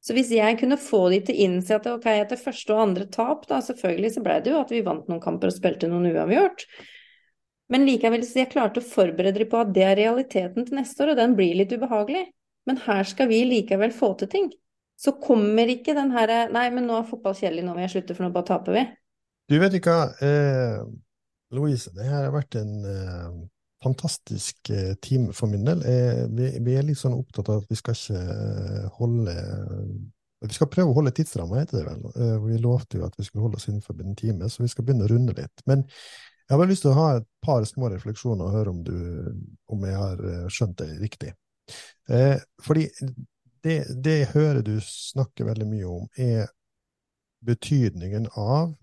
Så 0.00 0.16
hvis 0.16 0.30
jeg 0.32 0.56
kunne 0.60 0.78
få 0.80 1.02
de 1.12 1.18
til 1.26 1.36
å 1.36 1.44
innse 1.44 1.76
at 1.76 1.86
ok, 1.90 2.06
etter 2.08 2.40
første 2.40 2.72
og 2.72 2.80
andre 2.86 3.04
tap, 3.12 3.44
da 3.50 3.58
selvfølgelig 3.64 4.14
så 4.14 4.22
ble 4.24 4.38
det 4.40 4.54
jo 4.54 4.62
at 4.62 4.72
vi 4.72 4.80
vant 4.86 5.10
noen 5.10 5.20
kamper 5.20 5.50
og 5.50 5.56
spilte 5.58 5.90
noen 5.90 6.08
uavgjort. 6.14 6.64
Men 7.70 7.84
likevel 7.86 8.24
så 8.26 8.40
jeg 8.40 8.50
klarte 8.54 8.80
å 8.80 8.86
forberede 8.86 9.42
dem 9.42 9.50
på 9.50 9.60
at 9.60 9.74
det 9.76 9.84
er 9.86 9.98
realiteten 10.00 10.66
til 10.66 10.80
neste 10.80 11.04
år, 11.04 11.12
og 11.12 11.20
den 11.20 11.36
blir 11.38 11.52
litt 11.58 11.74
ubehagelig. 11.76 12.24
Men 12.68 12.80
her 12.86 13.04
skal 13.08 13.28
vi 13.30 13.44
likevel 13.46 13.92
få 13.94 14.14
til 14.18 14.32
ting. 14.32 14.48
Så 15.00 15.14
kommer 15.20 15.70
ikke 15.70 15.94
den 15.96 16.10
herre 16.12 16.42
Nei, 16.52 16.66
men 16.74 16.88
nå 16.88 16.98
er 16.98 17.06
fotball 17.08 17.36
kjedelig, 17.36 17.62
nå 17.64 17.76
vil 17.76 17.86
jeg 17.86 17.94
slutte, 17.94 18.16
for 18.16 18.26
nå 18.26 18.32
bare 18.34 18.50
taper 18.50 18.76
vi. 18.76 18.82
Du 19.50 19.56
vet 19.60 19.76
ikke 19.76 19.94
hva, 19.94 20.10
eh, 20.24 20.82
Louise, 21.56 21.92
det 21.96 22.08
her 22.08 22.26
har 22.26 22.34
vært 22.34 22.58
en 22.60 22.74
eh, 22.88 23.30
fantastisk 23.82 24.70
eh, 24.70 24.94
time 25.02 25.34
for 25.36 25.50
min 25.50 25.66
del. 25.66 25.82
Eh, 25.88 26.24
vi, 26.28 26.48
vi, 26.64 26.76
er 26.76 26.86
litt 26.86 27.00
sånn 27.00 27.18
opptatt 27.18 27.50
av 27.52 27.62
at 27.62 27.70
vi 27.70 27.78
skal 27.78 27.96
ikke 27.96 28.24
eh, 28.24 28.88
holde 29.00 29.36
Vi 30.40 30.56
skal 30.56 30.70
prøve 30.72 30.92
å 30.92 30.96
holde 30.96 31.12
tidsramma, 31.12 31.60
heter 31.60 31.80
det 31.80 31.84
vel. 31.84 32.38
Vi 32.46 32.58
lovte 32.64 32.96
jo 32.96 33.04
at 33.04 33.16
vi 33.18 33.26
skulle 33.26 33.44
holde 33.44 33.58
oss 33.60 33.68
innenfor 33.68 33.98
en 34.00 34.16
time, 34.16 34.48
så 34.48 34.62
vi 34.62 34.70
skal 34.72 34.86
begynne 34.86 35.04
å 35.04 35.10
runde 35.10 35.34
litt. 35.36 35.64
Men 35.68 35.82
jeg 35.84 36.54
har 36.54 36.60
bare 36.62 36.70
lyst 36.70 36.86
til 36.86 36.94
å 36.94 36.96
ha 36.96 37.08
et 37.18 37.26
par 37.44 37.66
små 37.68 37.90
refleksjoner 37.92 38.46
og 38.46 38.54
høre 38.56 38.72
om, 38.72 38.78
du, 38.86 38.94
om 39.68 39.84
jeg 39.84 39.98
har 40.00 40.22
skjønt 40.48 40.78
det 40.80 40.88
riktig. 41.02 41.34
Eh, 42.08 42.40
fordi 42.64 42.88
det, 43.62 43.84
det 44.04 44.16
jeg 44.16 44.32
hører 44.34 44.62
du 44.66 44.74
snakke 44.84 45.46
veldig 45.46 45.68
mye 45.68 45.92
om, 45.92 46.08
er 46.16 46.48
betydningen 47.46 48.28
av 48.36 48.74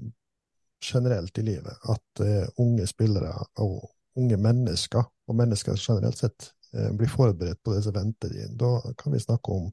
generelt 0.84 1.38
i 1.38 1.46
livet 1.46 1.90
at 1.90 2.24
eh, 2.24 2.48
unge 2.62 2.88
spillere 2.90 3.34
og 3.64 3.90
unge 4.18 4.38
mennesker, 4.42 5.06
og 5.28 5.38
mennesker 5.38 5.78
generelt 5.78 6.20
sett, 6.20 6.52
blir 6.98 7.10
forberedt 7.10 7.62
på 7.64 7.72
det 7.74 7.80
som 7.86 7.94
venter 7.96 8.30
de. 8.30 8.44
Da 8.60 8.70
kan 9.00 9.14
vi 9.14 9.22
snakke 9.24 9.54
om 9.56 9.70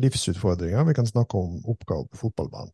livsutfordringer, 0.00 0.84
vi 0.88 0.94
kan 0.96 1.06
snakke 1.06 1.36
om 1.36 1.58
oppgaver 1.68 2.08
på 2.08 2.16
fotballbanen. 2.16 2.72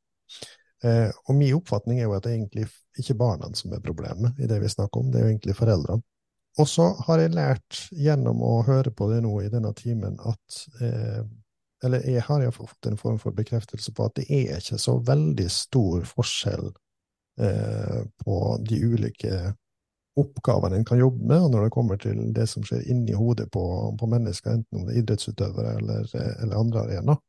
Eh, 0.85 1.11
og 1.27 1.35
min 1.35 1.57
oppfatning 1.57 1.99
er 1.99 2.07
jo 2.07 2.15
at 2.15 2.23
det 2.23 2.31
er 2.31 2.37
egentlig 2.39 2.69
ikke 2.99 3.17
barna 3.19 3.51
som 3.59 3.73
er 3.75 3.83
problemet 3.83 4.39
i 4.39 4.47
det 4.47 4.61
vi 4.63 4.71
snakker 4.71 5.01
om, 5.01 5.11
det 5.11 5.19
er 5.19 5.27
jo 5.27 5.33
egentlig 5.33 5.57
foreldrene. 5.59 6.05
Og 6.59 6.67
så 6.67 6.89
har 7.07 7.23
jeg 7.23 7.35
lært 7.35 7.81
gjennom 7.95 8.41
å 8.43 8.63
høre 8.67 8.91
på 8.95 9.11
det 9.13 9.21
nå 9.23 9.33
i 9.43 9.51
denne 9.53 9.71
timen 9.79 10.19
at 10.27 10.63
eh, 10.83 11.21
Eller 11.87 12.03
jeg 12.11 12.25
har 12.27 12.43
iallfall 12.43 12.67
fått 12.67 12.89
en 12.91 12.97
form 12.99 13.19
for 13.23 13.31
bekreftelse 13.31 13.93
på 13.95 14.09
at 14.09 14.17
det 14.19 14.25
er 14.35 14.57
ikke 14.59 14.81
så 14.83 14.97
veldig 14.99 15.45
stor 15.47 16.03
forskjell 16.11 16.73
eh, 17.39 18.01
på 18.19 18.39
de 18.67 18.79
ulike 18.83 19.37
oppgavene 20.23 20.79
en 20.79 20.87
kan 20.89 21.01
jobbe 21.01 21.25
med, 21.31 21.51
når 21.53 21.67
det 21.67 21.75
kommer 21.75 22.01
til 22.01 22.21
det 22.35 22.47
som 22.51 22.65
skjer 22.67 22.87
inni 22.93 23.17
hodet 23.17 23.49
på, 23.55 23.63
på 24.01 24.09
mennesker, 24.11 24.59
enten 24.59 24.81
om 24.81 24.87
det 24.87 24.95
er 24.95 25.03
idrettsutøvere 25.03 25.75
eller, 25.81 26.09
eller 26.43 26.59
andre 26.59 26.85
arenaer. 26.85 27.21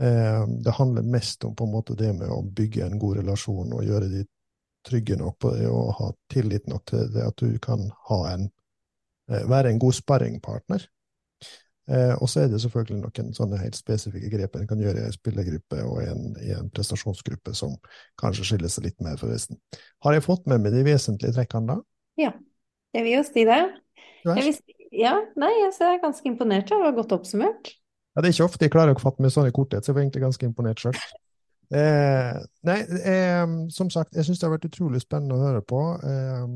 Eh, 0.00 0.44
det 0.64 0.76
handler 0.78 1.02
mest 1.02 1.44
om 1.44 1.56
på 1.56 1.66
en 1.66 1.74
måte 1.74 1.96
det 1.98 2.12
med 2.16 2.30
å 2.32 2.42
bygge 2.42 2.86
en 2.86 3.00
god 3.00 3.20
relasjon 3.20 3.74
og 3.76 3.84
gjøre 3.84 4.08
de 4.12 4.24
trygge 4.88 5.16
nok 5.20 5.36
på 5.38 5.50
det, 5.56 5.66
og 5.68 5.92
ha 5.98 6.12
tillit 6.32 6.70
nok 6.70 6.86
til 6.88 7.10
det 7.12 7.26
at 7.26 7.42
du 7.42 7.58
kan 7.60 7.90
en, 8.32 8.48
eh, 9.28 9.44
være 9.48 9.70
en 9.70 9.82
god 9.82 9.98
sparringpartner. 9.98 10.86
Eh, 11.90 12.14
og 12.22 12.28
så 12.30 12.44
er 12.44 12.50
det 12.52 12.60
selvfølgelig 12.62 13.00
noen 13.02 13.32
sånne 13.34 13.58
helt 13.58 13.76
spesifikke 13.78 14.30
grep 14.30 14.56
en 14.56 14.68
kan 14.70 14.80
gjøre 14.80 15.02
i 15.02 15.08
en 15.08 15.14
spillergruppe 15.14 15.82
og 15.82 16.02
en, 16.04 16.36
i 16.38 16.52
en, 16.54 16.68
prestasjonsgruppe 16.70 17.54
som 17.56 17.74
kanskje 18.20 18.46
skiller 18.46 18.70
seg 18.70 18.86
litt 18.86 19.00
mer 19.02 19.16
fra 19.18 19.32
resten. 19.32 19.58
Har 20.04 20.14
jeg 20.14 20.26
fått 20.26 20.46
med 20.50 20.62
meg 20.62 20.76
de 20.76 20.84
vesentlige 20.86 21.34
trekkene 21.34 21.74
da? 21.74 21.80
Ja, 22.20 22.34
jeg 22.96 23.06
vil 23.06 23.16
jo 23.16 23.24
si 23.26 23.46
det. 23.48 23.62
Vil, 24.26 24.52
ja, 24.92 25.14
nei, 25.40 25.50
jeg 25.62 25.72
er 25.86 26.02
ganske 26.02 26.28
imponert. 26.28 26.68
Det 26.68 26.78
var 26.82 26.96
godt 26.96 27.14
oppsummert. 27.16 27.72
Ja, 28.14 28.22
det 28.22 28.30
er 28.30 28.34
ikke 28.34 28.48
ofte 28.50 28.66
jeg 28.66 28.74
klarer 28.74 28.96
å 28.96 29.00
fatte 29.00 29.22
meg 29.22 29.32
sånn 29.32 29.48
i 29.48 29.54
korthet, 29.54 29.86
så 29.86 29.92
jeg 29.92 29.98
var 29.98 30.04
egentlig 30.04 30.24
ganske 30.26 30.48
imponert 30.48 30.82
sjøl. 30.82 30.96
Eh, 31.70 32.38
nei, 32.66 32.78
eh, 33.06 33.44
som 33.70 33.90
sagt, 33.94 34.16
jeg 34.18 34.26
syns 34.26 34.40
det 34.40 34.48
har 34.48 34.56
vært 34.56 34.66
utrolig 34.66 35.02
spennende 35.04 35.36
å 35.38 35.44
høre 35.44 35.62
på. 35.62 35.82
Eh, 36.02 36.46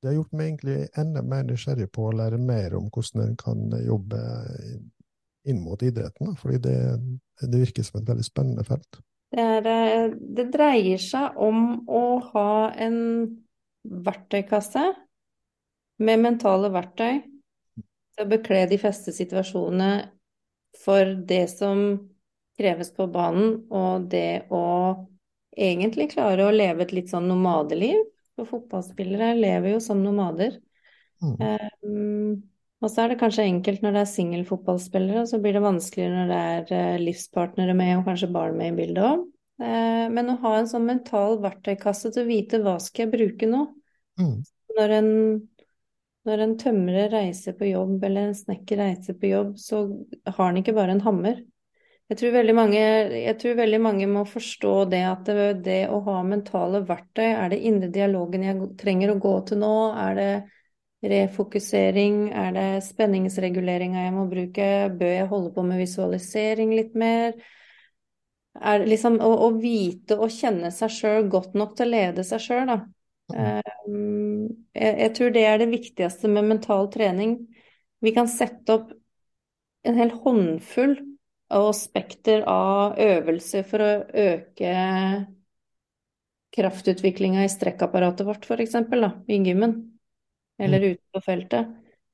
det 0.00 0.10
har 0.10 0.16
gjort 0.18 0.34
meg 0.36 0.50
egentlig 0.50 0.78
enda 1.00 1.22
mer 1.24 1.46
nysgjerrig 1.48 1.88
på 1.92 2.08
å 2.08 2.16
lære 2.16 2.40
mer 2.40 2.76
om 2.76 2.88
hvordan 2.92 3.24
en 3.24 3.38
kan 3.40 3.64
jobbe 3.84 4.20
inn 5.48 5.62
mot 5.64 5.80
idretten, 5.82 6.34
fordi 6.40 6.60
det, 6.68 6.78
det 7.40 7.62
virker 7.62 7.86
som 7.86 8.00
et 8.00 8.08
veldig 8.12 8.26
spennende 8.26 8.64
felt. 8.68 9.00
Det, 9.32 9.40
er, 9.40 9.68
eh, 9.70 10.16
det 10.36 10.50
dreier 10.52 11.00
seg 11.00 11.40
om 11.40 11.86
å 11.88 12.04
ha 12.32 12.50
en 12.76 12.98
verktøykasse 13.84 14.84
med 16.00 16.22
mentale 16.24 16.70
verktøy 16.72 17.20
til 17.20 18.24
å 18.24 18.30
bekle 18.30 18.64
de 18.70 18.78
fleste 18.80 19.14
situasjonene 19.14 19.90
for 20.80 21.14
det 21.28 21.46
som 21.52 21.82
kreves 22.60 22.92
på 22.94 23.06
banen, 23.10 23.56
og 23.72 24.10
det 24.12 24.46
å 24.52 24.64
egentlig 25.56 26.10
klare 26.12 26.46
å 26.46 26.54
leve 26.54 26.84
et 26.84 26.94
litt 26.94 27.10
sånn 27.12 27.28
nomadeliv. 27.30 28.02
For 28.38 28.48
fotballspillere 28.48 29.32
lever 29.36 29.74
jo 29.74 29.80
som 29.84 30.02
nomader. 30.04 30.58
Mm. 31.20 31.34
Um, 31.84 32.36
og 32.80 32.92
så 32.92 33.04
er 33.04 33.12
det 33.12 33.20
kanskje 33.20 33.44
enkelt 33.48 33.82
når 33.84 33.96
det 33.96 34.04
er 34.04 34.12
singelfotballspillere, 34.14 35.24
og 35.24 35.28
så 35.32 35.40
blir 35.42 35.56
det 35.56 35.64
vanskeligere 35.64 36.22
når 36.22 36.30
det 36.30 36.40
er 36.52 36.70
uh, 36.94 37.02
livspartnere 37.02 37.76
med, 37.76 37.96
og 37.98 38.06
kanskje 38.08 38.30
barn 38.32 38.56
med 38.60 38.72
i 38.72 38.78
bildet 38.82 39.04
òg. 39.10 39.26
Eh, 39.60 40.06
men 40.08 40.32
å 40.32 40.38
ha 40.40 40.54
en 40.56 40.68
sånn 40.70 40.88
mental 40.88 41.38
verktøykasse 41.42 42.12
til 42.14 42.24
å 42.24 42.28
vite 42.30 42.60
hva 42.64 42.78
skal 42.80 43.06
jeg 43.06 43.12
bruke 43.12 43.48
nå. 43.50 43.66
Mm. 44.20 44.36
Når, 44.78 44.94
en, 44.96 45.10
når 46.28 46.44
en 46.46 46.54
tømrer 46.60 47.12
reiser 47.12 47.56
på 47.58 47.68
jobb, 47.68 47.98
eller 48.08 48.30
en 48.30 48.36
snekker 48.38 48.80
reiser 48.80 49.18
på 49.20 49.34
jobb, 49.34 49.56
så 49.60 49.84
har 50.24 50.44
han 50.46 50.60
ikke 50.62 50.76
bare 50.76 50.96
en 50.96 51.04
hammer. 51.04 51.42
Jeg 52.10 52.18
tror 52.18 52.32
veldig 52.34 52.54
mange, 52.58 52.80
tror 53.38 53.58
veldig 53.60 53.78
mange 53.84 54.06
må 54.10 54.24
forstå 54.26 54.72
det 54.90 55.04
at 55.06 55.28
det, 55.28 55.44
det, 55.68 55.82
å 55.94 56.00
ha 56.08 56.16
mentale 56.26 56.80
verktøy, 56.88 57.28
er 57.28 57.52
det 57.52 57.60
indre 57.68 57.90
dialogen 57.94 58.48
jeg 58.48 58.72
trenger 58.80 59.12
å 59.12 59.20
gå 59.22 59.34
til 59.46 59.60
nå? 59.62 59.74
Er 59.94 60.18
det 60.18 60.32
refokusering? 61.12 62.32
Er 62.34 62.50
det 62.56 62.66
spenningsreguleringa 62.88 64.08
jeg 64.08 64.16
må 64.16 64.26
bruke? 64.32 64.66
Bør 64.90 65.14
jeg 65.14 65.30
holde 65.30 65.54
på 65.54 65.64
med 65.68 65.84
visualisering 65.84 66.74
litt 66.80 66.98
mer? 66.98 67.36
Er 68.58 68.86
liksom 68.86 69.18
å, 69.22 69.30
å, 69.46 69.50
vite 69.60 70.16
og 70.18 70.32
kjenne 70.34 70.72
seg 70.74 70.92
sjøl 70.94 71.28
godt 71.30 71.54
nok 71.58 71.76
til 71.78 71.88
å 71.88 71.94
lede 71.94 72.24
seg 72.26 72.42
sjøl, 72.44 72.72
da. 72.72 72.80
Um, 73.30 74.48
jeg, 74.74 74.94
jeg, 75.04 75.12
tror 75.14 75.34
det 75.34 75.44
er 75.46 75.60
det 75.62 75.68
viktigste 75.70 76.30
med 76.32 76.48
mental 76.48 76.90
trening. 76.90 77.36
Vi 78.02 78.14
kan 78.16 78.30
sette 78.30 78.74
opp 78.74 78.90
en 79.86 79.96
hel 79.96 80.10
håndfull 80.24 80.96
og 81.56 81.70
spekter 81.74 82.42
av 82.50 82.98
øvelser 83.00 83.64
for 83.66 83.82
å 83.82 83.92
øke 84.24 84.72
kraftutviklinga 86.54 87.44
i 87.46 87.52
strekkapparatet 87.52 88.26
vårt, 88.26 88.46
f.eks., 88.46 88.76
i 89.30 89.38
gymmen. 89.38 89.76
Eller 90.60 90.82
mm. 90.82 90.90
ute 90.92 91.14
på 91.14 91.22
feltet. 91.24 91.70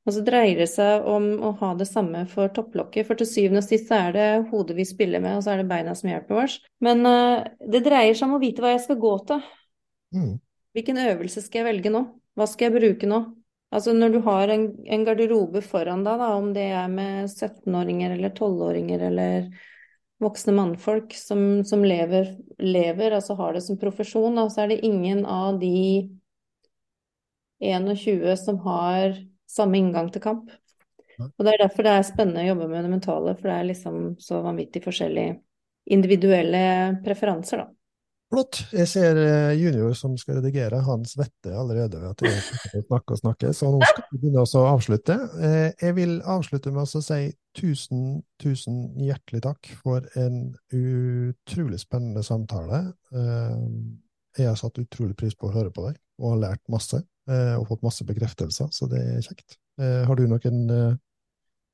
Og 0.06 0.14
så 0.14 0.22
dreier 0.22 0.60
det 0.62 0.68
seg 0.70 1.06
om 1.10 1.32
å 1.42 1.50
ha 1.58 1.72
det 1.78 1.88
samme 1.90 2.22
for 2.30 2.52
topplokket, 2.54 3.08
for 3.08 3.18
til 3.18 3.26
syvende 3.26 3.62
og 3.64 3.66
sist 3.66 3.88
så 3.90 3.98
er 4.04 4.12
det 4.14 4.26
hodet 4.52 4.76
vi 4.78 4.86
spiller 4.86 5.22
med, 5.22 5.38
og 5.38 5.42
så 5.42 5.52
er 5.52 5.62
det 5.62 5.70
beina 5.70 5.96
som 5.98 6.12
hjelper 6.12 6.44
oss. 6.44 6.60
Men 6.84 7.02
uh, 7.02 7.42
det 7.66 7.82
dreier 7.82 8.14
seg 8.14 8.28
om 8.28 8.36
å 8.38 8.42
vite 8.42 8.62
hva 8.62 8.76
jeg 8.76 8.84
skal 8.84 9.00
gå 9.02 9.12
til. 9.32 9.42
Mm. 10.14 10.36
Hvilken 10.78 11.02
øvelse 11.08 11.42
skal 11.42 11.62
jeg 11.62 11.68
velge 11.72 11.90
nå? 11.90 12.04
Hva 12.38 12.46
skal 12.46 12.68
jeg 12.68 12.76
bruke 12.76 13.10
nå? 13.10 13.20
Altså 13.74 13.92
når 13.96 14.14
du 14.14 14.20
har 14.28 14.52
en, 14.54 14.68
en 14.86 15.06
garderobe 15.08 15.60
foran 15.64 16.04
deg, 16.06 16.20
da, 16.22 16.28
om 16.38 16.52
det 16.54 16.68
er 16.70 16.92
med 16.92 17.26
17-åringer 17.26 18.14
eller 18.14 18.30
12-åringer 18.30 19.08
eller 19.08 19.48
voksne 20.22 20.54
mannfolk 20.56 21.16
som, 21.18 21.64
som 21.66 21.82
lever, 21.84 22.30
lever, 22.62 23.16
altså 23.18 23.34
har 23.40 23.56
det 23.56 23.64
som 23.66 23.78
profesjon, 23.80 24.38
da, 24.38 24.46
så 24.52 24.62
er 24.62 24.70
det 24.72 24.84
ingen 24.86 25.26
av 25.28 25.58
de 25.60 26.06
21 27.58 28.36
som 28.38 28.60
har 28.64 29.16
samme 29.56 29.80
inngang 29.80 30.12
til 30.12 30.24
kamp. 30.24 30.52
Og 31.16 31.44
Det 31.44 31.54
er 31.54 31.62
derfor 31.64 31.86
det 31.86 31.94
er 31.96 32.04
spennende 32.04 32.44
å 32.44 32.50
jobbe 32.50 32.68
med 32.68 32.84
det 32.84 32.92
mentale, 32.92 33.34
for 33.38 33.48
det 33.48 33.56
er 33.56 33.70
liksom 33.70 33.96
så 34.20 34.42
vanvittig 34.44 34.82
forskjellige 34.84 35.38
individuelle 35.96 36.62
preferanser, 37.04 37.64
da. 37.64 37.70
Flott. 38.26 38.58
Jeg 38.74 38.88
ser 38.90 39.18
eh, 39.22 39.52
junior 39.54 39.92
som 39.94 40.16
skal 40.18 40.40
redigere, 40.40 40.80
han 40.82 41.04
svetter 41.06 41.54
allerede 41.54 42.00
ved 42.02 42.08
at 42.10 42.24
jeg 42.26 42.82
snakker 42.88 43.14
og 43.14 43.20
snakker, 43.20 43.52
så 43.54 43.68
nå 43.70 43.78
skal 43.86 44.02
vi 44.10 44.18
begynne 44.24 44.42
å 44.42 44.62
avslutte. 44.66 45.16
Eh, 45.38 45.68
jeg 45.78 45.94
vil 45.94 46.16
avslutte 46.26 46.72
med 46.74 46.90
å 46.90 47.02
si 47.06 47.20
tusen, 47.56 48.24
tusen 48.42 48.80
hjertelig 48.98 49.44
takk 49.46 49.70
for 49.78 50.08
en 50.18 50.40
utrolig 50.74 51.78
spennende 51.84 52.26
samtale. 52.26 52.82
Eh, 53.14 53.62
jeg 54.40 54.50
har 54.50 54.58
satt 54.58 54.82
utrolig 54.82 55.14
pris 55.16 55.38
på 55.38 55.46
å 55.46 55.54
høre 55.54 55.70
på 55.70 55.86
deg, 55.86 56.02
og 56.18 56.34
har 56.34 56.42
lært 56.48 56.64
masse. 56.72 57.04
Eh, 57.26 57.56
og 57.58 57.66
fått 57.66 57.82
masse 57.82 58.06
bekreftelser, 58.06 58.70
så 58.70 58.86
det 58.90 59.00
er 59.02 59.24
kjekt. 59.24 59.56
Eh, 59.82 60.04
har 60.06 60.18
du 60.18 60.28
noen 60.30 60.60
eh, 60.70 60.94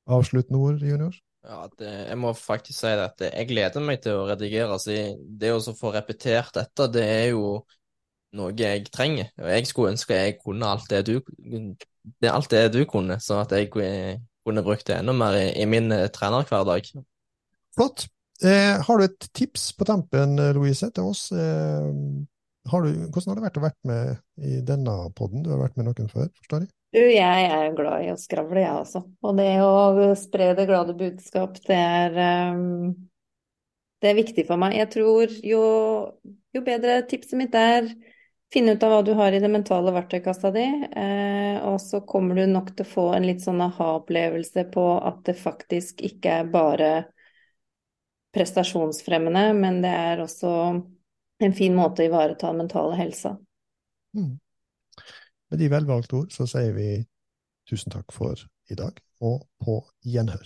avsluttende 0.09 0.57
ord, 0.57 0.81
junior? 0.81 1.13
Ja, 1.45 1.67
det, 1.77 1.91
jeg 2.07 2.17
må 2.23 2.31
faktisk 2.37 2.79
si 2.79 2.93
det 2.95 3.05
at 3.05 3.21
jeg 3.27 3.49
gleder 3.51 3.83
meg 3.85 4.01
til 4.01 4.17
å 4.17 4.25
redigere. 4.31 4.79
Så 4.81 4.95
det 5.13 5.51
å 5.53 5.75
få 5.77 5.91
repetert 5.93 6.55
dette, 6.57 6.87
det 6.95 7.03
er 7.05 7.27
jo 7.35 7.59
noe 8.33 8.55
jeg 8.57 8.87
trenger. 8.89 9.29
Og 9.43 9.51
jeg 9.51 9.69
skulle 9.69 9.93
ønske 9.93 10.17
jeg 10.17 10.39
kunne 10.39 10.71
alt 10.73 10.89
det 10.89 11.03
du, 11.11 11.13
det, 11.29 12.31
alt 12.31 12.49
det 12.49 12.65
du 12.73 12.81
kunne, 12.89 13.19
så 13.21 13.43
at 13.43 13.53
jeg 13.53 13.69
kunne 13.69 14.65
brukt 14.65 14.87
det 14.89 14.97
enda 15.03 15.13
mer 15.13 15.37
i, 15.37 15.47
i 15.61 15.69
min 15.69 15.93
trenerhverdag. 16.15 16.89
Flott. 17.77 18.07
Eh, 18.41 18.81
har 18.81 18.97
du 18.97 19.05
et 19.05 19.29
tips 19.37 19.69
på 19.77 19.85
tampen, 19.85 20.39
Louise, 20.57 20.89
til 20.95 21.11
oss? 21.13 21.27
Eh, 21.35 21.91
har 22.71 22.85
du, 22.85 22.91
hvordan 23.11 23.31
har 23.31 23.39
det 23.39 23.45
vært 23.47 23.59
å 23.59 23.65
være 23.65 23.89
med 23.89 24.47
i 24.47 24.61
denne 24.65 24.95
poden? 25.17 25.43
Du 25.43 25.51
har 25.51 25.59
vært 25.59 25.75
med 25.79 25.89
noen 25.89 26.11
før, 26.11 26.29
forstår 26.39 26.63
jeg? 26.63 26.71
Du, 26.93 27.01
jeg 27.01 27.47
er 27.49 27.75
glad 27.75 28.05
i 28.05 28.11
å 28.13 28.19
skravle, 28.21 28.61
jeg 28.61 28.77
også. 28.77 29.01
Og 29.25 29.35
det 29.39 29.49
å 29.65 30.13
spre 30.19 30.51
det 30.57 30.67
glade 30.69 30.95
budskap, 30.97 31.57
det 31.67 31.79
er, 31.79 32.17
um, 32.53 32.93
det 34.03 34.11
er 34.11 34.19
viktig 34.19 34.45
for 34.47 34.61
meg. 34.61 34.77
Jeg 34.77 34.91
tror 34.93 35.33
jo, 35.43 35.63
jo 36.53 36.63
bedre 36.63 37.01
tipset 37.09 37.39
mitt 37.39 37.57
er 37.57 37.89
finne 38.53 38.75
ut 38.75 38.83
av 38.85 38.91
hva 38.93 39.01
du 39.05 39.13
har 39.17 39.33
i 39.33 39.41
det 39.41 39.49
mentale 39.49 39.91
verktøykassa 39.95 40.51
di, 40.53 40.65
eh, 40.93 41.57
og 41.65 41.79
så 41.81 42.03
kommer 42.05 42.37
du 42.37 42.45
nok 42.49 42.69
til 42.75 42.85
å 42.85 42.91
få 42.91 43.05
en 43.15 43.25
litt 43.25 43.41
sånn 43.41 43.63
aha-opplevelse 43.65 44.67
på 44.73 44.83
at 45.01 45.23
det 45.25 45.35
faktisk 45.39 46.03
ikke 46.05 46.35
er 46.43 46.51
bare 46.53 46.91
prestasjonsfremmende, 48.33 49.47
men 49.57 49.81
det 49.81 49.93
er 49.93 50.21
også 50.23 50.53
en 51.39 51.53
fin 51.53 51.75
måte 51.75 52.03
å 52.03 52.09
ivareta 52.09 52.51
den 52.51 52.61
mentale 52.63 52.97
helsa. 52.99 53.37
Mm. 54.17 54.37
Med 55.49 55.59
de 55.59 55.69
velvalgte 55.71 56.19
ord 56.21 56.33
så 56.33 56.47
sier 56.49 56.73
vi 56.75 56.89
tusen 57.69 57.93
takk 57.93 58.13
for 58.13 58.39
i 58.71 58.77
dag, 58.77 58.97
og 59.23 59.45
på 59.63 59.79
gjenhør. 60.05 60.45